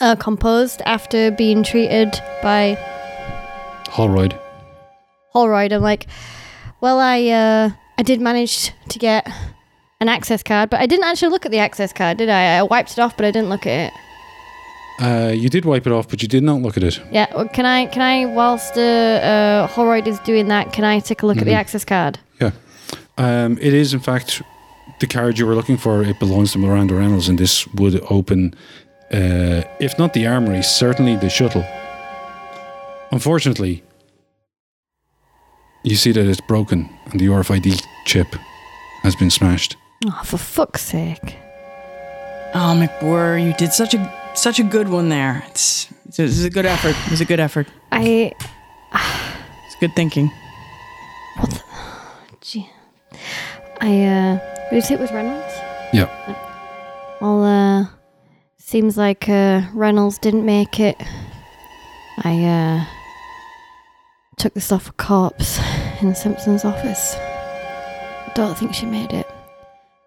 [0.00, 2.78] uh, composed after being treated by
[3.88, 4.38] Holroyd.
[5.32, 5.72] Holroyd.
[5.72, 6.06] I'm like,
[6.80, 9.28] well, I uh, I did manage to get
[10.00, 12.58] an access card, but I didn't actually look at the access card, did I?
[12.58, 13.92] I wiped it off, but I didn't look at it.
[15.00, 17.00] Uh, you did wipe it off, but you did not look at it.
[17.10, 17.86] Yeah, well, can I?
[17.86, 18.26] Can I?
[18.26, 21.84] Whilst uh, uh, Holroyd is doing that, can I take a look at the access
[21.84, 22.18] card?
[22.40, 22.50] Yeah.
[23.16, 24.42] Um, it is, in fact,
[25.00, 26.02] the card you were looking for.
[26.02, 28.54] It belongs to Miranda Reynolds, and this would open,
[29.12, 31.64] uh, if not the armory, certainly the shuttle.
[33.12, 33.84] Unfortunately,
[35.84, 38.26] you see that it's broken and the RFID chip
[39.02, 39.76] has been smashed.
[40.06, 41.36] Oh, for fuck's sake.
[42.54, 45.42] Oh, McWhirr, you did such a such a good one there.
[45.48, 46.94] It's, it's this is a good effort.
[47.06, 47.66] It was a good effort.
[47.90, 48.32] I.
[49.66, 50.30] It's good thinking.
[51.38, 51.62] What the?
[52.40, 52.70] Gee.
[53.80, 54.68] I, uh.
[54.70, 55.52] Did you say it was Reynolds?
[55.92, 56.08] Yeah.
[57.20, 57.86] Well, uh.
[58.58, 60.96] Seems like, uh, Reynolds didn't make it.
[62.22, 62.84] I, uh.
[64.36, 65.58] Took this off a corpse
[66.00, 67.16] in Simpson's office.
[68.34, 69.26] Don't think she made it.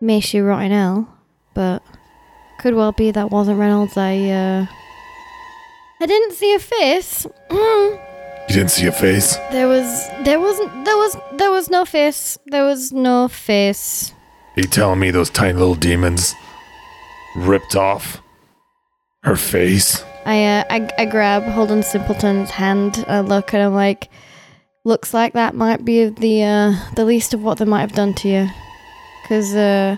[0.02, 1.08] May she rot in hell,
[1.54, 1.84] but
[2.60, 3.96] could well be that wasn't Reynolds.
[3.96, 4.66] I, uh.
[6.02, 7.28] I didn't see a face.
[7.50, 8.02] Mm.
[8.50, 9.36] You didn't see a face?
[9.52, 12.38] There was there wasn't there was there was no face.
[12.48, 14.12] There was no face.
[14.58, 16.34] Are you telling me those tiny little demons
[17.36, 18.22] ripped off
[19.24, 20.04] her face?
[20.26, 23.06] I uh, I, I grab Holden Singleton's hand.
[23.08, 24.10] I look and I'm like,
[24.84, 28.14] looks like that might be the uh, the least of what they might have done
[28.16, 28.50] to you,
[29.32, 29.96] because uh,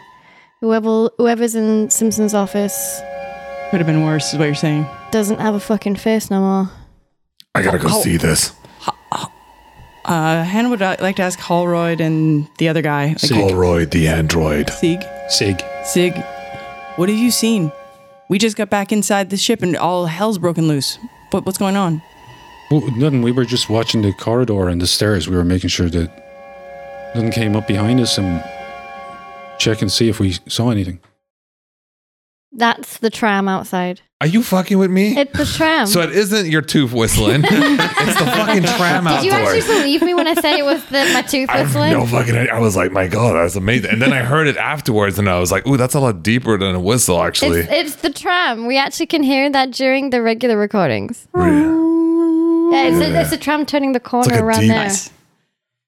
[0.61, 3.01] whoever whoever's in Simpson's office
[3.71, 4.85] Could have been worse, is what you're saying.
[5.09, 6.69] doesn't have a fucking face no more.
[7.55, 8.01] I gotta go Oh.
[8.03, 8.53] see this.
[10.05, 13.37] Uh, Hannah would uh, like to ask Holroyd and the other guy, like Sig.
[13.37, 14.69] Holroyd the android.
[14.69, 14.99] Sig.
[15.29, 15.63] Sig.
[15.85, 16.13] Sig,
[16.97, 17.71] what have you seen?
[18.29, 20.99] We just got back inside the ship and all hell's broken loose.
[21.31, 22.01] What, what's going on?
[22.69, 23.21] Oh, nothing.
[23.23, 25.27] We were just watching the corridor and the stairs.
[25.29, 26.09] We were making sure that
[27.15, 28.43] nothing came up behind us and
[29.63, 30.99] check and see if we saw anything.
[32.55, 34.01] That's the tram outside.
[34.21, 35.17] Are you fucking with me?
[35.17, 35.87] It's the tram.
[35.87, 37.41] So it isn't your tooth whistling.
[37.43, 41.09] it's the fucking tram Did you actually believe me when I said it was the,
[41.13, 41.93] my tooth I have whistling?
[41.93, 42.53] no fucking idea.
[42.53, 43.89] I was like, my God, that was amazing.
[43.89, 46.57] And then I heard it afterwards and I was like, ooh, that's a lot deeper
[46.57, 47.61] than a whistle, actually.
[47.61, 48.67] It's, it's the tram.
[48.67, 51.27] We actually can hear that during the regular recordings.
[51.33, 51.57] Really?
[52.71, 54.91] Yeah, it's, a, it's a tram turning the corner like a around deep- there.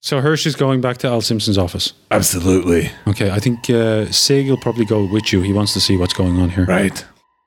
[0.06, 1.92] So Hirsch is going back to Al Simpson's office.
[2.12, 2.92] Absolutely.
[3.08, 5.42] Okay, I think uh, Sig will probably go with you.
[5.42, 6.66] He wants to see what's going on here.
[6.66, 7.04] Right.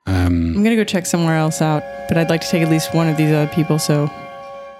[0.08, 2.92] Um, I'm gonna go check somewhere else out, but I'd like to take at least
[2.92, 4.10] one of these other people, so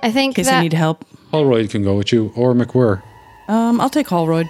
[0.03, 1.05] I think case that I need help.
[1.31, 3.01] Holroyd can go with you, or McWhirr.
[3.47, 4.49] Um, I'll take Holroyd.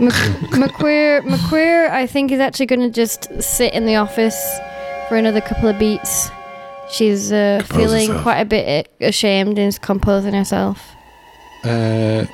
[0.00, 0.12] Mc-
[0.50, 4.58] McQueer, McQueer, I think is actually going to just sit in the office
[5.08, 6.28] for another couple of beats.
[6.90, 8.22] She's uh, Compose feeling herself.
[8.24, 10.90] quite a bit ashamed and is composing herself.
[11.62, 12.26] Uh,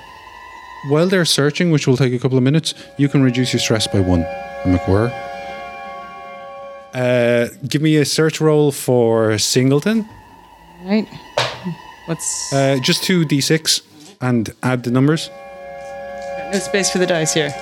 [0.88, 3.86] while they're searching, which will take a couple of minutes, you can reduce your stress
[3.86, 4.24] by one.
[4.64, 5.10] McWhirr.
[6.92, 10.08] Uh, give me a search roll for Singleton.
[10.84, 11.06] Right?
[12.06, 13.82] What's Uh, just two d6
[14.20, 15.30] and add the numbers.
[16.52, 17.54] no space for the dice here?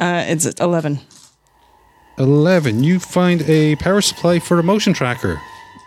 [0.00, 1.00] Uh, it's eleven.
[2.18, 2.82] 11.
[2.82, 5.38] You find a power supply for a motion tracker.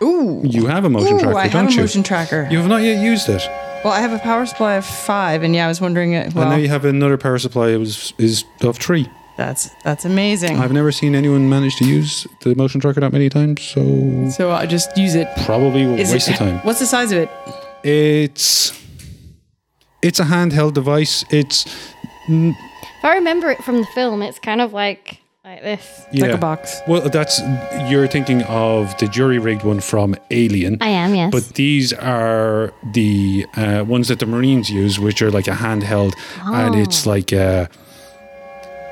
[0.02, 0.40] Ooh.
[0.44, 1.80] You have a motion Ooh, tracker, I have don't a you?
[1.80, 2.46] motion tracker.
[2.50, 3.42] You have not yet used it.
[3.84, 6.12] Well, I have a power supply of five, and yeah, I was wondering.
[6.12, 9.08] It, and now you have another power supply is, is of three.
[9.36, 10.58] that's that's amazing.
[10.58, 14.50] I've never seen anyone manage to use the motion tracker that many times, so so
[14.52, 15.28] I just use it.
[15.44, 16.58] probably a Is waste it of time.
[16.58, 17.30] What's the size of it?
[17.82, 18.78] It's
[20.02, 21.24] it's a handheld device.
[21.30, 21.64] It's
[22.28, 26.06] If I remember it from the film, it's kind of like like this.
[26.12, 26.26] yeah.
[26.26, 26.80] Like a box.
[26.86, 27.40] Well, that's
[27.88, 30.76] you're thinking of the jury rigged one from Alien.
[30.80, 31.30] I am, yes.
[31.32, 36.12] But these are the uh, ones that the Marines use, which are like a handheld,
[36.44, 37.10] and it's Oh.
[37.10, 37.66] like, uh,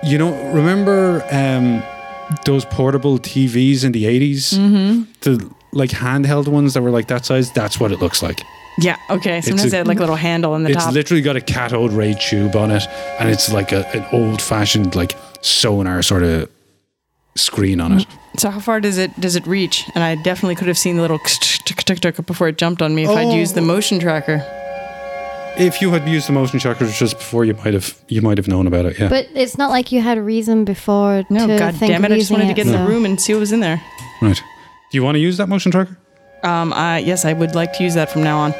[0.03, 1.82] you know, remember um,
[2.46, 4.55] those portable TVs in the 80s?
[4.59, 5.03] Mm-hmm.
[5.20, 7.53] The like handheld ones that were like that size.
[7.53, 8.40] That's what it looks like.
[8.80, 8.96] Yeah.
[9.11, 9.40] Okay.
[9.42, 10.94] Sometimes a- they had like a little handle on the It's top.
[10.94, 12.84] literally got a cathode ray tube on it,
[13.20, 16.49] and it's like a, an old fashioned like sonar sort of
[17.36, 18.07] screen on it.
[18.36, 19.84] so how far does it does it reach?
[19.95, 21.18] And I definitely could have seen the little
[21.64, 23.34] tick tick tick before it jumped on me if I'd Oh.
[23.36, 24.45] used the motion tracker.
[25.57, 28.47] If you had used the motion tracker just before, you might have you might have
[28.49, 28.99] known about it.
[28.99, 32.05] Yeah, but it's not like you had a reason before No, to god think damn
[32.05, 32.12] it!
[32.12, 33.80] I just using wanted to get in the room and see what was in there.
[34.22, 34.36] right.
[34.91, 35.97] Do you want to use that motion tracker?
[36.45, 38.55] Um, I yes, I would like to use that from now on.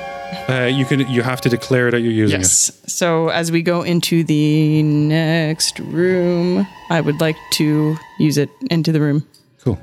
[0.49, 1.01] Uh, you can.
[1.09, 2.71] You have to declare that you're using Yes.
[2.87, 8.93] So as we go into the next room, I would like to use it into
[8.93, 9.27] the room.
[9.63, 9.79] Cool.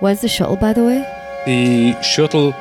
[0.00, 1.00] Where's the shuttle, by the way?
[1.46, 2.54] The shuttle.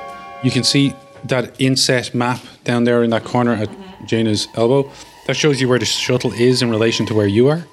[0.44, 0.94] You can see
[1.26, 3.70] that inset map down there in that corner at
[4.06, 4.90] Jaina's elbow.
[5.28, 7.66] That shows you where the shuttle is in relation to where you are.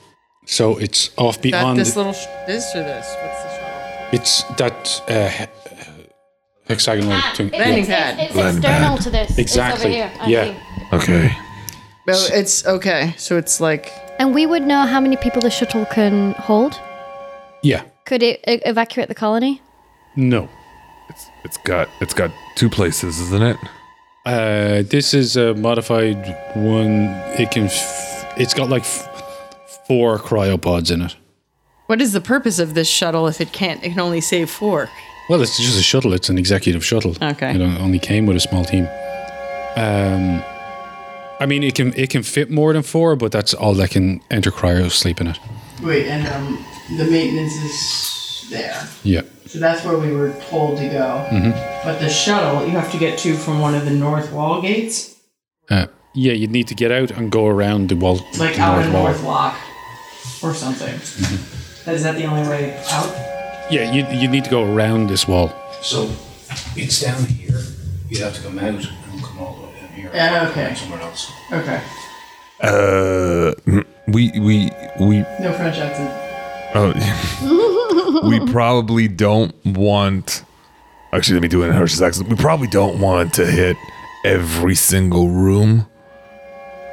[0.47, 1.79] So it's off beyond.
[1.79, 3.07] little sh- this or this?
[3.23, 4.09] What's the shuttle?
[4.13, 5.47] it's that uh, he-
[6.69, 7.51] hexagonal thing.
[7.51, 8.19] Landing pad.
[8.19, 9.03] It's, Landing external pad.
[9.05, 9.39] to this.
[9.39, 9.95] Exactly.
[9.97, 10.21] It's over here.
[10.21, 10.45] I Yeah.
[10.45, 10.59] think.
[11.03, 11.37] Okay.
[12.07, 13.15] Well, it's okay.
[13.17, 16.79] So it's like And we would know how many people the shuttle can hold.
[17.63, 17.83] Yeah.
[18.05, 19.61] Could it e- evacuate the colony?
[20.17, 20.49] No.
[21.09, 23.57] It's it's got it's got two places, isn't it?
[24.25, 26.17] Uh, this is a modified
[26.55, 27.09] one.
[27.39, 27.65] It can.
[27.65, 29.09] F- it's got like f-
[29.89, 31.17] four cryopods in it.
[31.87, 33.83] What is the purpose of this shuttle if it can't?
[33.85, 34.89] It can only save four.
[35.29, 36.13] Well, it's just a shuttle.
[36.13, 37.17] It's an executive shuttle.
[37.23, 37.55] Okay.
[37.55, 38.87] It only came with a small team.
[39.77, 40.43] Um,
[41.41, 44.21] I mean, it can it can fit more than four, but that's all that can
[44.31, 45.39] enter cryo sleep in it.
[45.83, 46.65] Wait, and um,
[46.99, 48.89] the maintenance is there.
[49.03, 49.23] Yeah.
[49.47, 51.27] So that's where we were told to go.
[51.31, 51.51] Mm-hmm.
[51.85, 55.17] But the shuttle, you have to get to from one of the north wall gates,
[55.71, 58.21] Uh, yeah, you'd need to get out and go around the wall.
[58.39, 59.05] like the out north in wall.
[59.05, 59.57] North Lock
[60.43, 60.95] or something.
[60.95, 61.91] Mm-hmm.
[61.91, 63.11] Is that the only way out?
[63.73, 65.51] Yeah, you you need to go around this wall.
[65.81, 66.11] So
[66.77, 67.59] it's down here.
[68.11, 70.11] You'd have to come out and come all the way down here.
[70.13, 70.75] Yeah, okay.
[70.75, 71.33] Somewhere else.
[71.51, 71.81] Okay.
[72.61, 73.55] Uh,
[74.09, 74.71] we we
[75.01, 76.11] we No French accent.
[76.75, 80.45] oh, we probably don't want.
[81.15, 82.29] Actually, let me do it in Hirsch's accent.
[82.29, 83.79] We probably don't want to hit
[84.27, 85.87] every single room.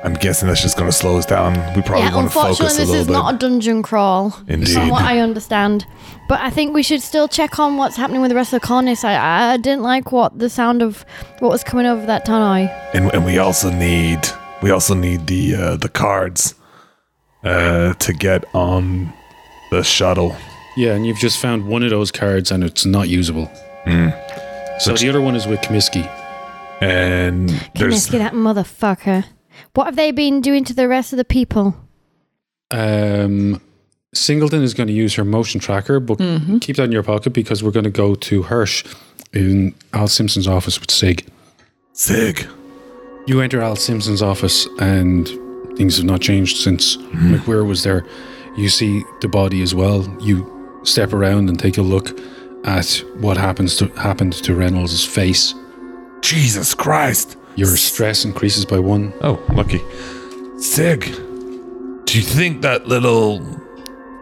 [0.04, 1.54] I'm guessing that's just going to slow us down.
[1.76, 3.00] We probably yeah, want to unfortunately, focus a little bit.
[3.00, 4.38] Unfortunately, this is not a dungeon crawl.
[4.48, 4.74] Indeed.
[4.74, 5.86] From what I understand.
[6.30, 8.68] But I think we should still check on what's happening with the rest of the
[8.68, 9.04] colonists.
[9.04, 11.06] I, I didn't like what the sound of
[11.40, 12.70] what was coming over that tunnel.
[12.94, 14.20] and, and we also need
[14.62, 16.56] we also need the uh, the cards
[17.44, 19.12] uh, to get on
[19.72, 20.36] the shuttle.
[20.78, 23.52] Yeah, and you've just found one of those cards and it's not usable.
[24.80, 26.08] So the other one is with Comiskey.
[26.82, 29.26] And there's Kaminsky, that motherfucker.
[29.80, 31.74] What have they been doing to the rest of the people?
[32.70, 33.62] Um,
[34.14, 36.18] Singleton is going to use her motion tracker, but
[36.60, 38.84] keep that in your pocket because we're going to go to Hirsch
[39.32, 41.26] in Al Simpson's office with Sig.
[41.94, 42.46] Sig.
[43.26, 45.30] You enter Al Simpson's office and
[45.78, 48.06] things have not changed since McWeir was there.
[48.58, 50.14] You see the body as well.
[50.20, 52.20] You step around and take a look
[52.66, 55.56] at what happens to happened to Reynolds' face.
[56.20, 57.38] Jesus Christ.
[57.60, 59.14] Your stress increases by one.
[59.20, 59.82] Oh, lucky.
[60.60, 61.02] Sig,
[62.06, 63.46] do you think that little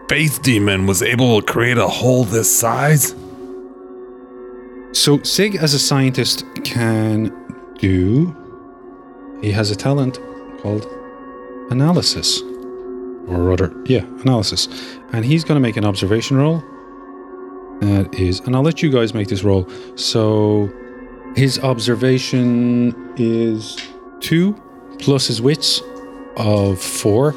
[0.08, 3.14] faith demon was able to create a hole this size?
[4.90, 7.32] So Sig, as a scientist, can
[7.78, 8.34] do.
[9.40, 10.18] He has a talent
[10.60, 10.84] called
[11.70, 12.42] analysis,
[13.28, 14.66] or rather, yeah, analysis,
[15.12, 16.60] and he's going to make an observation roll.
[17.82, 19.68] That is, and I'll let you guys make this roll.
[19.94, 20.68] So
[21.38, 23.76] his observation is
[24.18, 24.60] two
[24.98, 25.80] plus his wits
[26.36, 27.32] of four,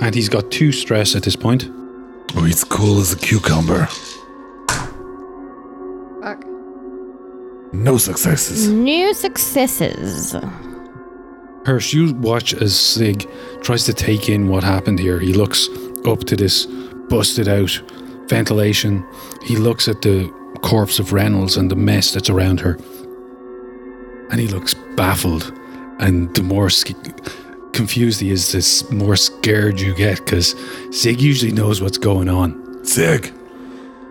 [0.00, 1.70] and he's got two stress at this point.
[2.34, 3.86] Oh, he's cool as a cucumber.
[6.20, 6.44] Fuck.
[7.72, 8.68] No successes.
[8.68, 10.34] New successes.
[11.64, 13.30] Hirsch, you watch as Sig
[13.60, 15.20] tries to take in what happened here.
[15.20, 15.68] He looks
[16.04, 16.66] up to this
[17.08, 17.70] busted out
[18.26, 19.06] ventilation.
[19.44, 20.28] He looks at the
[20.62, 22.78] corpse of Reynolds and the mess that's around her.
[24.30, 25.52] And he looks baffled.
[25.98, 26.94] And the more sk-
[27.72, 30.54] confused he is, the more scared you get because
[30.90, 32.84] Sig usually knows what's going on.
[32.84, 33.32] Sig.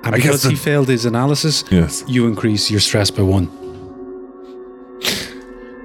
[0.03, 2.03] And I guess because he failed his analysis, Yes.
[2.07, 3.49] you increase your stress by one.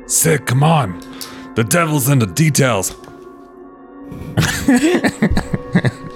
[0.09, 1.01] Sig, come on.
[1.55, 2.95] The devil's in the details.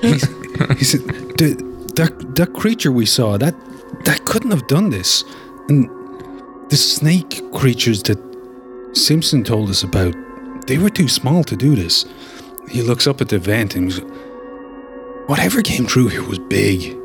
[0.03, 1.01] He said,
[1.39, 1.57] the,
[1.97, 3.55] that, that creature we saw, that
[4.05, 5.25] that couldn't have done this.
[5.69, 5.89] And
[6.69, 8.19] the snake creatures that
[8.93, 10.15] Simpson told us about,
[10.67, 12.05] they were too small to do this.
[12.69, 14.01] He looks up at the vent and he's,
[15.27, 16.97] whatever came through here was big.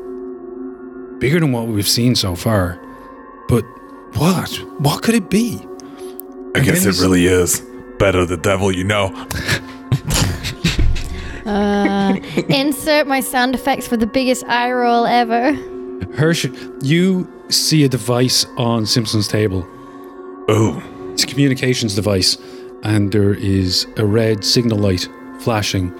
[1.20, 2.80] Bigger than what we've seen so far.
[3.48, 3.64] But
[4.14, 4.50] what?
[4.78, 5.60] What could it be?
[6.54, 7.62] I And guess it really is.
[7.98, 9.12] Better the devil you know.
[11.46, 12.14] Uh,
[12.48, 15.52] insert my sound effects for the biggest eye roll ever.
[16.16, 16.46] Hirsch,
[16.82, 19.66] you see a device on Simpson's table.
[20.48, 22.36] Oh, It's a communications device,
[22.82, 25.08] and there is a red signal light
[25.40, 25.92] flashing,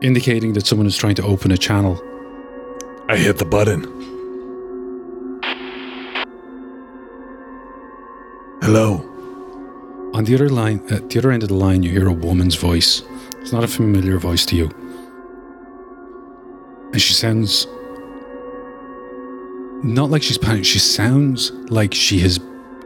[0.00, 2.00] indicating that someone is trying to open a channel.
[3.08, 3.82] I hit the button.
[8.62, 9.04] Hello.
[10.14, 12.54] On the other line, at the other end of the line, you hear a woman's
[12.54, 13.02] voice.
[13.40, 14.70] It's not a familiar voice to you,
[16.92, 17.66] and she sounds
[19.82, 20.66] not like she's panicked.
[20.66, 22.40] She sounds like she is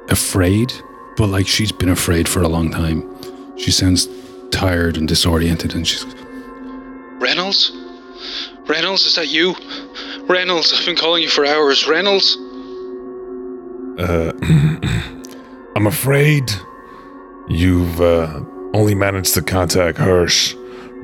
[0.08, 0.72] afraid,
[1.16, 3.02] but like she's been afraid for a long time.
[3.56, 4.08] She sounds
[4.50, 6.04] tired and disoriented, and she's
[7.18, 7.72] Reynolds?
[8.66, 9.54] Reynolds, is that you?
[10.28, 11.86] Reynolds, I've been calling you for hours.
[11.86, 12.36] Reynolds?
[13.98, 14.32] Uh,
[15.76, 16.50] I'm afraid
[17.48, 18.40] you've uh,
[18.74, 20.54] only managed to contact Hirsch.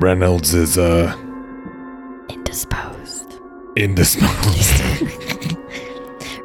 [0.00, 1.14] Reynolds is uh,
[2.28, 3.34] Indisposed.
[3.76, 5.24] indisposed.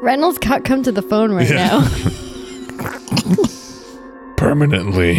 [0.03, 1.79] Reynolds can't come to the phone right Yeah.
[1.79, 1.87] now.
[4.37, 5.15] permanently.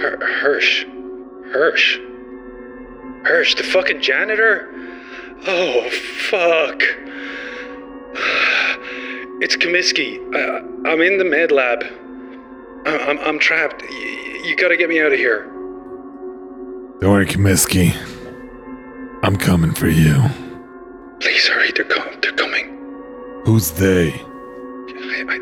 [0.00, 0.84] Her- Hirsch.
[1.52, 1.98] Hirsch.
[3.24, 4.68] Hirsch, the fucking janitor?
[5.46, 6.82] Oh, fuck.
[9.40, 10.18] It's Comiskey.
[10.32, 11.82] Uh, I'm in the med lab.
[12.86, 13.82] I- I'm, I'm trapped.
[13.82, 15.44] Y- you gotta get me out of here.
[17.00, 17.92] Don't worry, Comiskey.
[19.24, 20.22] I'm coming for you.
[21.20, 22.68] Please hurry, they're, com- they're coming.
[23.44, 24.12] Who's they?
[24.12, 25.38] I, I,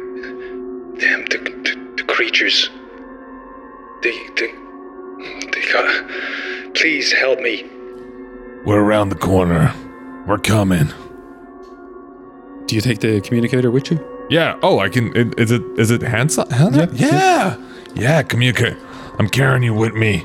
[0.98, 2.70] them, the, the, the creatures.
[4.02, 4.52] They, they,
[5.52, 6.74] they got.
[6.74, 7.64] Please help me.
[8.64, 9.74] We're around the corner.
[10.26, 10.88] We're coming.
[12.66, 14.26] Do you take the communicator with you?
[14.30, 14.58] Yeah.
[14.62, 15.14] Oh, I can.
[15.16, 15.62] It, is it?
[15.76, 16.32] Is it hand?
[16.32, 16.88] si- hand Yeah.
[16.94, 17.56] Yeah.
[17.94, 18.76] Yeah, communicate.
[19.18, 20.24] I'm carrying you with me.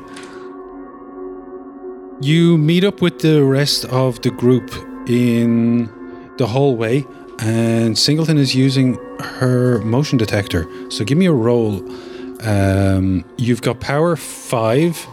[2.22, 4.72] You meet up with the rest of the group
[5.08, 5.90] in
[6.38, 7.06] the hallway,
[7.40, 10.68] and Singleton is using her motion detector.
[10.92, 11.82] So give me a roll.
[12.46, 15.06] Um, you've got power five.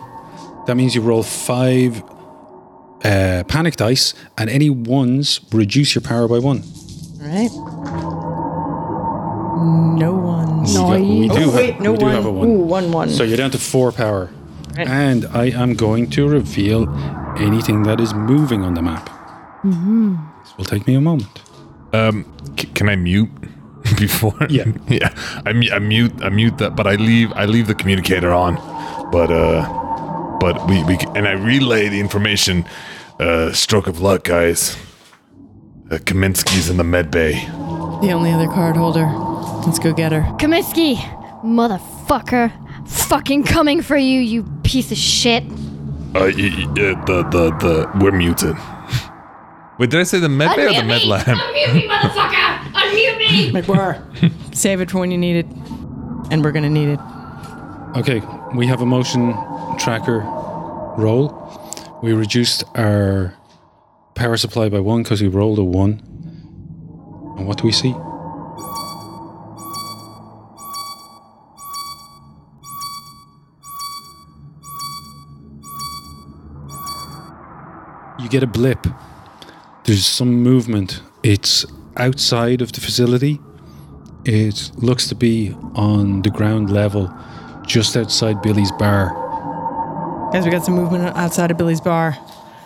[0.66, 2.02] That means you roll five
[3.04, 6.62] uh, panic dice, and any ones reduce your power by one.
[7.20, 7.50] All right.
[9.98, 10.72] No ones.
[10.72, 12.14] We got- we Oh, do have- wait, no we do one.
[12.14, 12.48] have a one.
[12.48, 13.08] Ooh, one, one.
[13.10, 14.30] So you're down to four power.
[14.76, 14.86] Right.
[14.88, 16.88] And I am going to reveal
[17.38, 19.10] anything that is moving on the map.
[19.64, 21.40] This will take me a moment.
[21.92, 22.24] Um,
[22.58, 23.30] c- can I mute
[23.98, 24.34] before?
[24.48, 24.64] Yeah.
[24.88, 25.10] yeah.
[25.46, 26.12] I, mu- I mute.
[26.22, 27.32] I mute that, but I leave.
[27.32, 28.56] I leave the communicator on.
[29.10, 29.66] But uh,
[30.40, 32.64] but we we and I relay the information.
[33.20, 34.76] Uh, stroke of luck, guys.
[35.90, 37.34] Uh, Kaminsky's in the med bay.
[38.00, 39.06] the only other card holder.
[39.66, 40.22] Let's go get her.
[40.38, 40.96] Kaminsky,
[41.44, 42.50] motherfucker,
[42.88, 45.44] fucking coming for you, you piece of shit.
[46.14, 48.56] Uh, y- y- uh, the the the we're muted.
[49.78, 51.24] Wait, did I say the med bay or the med lab?
[51.26, 52.58] Unmute me, motherfucker!
[52.72, 53.52] Unmute me!
[53.62, 54.54] McWar.
[54.54, 55.46] Save it for when you need it.
[56.30, 57.00] And we're gonna need it.
[57.96, 58.22] Okay,
[58.54, 59.34] we have a motion
[59.78, 60.20] tracker
[60.98, 61.38] roll.
[62.02, 63.34] We reduced our
[64.14, 66.02] power supply by one because we rolled a one.
[67.38, 67.94] And what do we see?
[78.18, 78.86] You get a blip.
[79.84, 81.02] There's some movement.
[81.22, 83.40] It's outside of the facility.
[84.24, 87.12] It looks to be on the ground level,
[87.66, 89.10] just outside Billy's bar.
[90.32, 92.16] Guys, we got some movement outside of Billy's bar.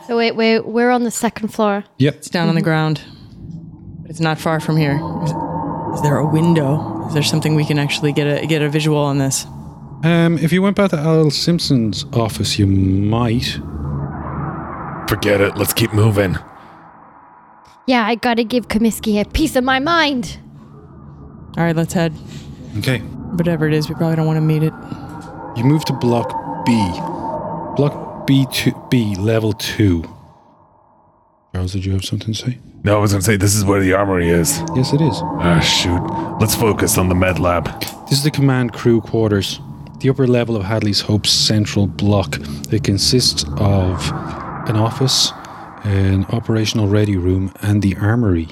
[0.06, 1.84] So wait, wait, we're on the second floor.
[1.98, 2.14] Yep.
[2.16, 3.01] It's down on the ground.
[4.02, 5.01] But it's not far from here.
[5.24, 5.30] Is,
[5.97, 7.06] is there a window?
[7.09, 9.47] Is there something we can actually get a get a visual on this?
[10.05, 13.59] Um, if you went back to Al Simpson's office, you might.
[15.09, 15.56] Forget it.
[15.56, 16.36] Let's keep moving.
[17.86, 20.38] Yeah, I gotta give Comiskey a piece of my mind.
[21.56, 22.12] All right, let's head.
[22.78, 22.98] Okay.
[22.98, 24.72] Whatever it is, we probably don't want to meet it.
[25.56, 26.72] You move to block B.
[27.76, 30.02] Block B two B level two.
[31.54, 32.58] Charles, did you have something to say?
[32.82, 34.60] No, I was gonna say this is where the armory is.
[34.74, 35.20] Yes, it is.
[35.22, 36.02] Ah, shoot.
[36.40, 37.66] Let's focus on the med lab.
[38.08, 39.60] This is the command crew quarters,
[40.00, 42.36] the upper level of Hadley's Hope's central block.
[42.72, 44.10] It consists of
[44.68, 45.32] an office,
[45.86, 48.48] an operational ready room, and the armory.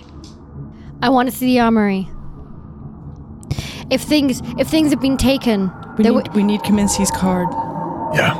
[1.02, 2.08] I want to see the armory.
[3.90, 7.48] If things, if things have been taken, We need, w- we need Kaminsky's card.
[8.14, 8.34] Yeah.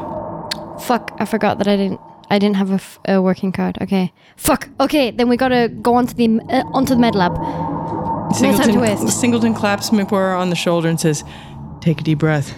[0.79, 2.01] fuck, I forgot that I didn't,
[2.31, 3.77] I didn't have a, f- a working card.
[3.83, 4.69] Okay, fuck.
[4.81, 7.35] Okay, then we gotta go onto the uh, onto the med lab.
[7.35, 9.21] time to Singleton, waste.
[9.21, 11.23] Singleton claps McWhirr on the shoulder and says,
[11.81, 12.55] Take a deep breath.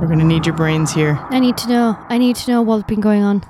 [0.00, 1.18] We're gonna need your brains here.
[1.30, 1.96] I need to know.
[2.08, 3.42] I need to know what's been going on.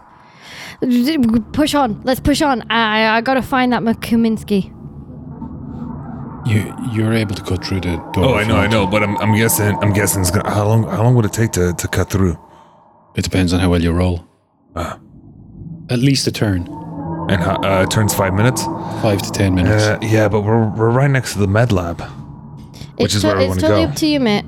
[1.53, 2.01] Push on.
[2.05, 2.63] Let's push on.
[2.71, 4.73] I I gotta find that McKuminsky.
[6.47, 8.25] You you're able to cut through the door.
[8.25, 10.49] Oh, I know, I know, but I'm, I'm guessing, I'm guessing it's gonna.
[10.49, 12.39] How long, how long would it take to, to cut through?
[13.17, 14.25] It depends on how well you roll.
[14.75, 14.99] Ah.
[15.91, 16.67] At least a turn,
[17.29, 18.63] And how, uh, it turns five minutes.
[19.03, 19.83] five to ten minutes.
[19.85, 22.01] Uh, yeah, but we're we're right next to the med lab,
[22.97, 23.91] which it's is where to- I it's want to totally go.
[23.91, 24.45] up to you, mate.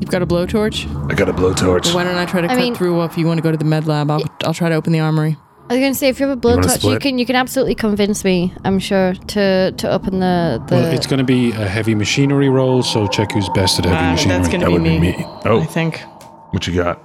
[0.00, 0.86] You've got a blowtorch?
[1.10, 1.94] I got a blowtorch.
[1.94, 3.56] Why don't I try to I cut mean- through if you want to go to
[3.56, 4.10] the med lab?
[4.10, 5.36] I'll, I'll try to open the armory.
[5.70, 7.00] I was gonna say if you have a wanna blowtorch, you, split?
[7.02, 8.52] can you can absolutely convince me.
[8.64, 10.74] I'm sure to to open the the.
[10.74, 13.96] well, it's going to be a heavy machinery roll, so check who's best at heavy
[13.96, 14.38] Ah, machinery.
[14.38, 15.16] that's gonna That be would be me.
[15.16, 15.24] me.
[15.46, 15.60] Oh.
[15.60, 16.00] I think.
[16.50, 17.00] What you got?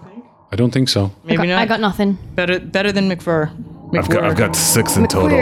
[0.52, 1.06] I don't think so.
[1.06, 1.60] I Maybe got, not.
[1.60, 2.18] I got nothing.
[2.36, 3.52] better better than McFur.
[3.98, 5.38] I've got I've got six in total.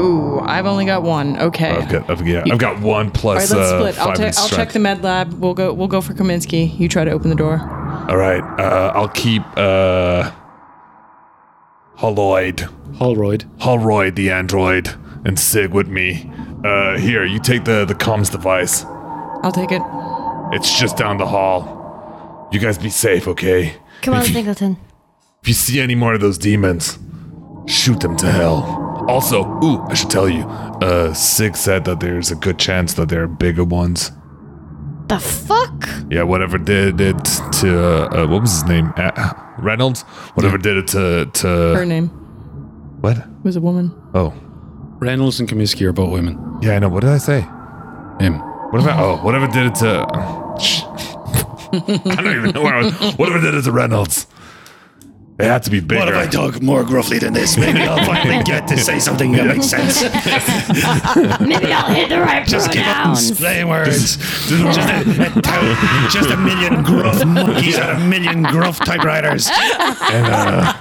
[0.00, 1.38] Ooh, I've only got one.
[1.38, 1.70] Okay.
[1.70, 3.98] I've got I've, yeah, I've got one plus right, let's uh, split.
[3.98, 5.32] I'll, five ta- I'll check the med lab.
[5.34, 5.72] We'll go.
[5.72, 6.78] We'll go for Kaminsky.
[6.78, 7.58] You try to open the door.
[8.08, 8.42] All right.
[8.60, 10.30] Uh, I'll keep uh,
[11.98, 12.68] Holloid,
[12.98, 13.44] Holroyd.
[13.58, 14.90] Holroyd the android,
[15.24, 16.30] and Sig with me.
[16.64, 18.84] Uh, here, you take the the comms device.
[19.42, 19.82] I'll take it.
[20.52, 22.48] It's just down the hall.
[22.52, 23.74] You guys be safe, okay?
[24.02, 24.76] Come on, If you- Singleton.
[25.42, 26.98] If you see any more of those demons,
[27.66, 29.04] shoot them to hell.
[29.08, 33.08] Also, ooh, I should tell you, uh, Sig said that there's a good chance that
[33.08, 34.10] there are bigger ones.
[35.08, 35.88] The fuck?
[36.10, 37.24] Yeah, whatever did it
[37.60, 38.92] to, uh, uh, what was his name?
[38.96, 40.02] Uh, Reynolds?
[40.34, 41.46] Whatever did it to, to.
[41.48, 42.08] Her name
[43.00, 43.16] What?
[43.44, 43.94] was a woman.
[44.14, 44.34] Oh.
[44.98, 46.58] Reynolds and Comiskey are both women.
[46.62, 46.88] Yeah, I know.
[46.88, 47.42] What did I say?
[48.18, 48.40] Him.
[48.72, 50.56] What if I, oh, whatever did it to.
[50.60, 50.82] Shh.
[51.72, 53.14] I don't even know where I was.
[53.16, 54.26] Whatever did it to Reynolds.
[55.38, 56.00] It had to be bigger.
[56.00, 57.58] What if I talk more gruffly than this?
[57.58, 60.02] Maybe I'll finally get to say something that makes sense.
[61.46, 63.32] Maybe I'll hit the right Just give up pronouns.
[63.38, 64.16] play words.
[64.48, 69.48] Just a, a town- just a million gruff monkeys and a million gruff typewriters.
[69.52, 70.72] Uh,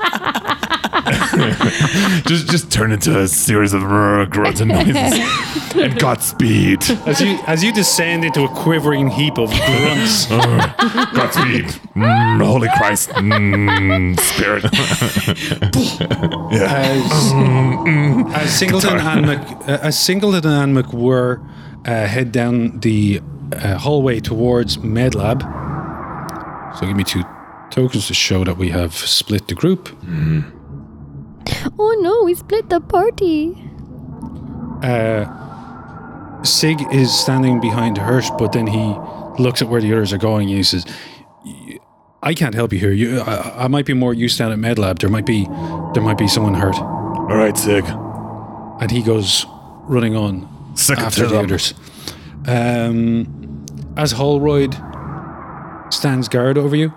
[2.25, 5.75] just just turn into a series of rrr, and noises.
[5.75, 6.83] and Godspeed.
[7.05, 10.25] As you as you descend into a quivering heap of grunts.
[10.25, 11.65] Rrr, Godspeed.
[11.95, 13.09] Mm, holy Christ.
[13.09, 14.63] Mm, spirit.
[16.51, 16.73] yeah.
[18.33, 21.47] As, as Singleton and Mc, uh, as Singleton and McWhirr
[21.85, 23.21] uh, head down the
[23.53, 25.41] uh, hallway towards MedLab.
[26.79, 27.23] So give me two
[27.69, 29.89] tokens to show that we have split the group.
[31.77, 33.55] Oh no, we split the party.
[36.43, 38.95] Sig is standing behind Hirsch, but then he
[39.41, 40.85] looks at where the others are going and he says,
[42.21, 42.91] "I can't help you here.
[42.91, 44.99] You, I, I might be more used down at MedLab.
[44.99, 45.45] There might be,
[45.93, 47.83] there might be someone hurt." All right, Sig.
[47.85, 49.45] And he goes
[49.87, 51.73] running on Sick after the others.
[52.47, 53.65] Um,
[53.97, 54.75] as Holroyd
[55.89, 56.93] stands guard over you,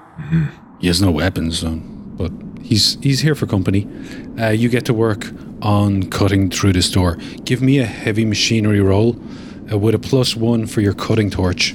[0.79, 2.31] he has no weapons, so, but
[2.69, 3.87] he's he's here for company.
[4.39, 5.27] Uh, you get to work
[5.63, 7.17] on cutting through this door.
[7.45, 9.17] Give me a heavy machinery roll
[9.73, 11.75] uh, with a plus one for your cutting torch.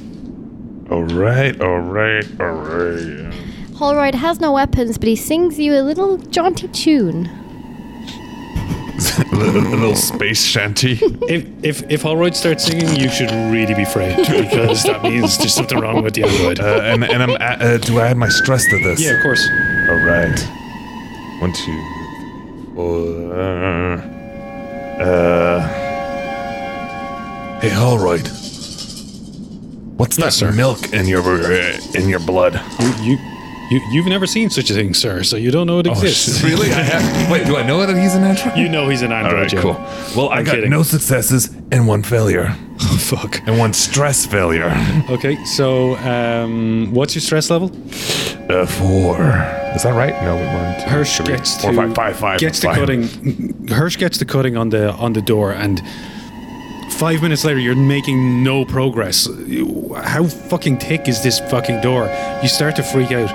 [0.89, 3.33] All right, all right, all right.
[3.75, 7.25] Holroyd has no weapons, but he sings you a little jaunty tune.
[7.25, 10.99] a, little, a little space shanty.
[11.27, 15.53] If if if Holroyd starts singing, you should really be afraid because that means there's
[15.53, 16.59] something wrong with the android.
[16.59, 19.01] Uh, and and I'm a- uh, do I add my stress to this?
[19.01, 19.43] yeah, of course.
[19.89, 20.62] All right.
[21.43, 23.33] One, two, four.
[25.03, 25.59] Uh.
[27.59, 28.29] Hey, Holroyd.
[29.97, 30.53] What's that sir.
[30.53, 32.53] milk in your uh, in your blood?
[32.79, 33.17] You, you,
[33.91, 36.43] you've never seen such a thing, sir, so you don't know it exists.
[36.43, 36.71] really?
[36.71, 38.57] I have, wait, do I know that he's an android?
[38.57, 39.61] You know he's an All android, right, yeah.
[39.61, 39.73] cool.
[40.15, 40.69] Well, I I'm got kidding.
[40.69, 43.39] no successes and one failure, Oh, fuck.
[43.47, 44.71] and one stress failure.
[45.09, 47.71] Okay, so um, what's your stress level?
[48.49, 49.15] Uh, four.
[49.75, 50.13] Is that right?
[50.23, 52.39] No, one, two, Hirsch three, gets four, to five, five, five.
[52.39, 53.67] gets the cutting.
[53.69, 55.81] Hirsch gets the cutting on the on the door, and
[56.91, 59.27] five minutes later, you're making no progress.
[60.03, 62.05] How fucking thick is this fucking door?
[62.41, 63.31] You start to freak out.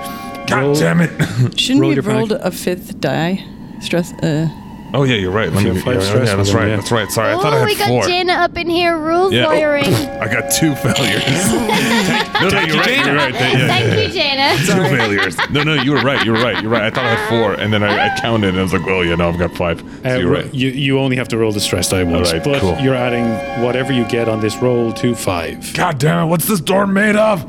[0.49, 1.11] God Roll- damn it!
[1.61, 2.45] Shouldn't Roll we have rolled panic.
[2.45, 3.45] a fifth die?
[3.81, 4.13] Stress.
[4.23, 4.49] Uh,
[4.95, 5.53] Oh yeah, you're right.
[5.53, 6.69] Let me, have five yeah, stress yeah, that's right.
[6.69, 6.77] yeah.
[6.77, 7.11] That's right.
[7.11, 8.03] Sorry, I thought I Oh, had we got four.
[8.05, 9.45] Jaina up in here rules Yeah.
[9.45, 9.51] Oh.
[9.51, 9.85] lawyering.
[10.25, 11.53] I got two failures.
[12.41, 13.05] no, no, you're right.
[13.05, 13.35] You're right.
[13.35, 14.01] Yeah, yeah, Thank yeah.
[14.01, 14.57] you, Jaina.
[14.65, 15.37] Two failures.
[15.51, 16.25] No, no, you were right.
[16.25, 16.63] You were right.
[16.63, 16.85] You're right.
[16.85, 19.05] I thought I had four, and then I, I counted, and I was like, well,
[19.05, 19.79] yeah, no, I've got five.
[19.81, 20.55] So Uh, you're right.
[20.55, 22.79] you, you only have to roll the stress die once, right, but cool.
[22.79, 23.29] you're adding
[23.63, 25.71] whatever you get on this roll to five.
[25.75, 26.31] God damn it!
[26.31, 27.45] What's this door made of?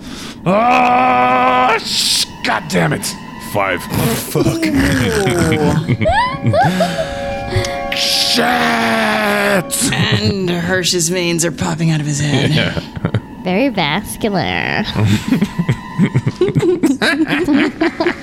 [0.46, 1.78] Ah!
[1.82, 2.19] sh-
[2.50, 3.06] God damn it!
[3.54, 3.80] Five.
[3.92, 4.64] Oh, fuck.
[7.96, 9.94] Shit!
[9.94, 12.82] and Hirsch's veins are popping out of his head.
[13.44, 14.84] Very vascular.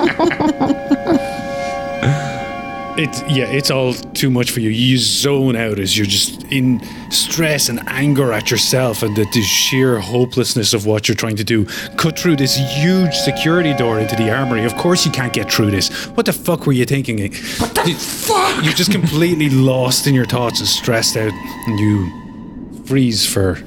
[2.98, 4.70] It's yeah, it's all too much for you.
[4.70, 9.42] You zone out as you're just in stress and anger at yourself and the, the
[9.42, 11.66] sheer hopelessness of what you're trying to do.
[11.96, 14.64] Cut through this huge security door into the armory.
[14.64, 16.06] Of course you can't get through this.
[16.08, 17.18] What the fuck were you thinking?
[17.58, 18.64] What the fuck?
[18.64, 23.58] You're just completely lost in your thoughts and stressed out, and you freeze for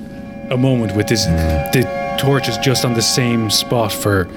[0.49, 1.25] a moment with this.
[1.25, 4.27] The torch is just on the same spot for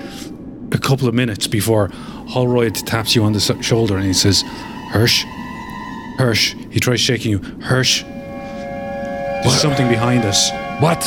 [0.73, 1.89] a couple of minutes before
[2.29, 4.45] Holroyd taps you on the shoulder and he says,
[4.93, 5.25] Hirsch,
[6.19, 6.55] Hirsch.
[6.71, 7.39] He tries shaking you.
[7.63, 8.03] Hirsch,
[9.43, 10.51] there's something behind us.
[10.81, 11.03] What?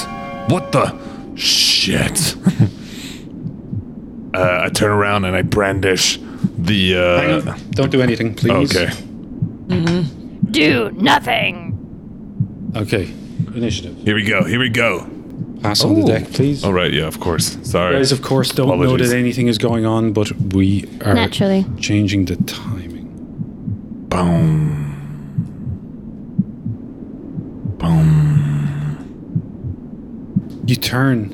[0.50, 0.96] What the
[1.36, 2.36] shit?
[4.34, 6.18] uh, I turn around and I brandish
[6.58, 6.96] the.
[6.98, 7.60] Uh, Hang on.
[7.72, 8.76] Don't do anything, please.
[8.76, 8.92] Okay.
[10.52, 11.74] Do nothing.
[12.76, 13.12] Okay.
[13.56, 13.98] Initiative.
[14.04, 14.44] Here we go.
[14.44, 15.08] Here we go.
[15.62, 16.64] Pass on the deck, please.
[16.64, 16.94] All right.
[16.94, 17.08] Yeah.
[17.08, 17.58] Of course.
[17.64, 17.94] Sorry.
[17.94, 21.66] You guys, of course, don't know that anything is going on, but we are Naturally.
[21.80, 22.85] changing the timing.
[24.16, 24.96] Boom.
[27.78, 29.04] Boom.
[30.66, 31.34] You turn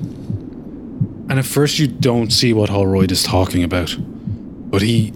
[1.30, 5.14] And at first, you don't see what Holroyd is talking about, but he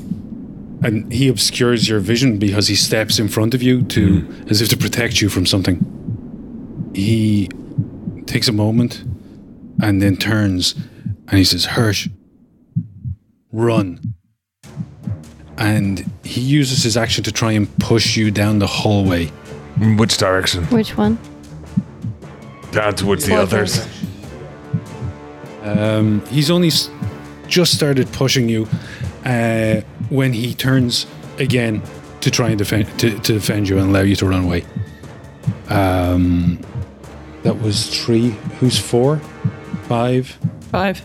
[0.84, 4.48] and he obscures your vision because he steps in front of you to hmm.
[4.48, 5.82] as if to protect you from something.
[6.94, 7.50] He
[8.28, 9.04] takes a moment
[9.82, 10.76] and then turns
[11.28, 12.10] and he says, "Hirsch,
[13.52, 14.14] run."
[15.58, 19.32] And he uses his action to try and push you down the hallway.
[19.80, 20.66] In which direction?
[20.66, 21.18] Which one?
[22.72, 23.86] Down towards the others.
[25.64, 26.90] Um, he's only s-
[27.48, 28.68] just started pushing you
[29.26, 31.08] uh, when he turns
[31.40, 31.82] again
[32.22, 34.64] to try and defend to, to defend you and allow you to run away.
[35.70, 36.60] Um,
[37.44, 38.32] that was three.
[38.60, 39.18] Who's four?
[39.88, 40.38] Five.
[40.72, 41.02] Five.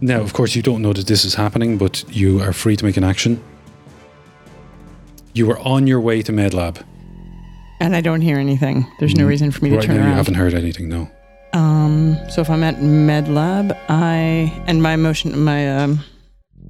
[0.00, 2.84] Now, of course, you don't know that this is happening, but you are free to
[2.84, 3.42] make an action.
[5.34, 6.82] You were on your way to MedLab.
[7.80, 8.86] And I don't hear anything.
[8.98, 9.78] There's no reason for me to Mm.
[9.78, 10.10] right turn now, around.
[10.10, 10.88] you haven't heard anything.
[10.88, 11.08] No.
[11.52, 16.00] Um, so if I'm at MedLab, I and my motion my um,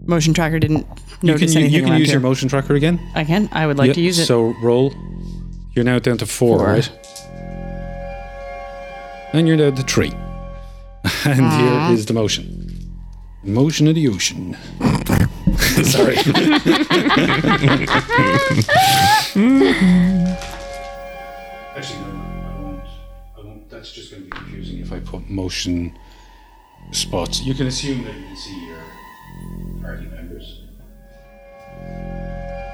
[0.07, 0.87] motion tracker didn't
[1.23, 2.15] You notice can, you, anything you can use here.
[2.15, 2.99] your motion tracker again.
[3.15, 3.49] I can.
[3.53, 4.27] I would like to use it.
[4.27, 4.95] So roll.
[5.75, 6.67] You're now down to four, Four.
[6.69, 6.91] right?
[9.33, 10.13] And you're down to three.
[11.25, 12.93] And here is the motion.
[13.45, 14.57] Motion of the ocean.
[15.85, 16.17] Sorry.
[21.77, 22.85] Actually, no, I won't.
[23.37, 23.71] I won't.
[23.71, 25.97] That's just going to be confusing if I put motion
[26.93, 27.43] spots.
[27.43, 28.79] You can assume that you can see your
[29.83, 30.61] party members.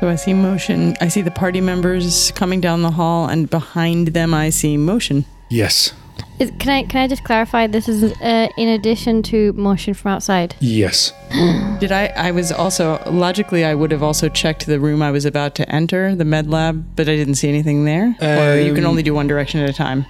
[0.01, 0.97] so I see motion.
[1.01, 5.25] I see the party members coming down the hall, and behind them I see motion.
[5.51, 5.93] Yes.
[6.39, 7.67] Is, can I can I just clarify?
[7.67, 10.55] This is uh, in addition to motion from outside.
[10.61, 11.13] Yes.
[11.81, 12.07] Did I?
[12.17, 15.69] I was also logically I would have also checked the room I was about to
[15.75, 18.15] enter, the med lab, but I didn't see anything there.
[18.21, 20.05] or you can Um, only do one direction at a time.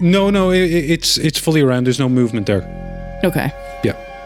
[0.00, 0.58] No, no, i i-
[0.94, 1.84] it's it's fully around.
[1.84, 2.62] There's no movement there.
[3.24, 3.50] Okay.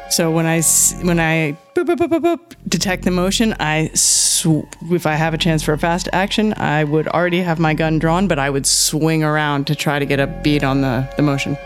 [0.08, 0.62] So when I
[1.02, 5.34] when I boop, boop, boop, boop, boop, detect the motion, I sw- if I have
[5.34, 8.48] a chance for a fast action, I would already have my gun drawn, but I
[8.48, 11.56] would swing around to try to get a bead on the the motion.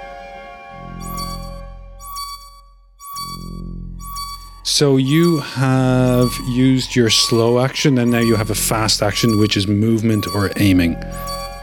[4.64, 9.56] So you have used your slow action, and now you have a fast action, which
[9.56, 10.94] is movement or aiming.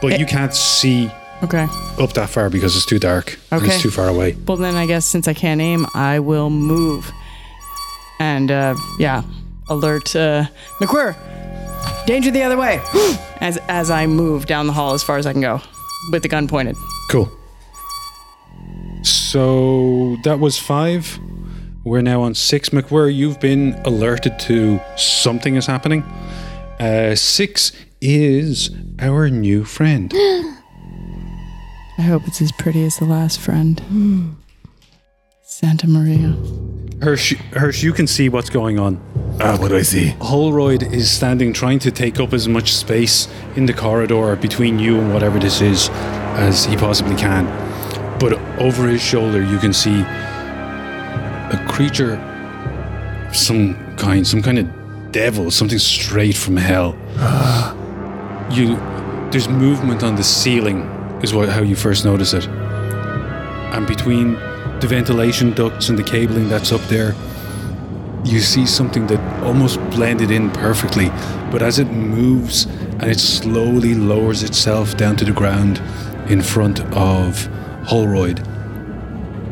[0.00, 0.16] But eh.
[0.18, 1.10] you can't see
[1.42, 1.68] Okay.
[1.98, 3.38] up that far because it's too dark.
[3.50, 3.72] and Okay.
[3.72, 4.36] It's too far away.
[4.46, 7.10] Well, then I guess since I can't aim, I will move.
[8.18, 9.22] And uh, yeah,
[9.68, 10.46] alert uh,
[10.80, 11.14] McQuirr,
[12.06, 12.82] danger the other way.
[13.40, 15.60] as as I move down the hall as far as I can go,
[16.10, 16.76] with the gun pointed.
[17.10, 17.30] Cool.
[19.02, 21.20] So that was five.
[21.84, 22.70] We're now on six.
[22.70, 26.02] McWhirr, you've been alerted to something is happening.
[26.80, 30.12] Uh, six is our new friend.
[31.98, 34.36] I hope it's as pretty as the last friend.
[35.42, 36.36] Santa Maria.
[37.02, 39.00] Hirsch, Hirsch, you can see what's going on.
[39.40, 40.14] Ah, what do I see?
[40.20, 44.98] Holroyd is standing trying to take up as much space in the corridor between you
[45.00, 45.88] and whatever this is
[46.38, 47.46] as he possibly can.
[48.18, 52.14] But over his shoulder, you can see a creature
[53.28, 56.96] of some kind, some kind of devil, something straight from hell.
[58.50, 58.76] you,
[59.30, 60.82] there's movement on the ceiling,
[61.22, 64.34] is what how you first notice it, and between
[64.80, 67.14] the ventilation ducts and the cabling that's up there,
[68.24, 71.08] you see something that almost blended in perfectly,
[71.50, 75.80] but as it moves and it slowly lowers itself down to the ground
[76.30, 77.46] in front of
[77.86, 78.40] Holroyd,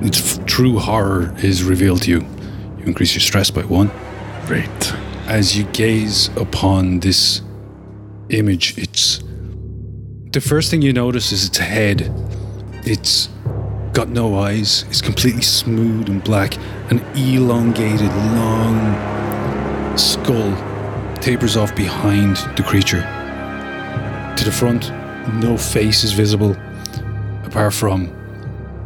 [0.03, 2.21] its f- true horror is revealed to you.
[2.79, 3.91] You increase your stress by one.
[4.47, 4.93] Great.
[5.27, 7.41] As you gaze upon this
[8.29, 9.23] image, it's
[10.37, 12.13] the first thing you notice is its head.
[12.85, 13.31] It's
[13.95, 14.85] got no eyes.
[14.91, 16.59] It's completely smooth and black.
[16.91, 18.77] An elongated, long
[19.97, 20.53] skull
[21.23, 23.01] tapers off behind the creature.
[24.37, 24.91] To the front,
[25.43, 26.55] no face is visible,
[27.47, 28.13] apart from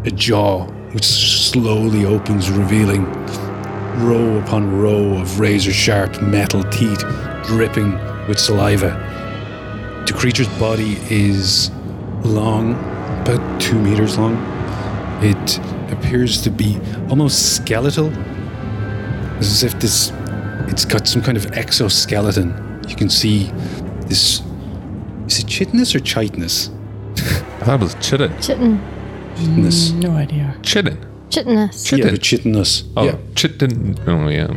[0.05, 3.07] a jaw which slowly opens, revealing
[4.07, 7.01] row upon row of razor sharp metal teeth
[7.45, 7.99] dripping
[8.29, 9.10] with saliva.
[10.11, 11.71] The creature's body is
[12.25, 12.73] long,
[13.23, 14.35] about two meters long.
[15.23, 15.61] It
[15.93, 18.11] appears to be almost skeletal,
[19.39, 20.11] as if this
[20.67, 22.83] it's got some kind of exoskeleton.
[22.89, 23.53] You can see
[24.09, 24.43] this.
[25.29, 26.71] Is it chitinous or chitinous?
[27.61, 28.33] I thought it was chitin.
[28.43, 28.81] Chitin.
[29.37, 29.93] Chitinous.
[29.93, 30.57] No idea.
[30.65, 30.99] Chitin.
[31.31, 31.85] Chitinous.
[31.85, 32.07] Chitin.
[32.07, 32.83] Yeah, the chitinous.
[32.97, 33.17] Oh, Yeah.
[33.37, 33.97] chitin.
[34.09, 34.49] Oh, yeah.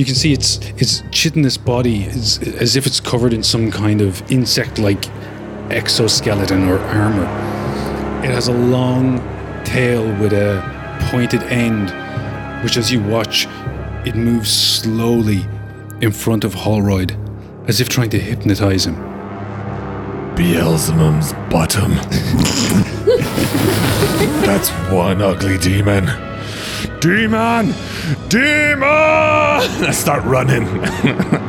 [0.00, 4.00] You can see its its chitinous body is as if it's covered in some kind
[4.00, 5.04] of insect-like
[5.70, 7.26] exoskeleton or armor.
[8.24, 9.18] It has a long
[9.62, 10.62] tail with a
[11.10, 11.90] pointed end,
[12.64, 13.46] which as you watch,
[14.06, 15.44] it moves slowly
[16.00, 17.14] in front of Holroyd,
[17.68, 18.94] as if trying to hypnotize him.
[20.34, 21.90] Beelzebub's bottom.
[24.46, 26.06] That's one ugly demon.
[27.00, 27.74] Demon!
[28.30, 28.80] Demon!
[28.82, 30.62] I start running.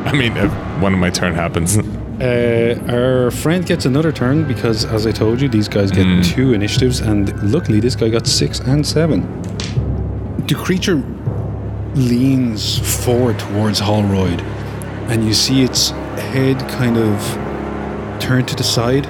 [0.04, 0.52] I mean, if
[0.82, 1.78] one of my turn happens.
[1.78, 6.52] Uh, our friend gets another turn because, as I told you, these guys get two
[6.52, 9.20] initiatives, and luckily this guy got six and seven.
[10.48, 10.96] The creature
[11.94, 14.40] leans forward towards Holroyd,
[15.08, 15.90] and you see its
[16.30, 19.04] head kind of turn to the side.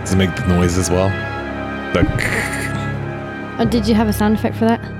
[0.00, 1.10] Does it make the noise as well?
[1.92, 2.00] The
[3.58, 4.99] Oh, did you have a sound effect for that?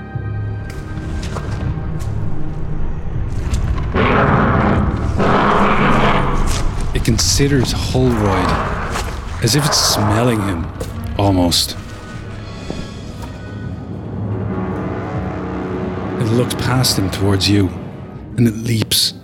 [7.40, 8.50] Considers Holroyd
[9.42, 10.66] as if it's smelling him,
[11.18, 11.70] almost.
[16.20, 17.68] It looks past him towards you,
[18.36, 19.14] and it leaps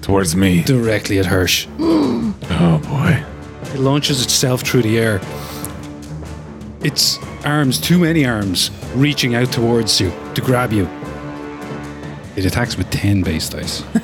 [0.00, 0.62] Towards me.
[0.62, 1.66] directly at Hirsch.
[1.80, 3.24] Oh boy.
[3.74, 5.20] It launches itself through the air.
[6.82, 10.88] Its arms, too many arms, reaching out towards you to grab you.
[12.36, 13.82] It attacks with 10 base dice.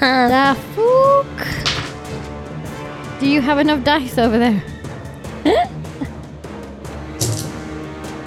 [0.00, 1.73] The fook.
[3.24, 4.62] Do you have enough dice over there?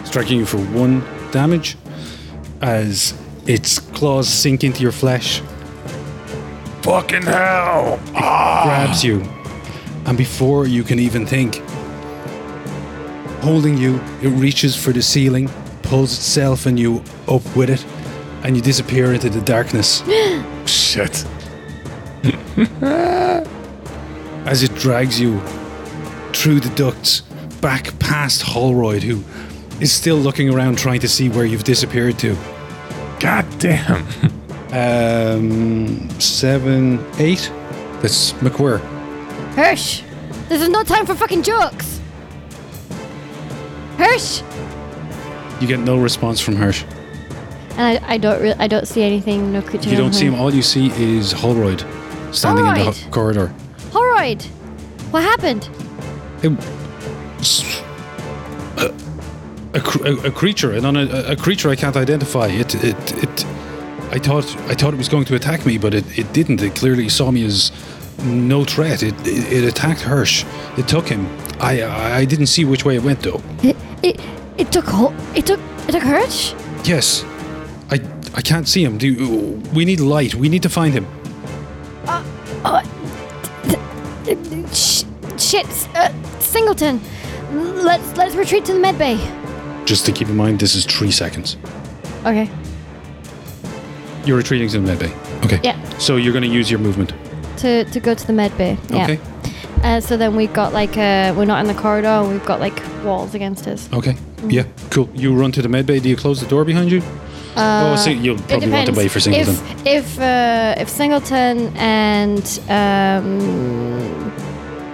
[0.04, 1.78] striking you for one damage
[2.62, 3.14] as
[3.46, 5.44] its claws sink into your flesh,
[6.82, 8.00] Fucking hell!
[8.12, 9.22] grabs you,
[10.08, 11.58] and before you can even think,
[13.42, 15.48] holding you, it reaches for the ceiling,
[15.84, 17.86] pulls itself and you up with it,
[18.42, 20.02] and you disappear into the darkness
[20.66, 21.24] Shit.
[24.48, 25.40] as it drags you
[26.34, 27.22] through the ducts
[27.62, 29.24] back past Holroyd, who
[29.82, 32.36] is still looking around trying to see where you've disappeared to.
[33.20, 34.06] God damn.
[34.72, 37.52] Um, seven, eight.
[38.02, 38.80] That's McWhirr.
[39.56, 40.04] Hirsch,
[40.50, 42.00] this is no time for fucking jokes.
[43.98, 44.42] Hirsch,
[45.60, 46.84] You get no response from Hirsch.
[47.72, 49.52] and I, I don't re- I don't see anything.
[49.52, 49.90] No creature.
[49.90, 50.36] You don't see him.
[50.36, 51.84] All you see is Holroyd
[52.32, 52.98] standing in the Holroyd.
[52.98, 53.54] ho- corridor.
[54.18, 54.42] Holroyd,
[55.12, 55.70] what happened?
[56.44, 56.50] A,
[59.76, 59.80] a,
[60.10, 62.48] a, a creature, and on a, a creature I can't identify.
[62.48, 63.46] It, it, it.
[64.10, 66.64] I thought, I thought it was going to attack me, but it, it didn't.
[66.64, 67.72] It clearly saw me as
[68.24, 69.04] no threat.
[69.04, 70.46] It, it, it attacked Hirsch.
[70.78, 71.28] It took him.
[71.60, 73.40] I, I didn't see which way it went though.
[73.62, 74.20] It it
[74.58, 74.86] it took
[75.36, 76.56] it took it took Hirsch.
[76.86, 77.24] Yes,
[77.92, 78.00] I,
[78.34, 78.98] I can't see him.
[78.98, 80.34] Do you, we need light.
[80.34, 81.06] We need to find him.
[82.08, 82.24] Uh,
[82.66, 82.84] uh,
[84.78, 85.04] Sh-
[85.38, 87.02] shit, uh, Singleton.
[87.52, 89.18] Let's let's retreat to the med bay.
[89.86, 91.58] Just to keep in mind, this is three seconds.
[92.26, 92.50] Okay.
[94.26, 95.12] You're retreating to the med bay.
[95.46, 95.60] Okay.
[95.64, 95.78] Yeah.
[95.98, 97.14] So you're going to use your movement.
[97.58, 98.78] To to go to the med bay.
[98.90, 99.04] Yeah.
[99.04, 99.20] Okay.
[99.84, 102.24] Uh, so then we've got like uh, we're not in the corridor.
[102.28, 103.90] We've got like walls against us.
[103.94, 104.16] Okay.
[104.48, 104.66] Yeah.
[104.92, 105.10] Cool.
[105.14, 106.00] You run to the med bay.
[106.00, 107.02] Do you close the door behind you?
[107.58, 109.56] oh, so you'll probably want to wait for Singleton.
[109.86, 114.32] If if uh, if Singleton and um,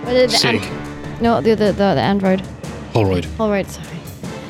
[0.04, 0.62] what is the Sig.
[0.62, 2.42] an- no the other the, the android
[2.94, 3.26] Holroyd.
[3.38, 3.68] Holroyd.
[3.68, 3.88] Sorry.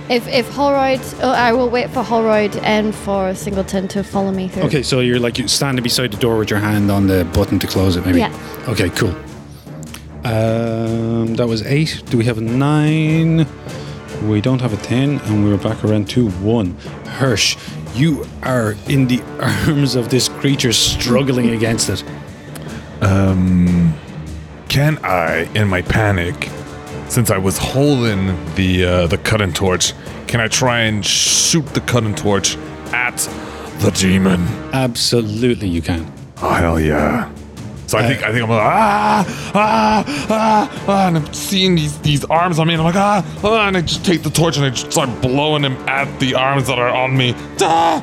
[0.10, 4.50] If if Holroyd, oh, I will wait for Holroyd and for Singleton to follow me
[4.50, 4.64] through.
[4.64, 7.58] Okay, so you're like you're standing beside the door with your hand on the button
[7.60, 8.20] to close it, maybe.
[8.20, 8.66] Yeah.
[8.68, 9.16] Okay, cool.
[10.26, 12.04] Um, that was eight.
[12.10, 13.48] Do we have a nine?
[14.28, 16.78] We don't have a ten, and we're back around to one.
[17.20, 17.56] Hirsch,
[17.96, 19.22] you are in the
[19.68, 22.04] arms of this creature, struggling against it.
[24.74, 26.50] Can I, in my panic,
[27.08, 28.26] since I was holding
[28.56, 29.94] the uh, the cutting torch,
[30.26, 32.58] can I try and shoot the cutting torch
[32.92, 33.18] at
[33.82, 34.42] the demon?
[34.74, 36.12] Absolutely, you can.
[36.42, 37.32] Oh hell yeah!
[37.86, 42.00] So I think I think I'm like ah ah ah ah, and I'm seeing these
[42.00, 44.58] these arms on me, and I'm like ah, ah and I just take the torch
[44.58, 47.36] and I just start blowing them at the arms that are on me.
[47.62, 48.02] Ah!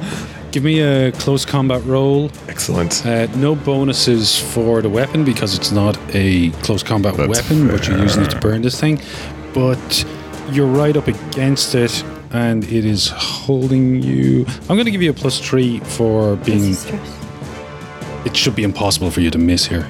[0.53, 2.31] Give me a close combat roll.
[2.49, 3.07] Excellent.
[3.07, 7.87] Uh, no bonuses for the weapon because it's not a close combat That's weapon, but
[7.87, 9.01] you're using it to burn this thing.
[9.55, 10.05] But
[10.51, 12.03] you're right up against it,
[12.33, 14.45] and it is holding you.
[14.63, 16.75] I'm going to give you a plus three for being.
[18.25, 19.83] It should be impossible for you to miss here.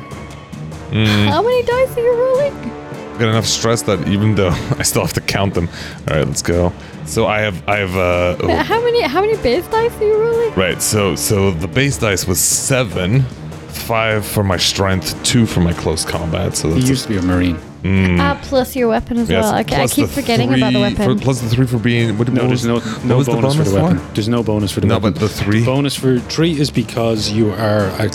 [0.93, 2.53] How many dice are you rolling?
[2.53, 5.69] I've got enough stress that even though I still have to count them.
[6.09, 6.71] All right, let's go.
[7.11, 10.17] So I have I have uh oh, How many how many base dice are you
[10.17, 10.55] rolling?
[10.55, 10.81] right.
[10.81, 13.25] So so the base dice was seven.
[13.91, 16.57] five for my strength, two for my close combat.
[16.57, 17.59] So He that's used to be a marine.
[18.21, 19.55] Ah, plus your weapon as yes, well.
[19.55, 21.19] I, I keep the forgetting about the weapon.
[21.19, 22.17] for- plus the three for being.
[22.19, 23.99] What, No, what there's was- no what no was bonus, for the weapon.
[23.99, 24.15] for?
[24.15, 25.13] There's no bonus for the No, weapon.
[25.15, 25.65] but the three.
[25.65, 28.09] bonus for three is because you are uh,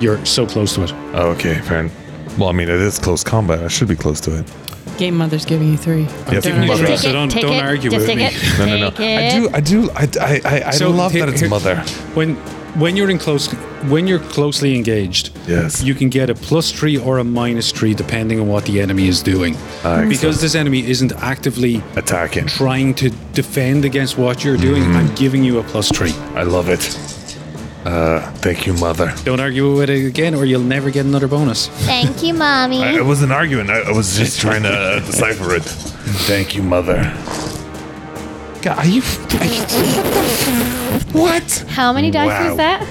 [0.00, 0.92] you're so close to it.
[1.12, 1.90] Oh, okay, fair.
[2.38, 3.62] Well, I mean, it is close combat.
[3.62, 4.46] I should be close to it.
[5.00, 6.02] Game Mother's giving you three.
[6.30, 6.86] Yes, giving you mother.
[6.86, 8.24] three, so don't don't it, argue with me.
[8.26, 8.58] it.
[8.58, 8.86] No, no, no.
[8.88, 11.76] I do, I do, I, I, I, I So love here- that it's mother.
[12.14, 12.36] When
[12.78, 13.48] when you're in close
[13.88, 15.82] when you're closely engaged, Yes.
[15.82, 19.08] you can get a plus three or a minus three depending on what the enemy
[19.08, 19.56] is doing.
[19.84, 22.46] Ah, because this enemy isn't actively Attacking.
[22.46, 24.96] trying to defend against what you're doing, Mm-hmm.
[24.96, 26.12] I'm giving you a plus three.
[26.36, 26.82] I love it.
[27.84, 29.12] Uh, thank you, mother.
[29.24, 31.68] Don't argue with it again, or you'll never get another bonus.
[31.86, 32.82] Thank you, mommy.
[32.82, 33.70] I, I wasn't arguing.
[33.70, 35.62] I, I was just trying to uh, decipher it.
[35.62, 36.96] Thank you, mother.
[38.62, 39.00] God, are you?
[39.40, 39.62] Are you
[41.12, 41.64] what?
[41.68, 42.48] How many dice Wow.
[42.48, 42.86] was that?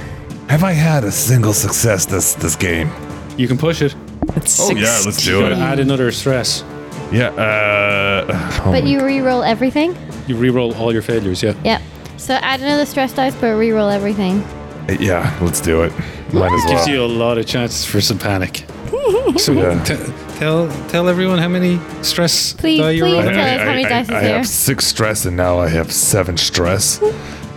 [0.50, 2.90] Have I had a single success this this game?
[3.38, 3.96] You can push it.
[4.36, 5.60] It's Oh yeah, let's do Gotta it.
[5.60, 6.64] add another stress.
[7.12, 7.30] Yeah.
[7.30, 9.96] Uh, oh But you re-roll everything.
[10.28, 11.44] You re-roll all your failures.
[11.44, 11.54] Yeah.
[11.64, 11.82] Yep.
[12.18, 14.44] So add another stress dice, but re-roll everything.
[15.00, 15.94] Yeah, let's do it.
[16.34, 16.90] Might as Gives well.
[16.90, 18.66] you a lot of chances for some panic.
[19.38, 19.84] So Yeah.
[19.84, 19.96] t-
[20.40, 23.36] tell tell everyone how many stress Please, die you're please rolling.
[23.36, 24.38] tell us how many dice is I there.
[24.38, 27.00] have six stress and now I have seven stress.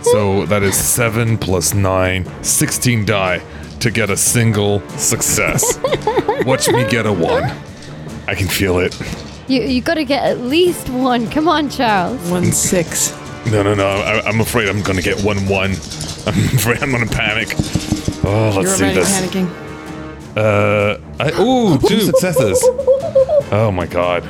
[0.01, 3.41] so that is seven plus nine, 16 die
[3.79, 5.79] to get a single success.
[6.45, 7.43] Watch me get a one.
[8.27, 8.95] I can feel it.
[9.47, 11.27] You you got to get at least one.
[11.29, 12.21] Come on, Charles.
[12.29, 13.11] One six.
[13.51, 13.87] No, no, no.
[13.87, 15.73] I, I'm afraid I'm going to get one one.
[16.27, 17.53] I'm afraid I'm going to panic.
[18.25, 19.21] Oh, let's You're see already this.
[19.21, 19.49] panicking.
[20.35, 22.59] Uh, I, ooh, two successes.
[23.51, 24.23] Oh my god.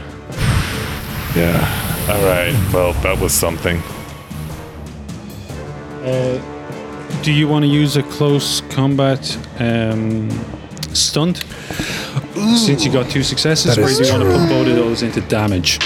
[1.36, 2.08] Yeah.
[2.10, 2.54] All right.
[2.74, 3.82] Well, that was something.
[6.04, 6.40] Uh
[7.22, 10.30] Do you want to use a close combat um,
[10.94, 11.38] stunt?
[12.58, 14.76] Since you got two successes, That or is do you want to put both of
[14.76, 15.80] those into damage?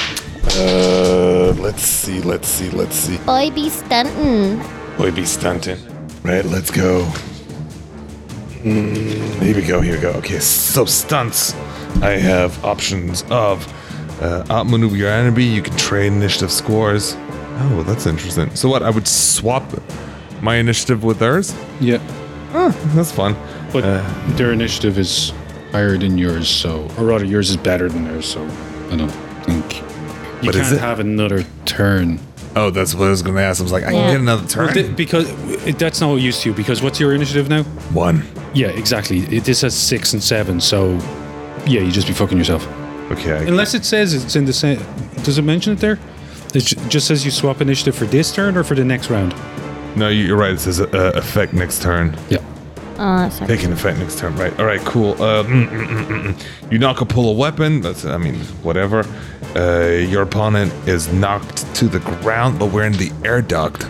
[0.58, 2.22] Uh, let's see.
[2.22, 2.70] Let's see.
[2.72, 3.20] Let's see.
[3.28, 4.58] I be stunting.
[4.98, 5.78] Boy, be stunting.
[6.28, 6.44] Right.
[6.44, 7.06] Let's go.
[8.64, 9.80] Mm, here we go.
[9.82, 10.12] Here we go.
[10.14, 10.40] Okay.
[10.40, 11.54] So stunts.
[12.02, 13.66] I have options of
[14.22, 15.44] uh, outmaneuver your enemy.
[15.46, 17.16] You can trade initiative scores.
[17.60, 18.54] Oh, that's interesting.
[18.56, 18.84] So what?
[18.84, 19.64] I would swap
[20.42, 21.56] my initiative with theirs.
[21.80, 21.98] Yeah,
[22.94, 23.36] That's fun.
[23.72, 24.04] but Uh.
[24.36, 25.32] their initiative is
[25.72, 28.26] higher than yours, so or rather, yours is better than theirs.
[28.28, 28.44] So
[28.92, 29.10] I don't
[29.46, 32.20] think you But can't it- have another turn.
[32.56, 33.60] Oh, that's what I was going to ask.
[33.60, 34.00] I was like, I Yeah.
[34.02, 34.66] can get another turn.
[34.66, 35.30] Well, th- because
[35.68, 36.54] it, that's not used to.
[36.54, 37.64] Because what's your initiative now?
[37.94, 38.24] One.
[38.54, 39.20] Yeah, exactly.
[39.36, 40.94] It, this has six and seven, so
[41.68, 42.68] yeah, you just be fucking yourself.
[43.12, 43.48] Okay.
[43.48, 44.80] Unless it says it's in the same.
[45.24, 46.00] Does it mention it there?
[46.56, 49.36] It ju- just says you swap initiative for this turn or for the next round.
[49.96, 50.52] no, you- you're right.
[50.52, 52.18] It says uh, effect next turn.
[52.30, 52.40] Yeah.
[53.00, 53.48] Oh, sorry.
[53.48, 54.58] Taking effect next turn, right?
[54.60, 55.12] All right, cool.
[55.22, 56.72] Uh, mm, mm, mm, mm, mm.
[56.72, 57.82] You knock a pull a weapon.
[57.82, 59.06] That's, I mean, whatever.
[59.56, 63.86] Uh, your opponent is knocked to the ground, but we're in the air duct.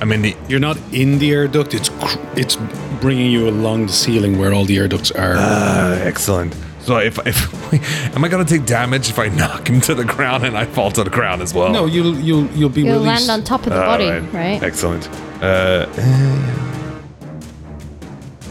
[0.00, 1.74] I mean, the You're not in the air duct.
[1.74, 2.56] It's cr- it's
[3.00, 5.34] bringing you along the ceiling where all the air ducts are.
[5.36, 6.54] uh, excellent.
[6.82, 10.44] So if if am I gonna take damage if I knock him to the ground
[10.44, 11.70] and I fall to the ground as well?
[11.72, 13.28] no, you'll you'll you'll be You'll released.
[13.28, 14.32] land on top of the All body, right.
[14.32, 14.62] right?
[14.62, 15.08] Excellent.
[15.42, 15.86] Uh,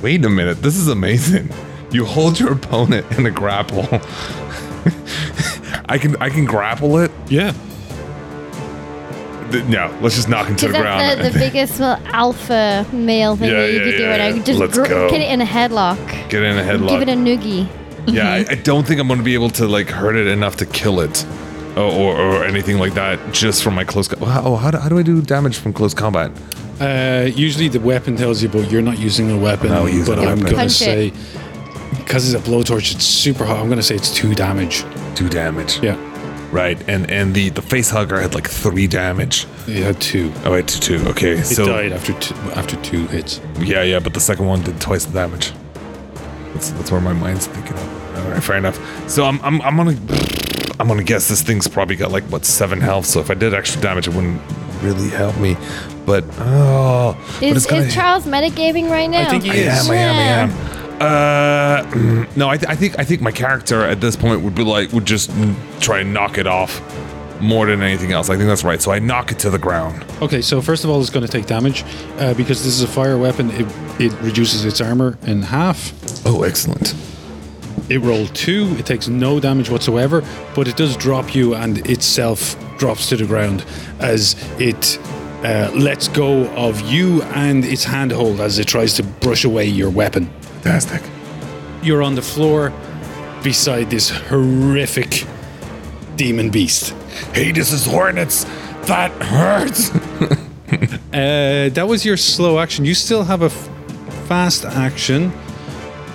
[0.02, 0.61] wait a minute.
[0.61, 1.49] This is amazing.
[1.91, 3.88] You hold your opponent in a grapple.
[5.90, 7.11] I can I can grapple it.
[7.30, 7.53] Yeah.
[9.52, 10.99] Th- No, let's just knock him to Because the ground.
[11.02, 14.14] that's the, the biggest well, alpha male thing Yeah, that you yeah, could do, yeah,
[14.14, 15.10] and I could just Let's gr- go.
[15.10, 15.98] get it in a headlock,
[16.30, 16.90] Get it in a headlock.
[16.90, 17.68] give it a noogie.
[18.07, 20.57] yeah, I, I don't think I'm going to be able to like hurt it enough
[20.57, 21.26] to kill it,
[21.78, 24.10] or, or, or anything like that, just from my close.
[24.10, 26.30] Co- oh, how do, how do I do damage from close combat?
[26.80, 29.70] Uh, usually the weapon tells you, but you're not using a weapon.
[29.70, 30.44] No, using but a I'm weapon.
[30.45, 31.14] gonna Punch say it.
[31.98, 33.58] because it's a blowtorch, it's super hot.
[33.58, 34.84] I'm gonna say it's two damage.
[35.16, 35.80] Two damage.
[35.82, 35.95] Yeah,
[36.52, 39.45] Right, and and the the face hugger had like three damage.
[39.68, 40.32] it had two.
[40.45, 41.10] Oh, wait, two, two.
[41.10, 43.41] Okay, It so died after two, after two hits.
[43.60, 45.52] yeah, yeah, but the second one did twice the damage.
[46.54, 48.18] That's that's where my mind's thinking of.
[48.18, 48.80] All right, fair enough.
[49.10, 49.98] So I'm I'm I'm gonna
[50.80, 53.06] I'm gonna guess this thing's probably got like what seven health.
[53.08, 54.41] So if I did extra damage, it wouldn't
[54.84, 55.56] really help me.
[56.06, 59.28] But oh, but Is, it's gonna- is Charles metagaming right now?
[59.28, 59.90] I think he I is.
[59.90, 60.78] am, I am, I am.
[60.99, 64.64] Uh, no, I, th- I think I think my character at this point would be
[64.64, 65.30] like would just
[65.80, 66.82] try and knock it off
[67.41, 68.30] more than anything else.
[68.32, 68.82] I think that's right.
[68.82, 70.04] So I knock it to the ground.
[70.24, 71.84] Okay, so first of all, it's going to take damage
[72.18, 73.52] uh, because this is a fire weapon.
[73.52, 73.68] It,
[73.99, 75.94] it reduces its armor in half.
[76.26, 76.95] Oh, excellent.
[77.90, 78.76] It rolled two.
[78.80, 80.24] It takes no damage whatsoever,
[80.56, 83.66] but it does drop you, and itself drops to the ground
[83.99, 84.99] as it
[85.44, 89.90] uh, lets go of you and its handhold as it tries to brush away your
[89.90, 90.26] weapon.
[90.62, 91.02] Fantastic.
[91.84, 92.74] You're on the floor
[93.44, 95.26] beside this horrific
[96.16, 96.94] demon beast.
[97.34, 98.45] Hey, this is Hornets.
[98.88, 99.91] That hurts.
[101.14, 102.84] Uh, that was your slow action.
[102.84, 103.70] You still have a f-
[104.28, 105.32] fast action,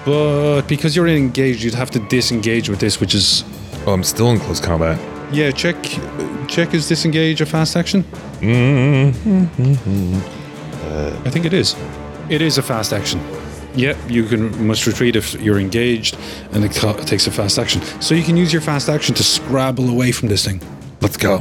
[0.04, 3.44] but because you're engaged, you'd have to disengage with this, which is
[3.86, 5.00] Oh, I'm still in close combat.
[5.32, 5.50] Yeah.
[5.50, 5.76] Check,
[6.48, 6.74] check.
[6.74, 8.04] Is disengage a fast action?
[8.40, 10.18] Mm-hmm.
[11.26, 11.74] I think it is.
[12.28, 13.20] It is a fast action.
[13.74, 16.16] Yeah, you can must retreat if you're engaged,
[16.52, 17.80] and it co- takes a fast action.
[18.00, 20.60] So you can use your fast action to scrabble away from this thing.
[21.00, 21.40] Let's go.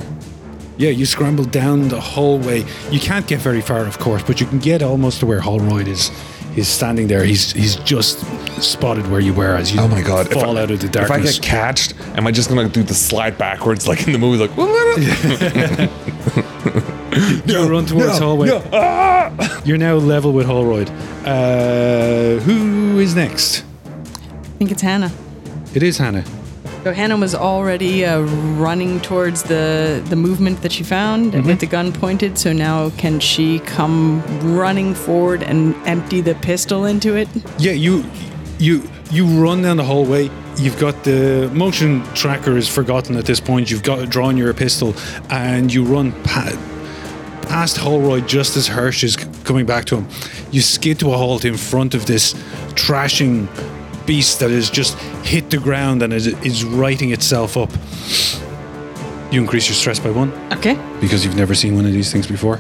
[0.78, 2.64] Yeah, you scramble down the hallway.
[2.90, 5.88] You can't get very far, of course, but you can get almost to where Holroyd
[5.88, 6.10] is.
[6.54, 7.24] He's standing there.
[7.24, 8.20] He's he's just
[8.62, 10.28] spotted where you were as you Oh my god!
[10.28, 11.20] If fall I- out of the darkness.
[11.20, 14.20] If I get catched, am I just gonna do the slide backwards like in the
[14.20, 14.46] movie?
[14.46, 14.58] Like,
[17.48, 18.50] you run towards hallway.
[18.74, 19.62] Ah!
[19.66, 20.90] You're now level with Holroyd.
[21.26, 23.64] Uh, who is next?
[23.86, 25.12] I think it's Hannah.
[25.74, 26.26] It is Hannah.
[26.84, 28.22] So Hannah was already uh,
[28.58, 32.40] running towards the the movement that she found with the gun pointed.
[32.40, 34.24] So now can she come
[34.58, 37.28] running forward and empty the pistol into it?
[37.60, 38.04] Yeah, you
[38.58, 38.82] you
[39.12, 40.32] you run down the hallway.
[40.58, 43.70] You've got the motion tracker is forgotten at this point.
[43.70, 44.96] You've got drawn your pistol,
[45.30, 46.58] and you run pa-
[47.44, 50.08] past Holroyd just as Hirsch is coming back to him.
[50.52, 52.34] You skid to a halt in front of this
[52.74, 53.48] trashing
[54.06, 57.72] beast that has just hit the ground and is, is righting itself up.
[59.32, 60.78] You increase your stress by one Okay.
[61.00, 62.60] because you've never seen one of these things before.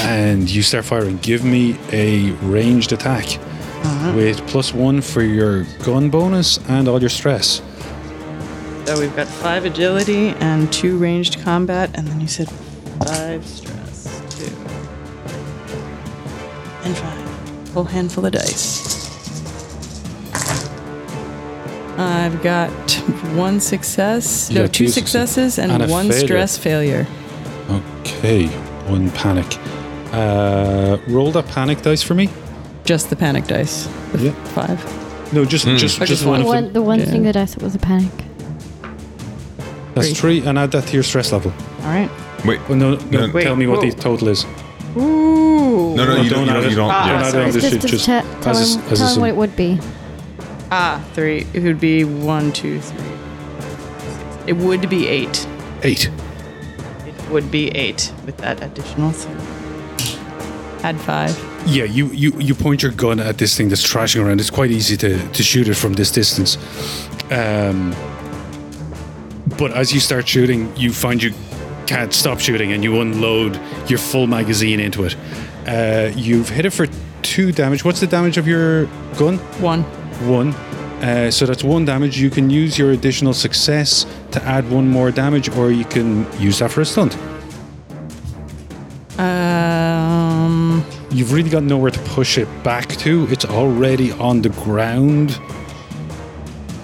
[0.00, 1.18] And you start firing.
[1.18, 3.26] Give me a ranged attack
[3.82, 4.12] uh-huh.
[4.14, 7.62] with plus one for your gun bonus and all your stress.
[8.86, 12.48] So we've got five agility and two ranged combat, and then you said
[13.04, 14.46] five stress, two,
[16.84, 17.70] and five.
[17.74, 19.07] Whole handful of dice.
[21.98, 22.70] I've got
[23.34, 26.26] one success, You no, got two two success- successes and, and one failure.
[26.26, 27.06] stress failure.
[27.70, 28.46] Okay,
[28.86, 29.46] one panic.
[30.12, 32.28] Uh, roll that panic dice for me.
[32.84, 33.88] Just the panic dice.
[34.12, 34.44] The Yeah.
[34.54, 35.32] Five.
[35.32, 36.72] No, just just just just one The of one, them.
[36.72, 37.06] the one Yeah.
[37.10, 38.10] single dice that was a panic.
[39.94, 41.52] That's three, and add that to your stress level.
[41.82, 42.10] All right.
[42.44, 43.90] Wait, Well, no, no, No, tell me what whoa.
[43.90, 44.46] the total is.
[44.96, 45.94] Ooh.
[45.96, 46.70] no, no, you don't, you don't, it.
[46.70, 46.90] you don't.
[46.90, 47.12] Ah, yeah.
[47.12, 48.98] Don't add it on this Just, sheet, just just te- tell as a- him, as
[49.00, 49.80] tell him what it would be.
[50.70, 51.46] Ah, three.
[51.54, 53.12] It would be one, two, three.
[54.46, 55.46] It would be eight.
[55.82, 56.10] Eight.
[57.06, 59.34] It would be eight with that additional three.
[60.82, 61.36] Add five.
[61.66, 64.40] Yeah, you, you, you point your gun at this thing that's trashing around.
[64.40, 66.56] It's quite easy to, to shoot it from this distance.
[67.30, 67.94] Um,
[69.58, 71.34] but as you start shooting, you find you
[71.86, 75.16] can't stop shooting and you unload your full magazine into it.
[75.66, 76.86] Uh, you've hit it for
[77.22, 77.84] two damage.
[77.84, 78.86] What's the damage of your
[79.18, 79.38] gun?
[79.60, 79.84] One.
[80.20, 80.54] One.
[81.02, 82.18] Uh, so that's one damage.
[82.18, 86.58] You can use your additional success to add one more damage, or you can use
[86.58, 87.16] that for a stunt.
[89.18, 90.84] Um.
[91.10, 93.26] You've really got nowhere to push it back to.
[93.30, 95.40] It's already on the ground.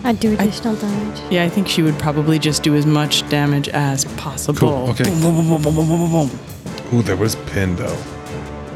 [0.02, 1.20] I'd do additional damage.
[1.30, 4.58] Yeah, I think she would probably just do as much damage as possible.
[4.58, 5.04] Cool, okay.
[5.04, 6.98] Boom, boom, boom, boom, boom, boom, boom, boom.
[6.98, 7.98] Ooh, there was pin though.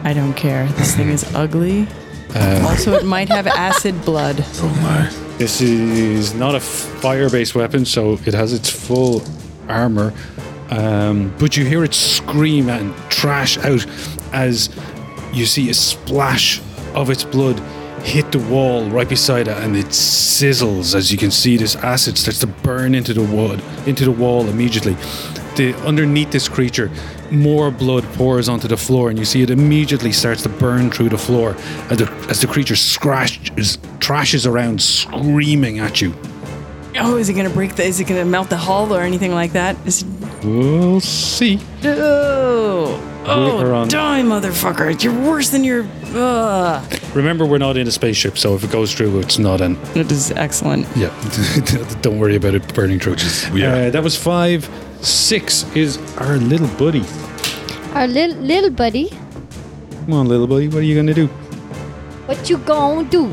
[0.05, 0.67] I don't care.
[0.73, 1.87] This thing is ugly.
[2.35, 4.45] Also, it might have acid blood.
[4.57, 5.37] Oh my.
[5.39, 9.23] This is not a fire based weapon, so it has its full
[9.69, 10.13] armor.
[10.71, 13.87] Um, but you hear it scream and trash out
[14.33, 14.69] as
[15.33, 16.61] you see a splash
[16.95, 17.59] of its blood
[18.03, 22.17] hit the wall right beside it, and it sizzles as you can see this acid
[22.17, 24.97] starts to burn into the wood, into the wall immediately.
[25.59, 26.89] The, underneath this creature,
[27.33, 31.09] more blood pours onto the floor, and you see it immediately starts to burn through
[31.09, 31.57] the floor
[31.91, 36.15] as the, as the creature scratches, trashes around, screaming at you.
[37.01, 37.83] Oh, is it gonna break the?
[37.83, 39.77] Is it gonna melt the hull or anything like that?
[39.85, 40.09] Is it,
[40.45, 41.59] We'll see.
[41.85, 45.03] oh, oh, on- die, motherfucker!
[45.03, 45.89] You're worse than your.
[46.15, 47.01] Ugh.
[47.17, 49.77] Remember, we're not in a spaceship, so if it goes through, it's not an.
[49.97, 50.87] It is excellent.
[50.97, 51.09] Yeah,
[52.01, 53.17] don't worry about it burning through.
[53.59, 53.73] yeah.
[53.75, 54.69] Uh, that was five.
[55.01, 57.05] Six is our little buddy.
[57.95, 59.11] Our little little buddy,
[60.05, 61.27] Come on, little buddy, what are you gonna do?
[62.27, 63.33] what you gonna do?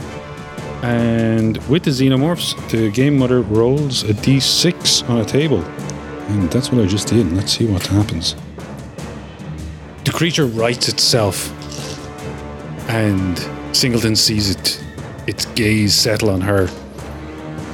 [0.84, 5.64] And with the xenomorphs, the game mother rolls a d6 on a table.
[6.30, 7.32] And that's what I just did.
[7.34, 8.36] Let's see what happens.
[10.04, 11.50] The creature rights itself,
[12.90, 13.38] and
[13.76, 14.84] Singleton sees it,
[15.28, 16.68] its gaze settle on her.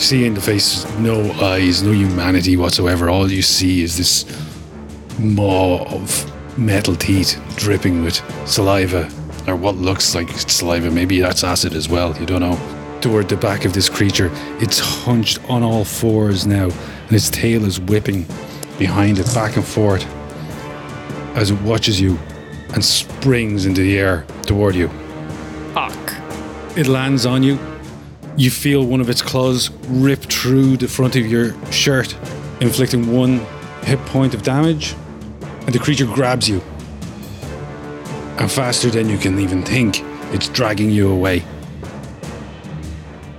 [0.01, 3.07] See in the face, no eyes, no humanity whatsoever.
[3.07, 4.25] All you see is this
[5.19, 8.15] maw of metal teeth dripping with
[8.45, 9.09] saliva,
[9.47, 10.89] or what looks like saliva.
[10.89, 12.17] Maybe that's acid as well.
[12.19, 12.57] You don't know.
[13.01, 14.29] toward the back of this creature.
[14.59, 18.25] It's hunched on all fours now, and its tail is whipping
[18.77, 20.05] behind it back and forth
[21.35, 22.17] as it watches you
[22.73, 24.87] and springs into the air toward you.
[25.73, 26.13] Fuck.
[26.77, 27.59] It lands on you.
[28.37, 32.15] You feel one of its claws rip through the front of your shirt,
[32.61, 33.45] inflicting one
[33.83, 34.95] hit point of damage,
[35.65, 36.61] and the creature grabs you.
[38.37, 40.01] And faster than you can even think,
[40.33, 41.43] it's dragging you away.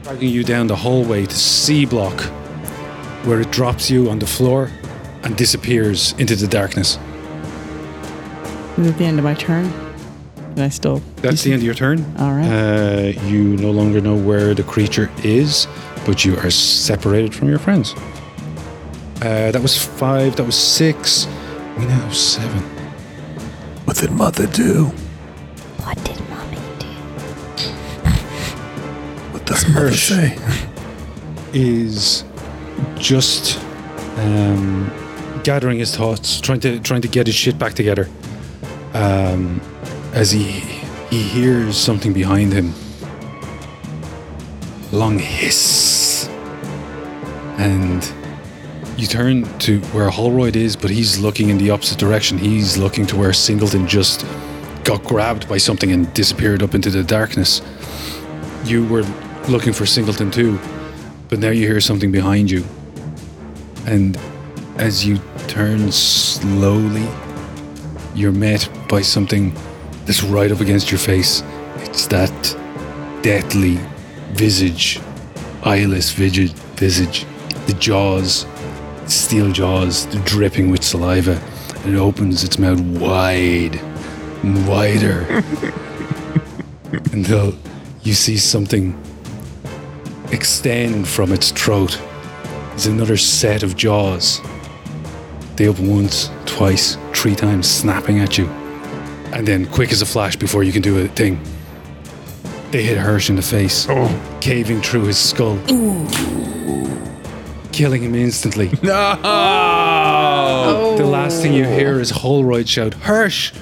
[0.03, 2.21] Dragging you down the hallway to C block,
[3.25, 4.71] where it drops you on the floor
[5.23, 6.99] and disappears into the darkness.
[8.77, 9.73] Is it the end of my turn?
[10.55, 11.03] Did I still?
[11.17, 12.05] That's the end of your turn.
[12.19, 12.47] All right.
[12.47, 15.67] Uh, you no longer know where the creature is,
[16.05, 17.95] but you are separated from your friends.
[19.23, 20.37] Uh, that was five.
[20.37, 21.27] That was six.
[21.79, 22.61] We now have seven.
[23.87, 24.87] What did mother do?
[25.85, 26.89] What did mommy do?
[29.33, 30.39] What does mother say?
[31.55, 32.25] Is
[32.97, 33.59] just
[34.19, 34.91] um,
[35.45, 38.09] gathering his thoughts, trying to trying to get his shit back together.
[38.93, 39.61] Um,
[40.13, 40.61] as he
[41.11, 42.73] he hears something behind him.
[44.93, 46.29] Long hiss,
[47.59, 48.03] and
[48.97, 52.39] you turn to where Holroyd is, but he's looking in the opposite direction.
[52.39, 54.27] He's looking to where Singleton just
[54.85, 57.63] got grabbed by something and disappeared up into the darkness.
[58.65, 59.03] You were
[59.49, 60.59] looking for Singleton too,
[61.29, 62.65] but now you hear something behind you.
[63.87, 64.19] And
[64.77, 65.19] as you
[65.49, 67.07] turn slowly,
[68.15, 69.55] you're met by something
[70.07, 71.43] that's right up against your face.
[71.77, 72.57] It's that
[73.23, 73.79] deathly
[74.33, 75.01] visage,
[75.63, 77.27] eyeless visage, visage,
[77.67, 78.47] the jaws,
[79.07, 81.41] steel jaws, dripping with saliva,
[81.85, 83.77] and it opens its mouth wide,
[84.43, 85.21] and wider,
[87.13, 87.55] until
[88.03, 89.01] you see something
[90.33, 92.01] extend from its throat.
[92.71, 94.41] There's another set of jaws.
[95.57, 98.62] They open once, twice, three times, snapping at you.
[99.33, 101.41] And then, quick as a flash, before you can do a thing,
[102.71, 104.39] they hit Hirsch in the face, oh.
[104.41, 105.59] caving through his skull,
[107.73, 108.71] killing him instantly.
[108.83, 109.19] No!
[110.99, 113.53] The last thing you hear is Holroyd shout, Hirsch!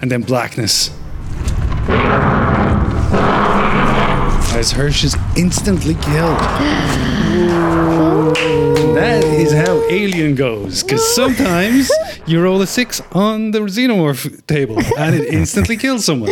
[0.00, 0.90] And then blackness.
[4.54, 6.38] As Hirsch is instantly killed.
[9.40, 10.82] is how Alien goes.
[10.82, 11.90] Because sometimes
[12.26, 16.30] you roll a six on the xenomorph table and it instantly kills someone.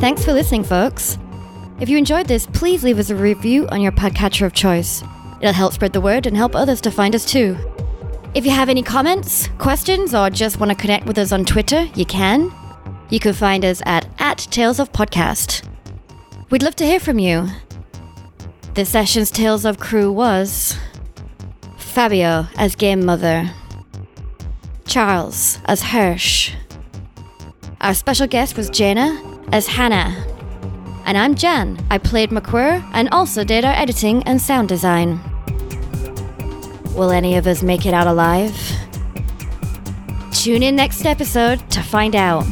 [0.00, 1.18] Thanks for listening, folks.
[1.78, 5.02] If you enjoyed this, please leave us a review on your podcatcher of choice.
[5.40, 7.56] It'll help spread the word and help others to find us too.
[8.32, 11.84] If you have any comments, questions, or just want to connect with us on Twitter,
[11.94, 12.52] you can.
[13.08, 15.68] You can find us at, at Tales of Podcast.
[16.50, 17.48] We'd love to hear from you.
[18.74, 20.76] This session's Tales of crew was
[21.76, 23.50] Fabio as Game Mother,
[24.86, 26.54] Charles as Hirsch,
[27.80, 29.18] our special guest was Jaina
[29.52, 30.14] as Hannah.
[31.06, 31.82] And I'm Jan.
[31.90, 35.18] I played McQuirr and also did our editing and sound design.
[36.94, 38.54] Will any of us make it out alive?
[40.32, 42.44] Tune in next episode to find out.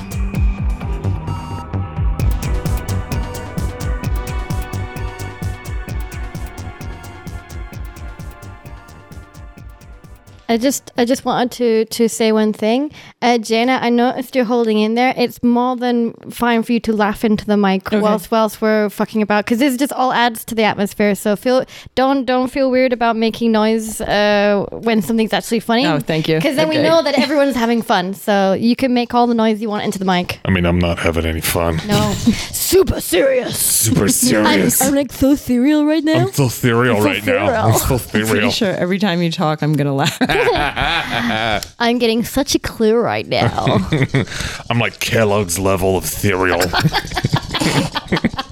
[10.49, 12.91] I just I just wanted to to say one thing.
[13.21, 15.13] Uh, Jaina, I noticed you're holding in there.
[15.17, 19.21] It's more than fine for you to laugh into the mic whilst whilst we're fucking
[19.21, 21.15] about because this just all adds to the atmosphere.
[21.15, 21.65] So feel
[21.95, 25.87] don't don't feel weird about making noise uh, when something's actually funny.
[25.87, 26.37] Oh, thank you.
[26.37, 28.15] Because then we know that everyone's having fun.
[28.15, 30.41] So you can make all the noise you want into the mic.
[30.47, 31.79] I mean, I'm not having any fun.
[31.87, 33.59] No, super serious.
[33.59, 34.81] Super I'm, serious.
[34.81, 36.27] I'm like so serial right now.
[36.27, 37.67] I'm so ethereal So right now.
[37.67, 37.99] I'm so serial.
[37.99, 38.51] I'm pretty ethereal.
[38.51, 40.17] sure every time you talk, I'm gonna laugh.
[41.79, 43.89] I'm getting such a clue right now.
[44.71, 46.61] I'm like Kellogg's level of ethereal.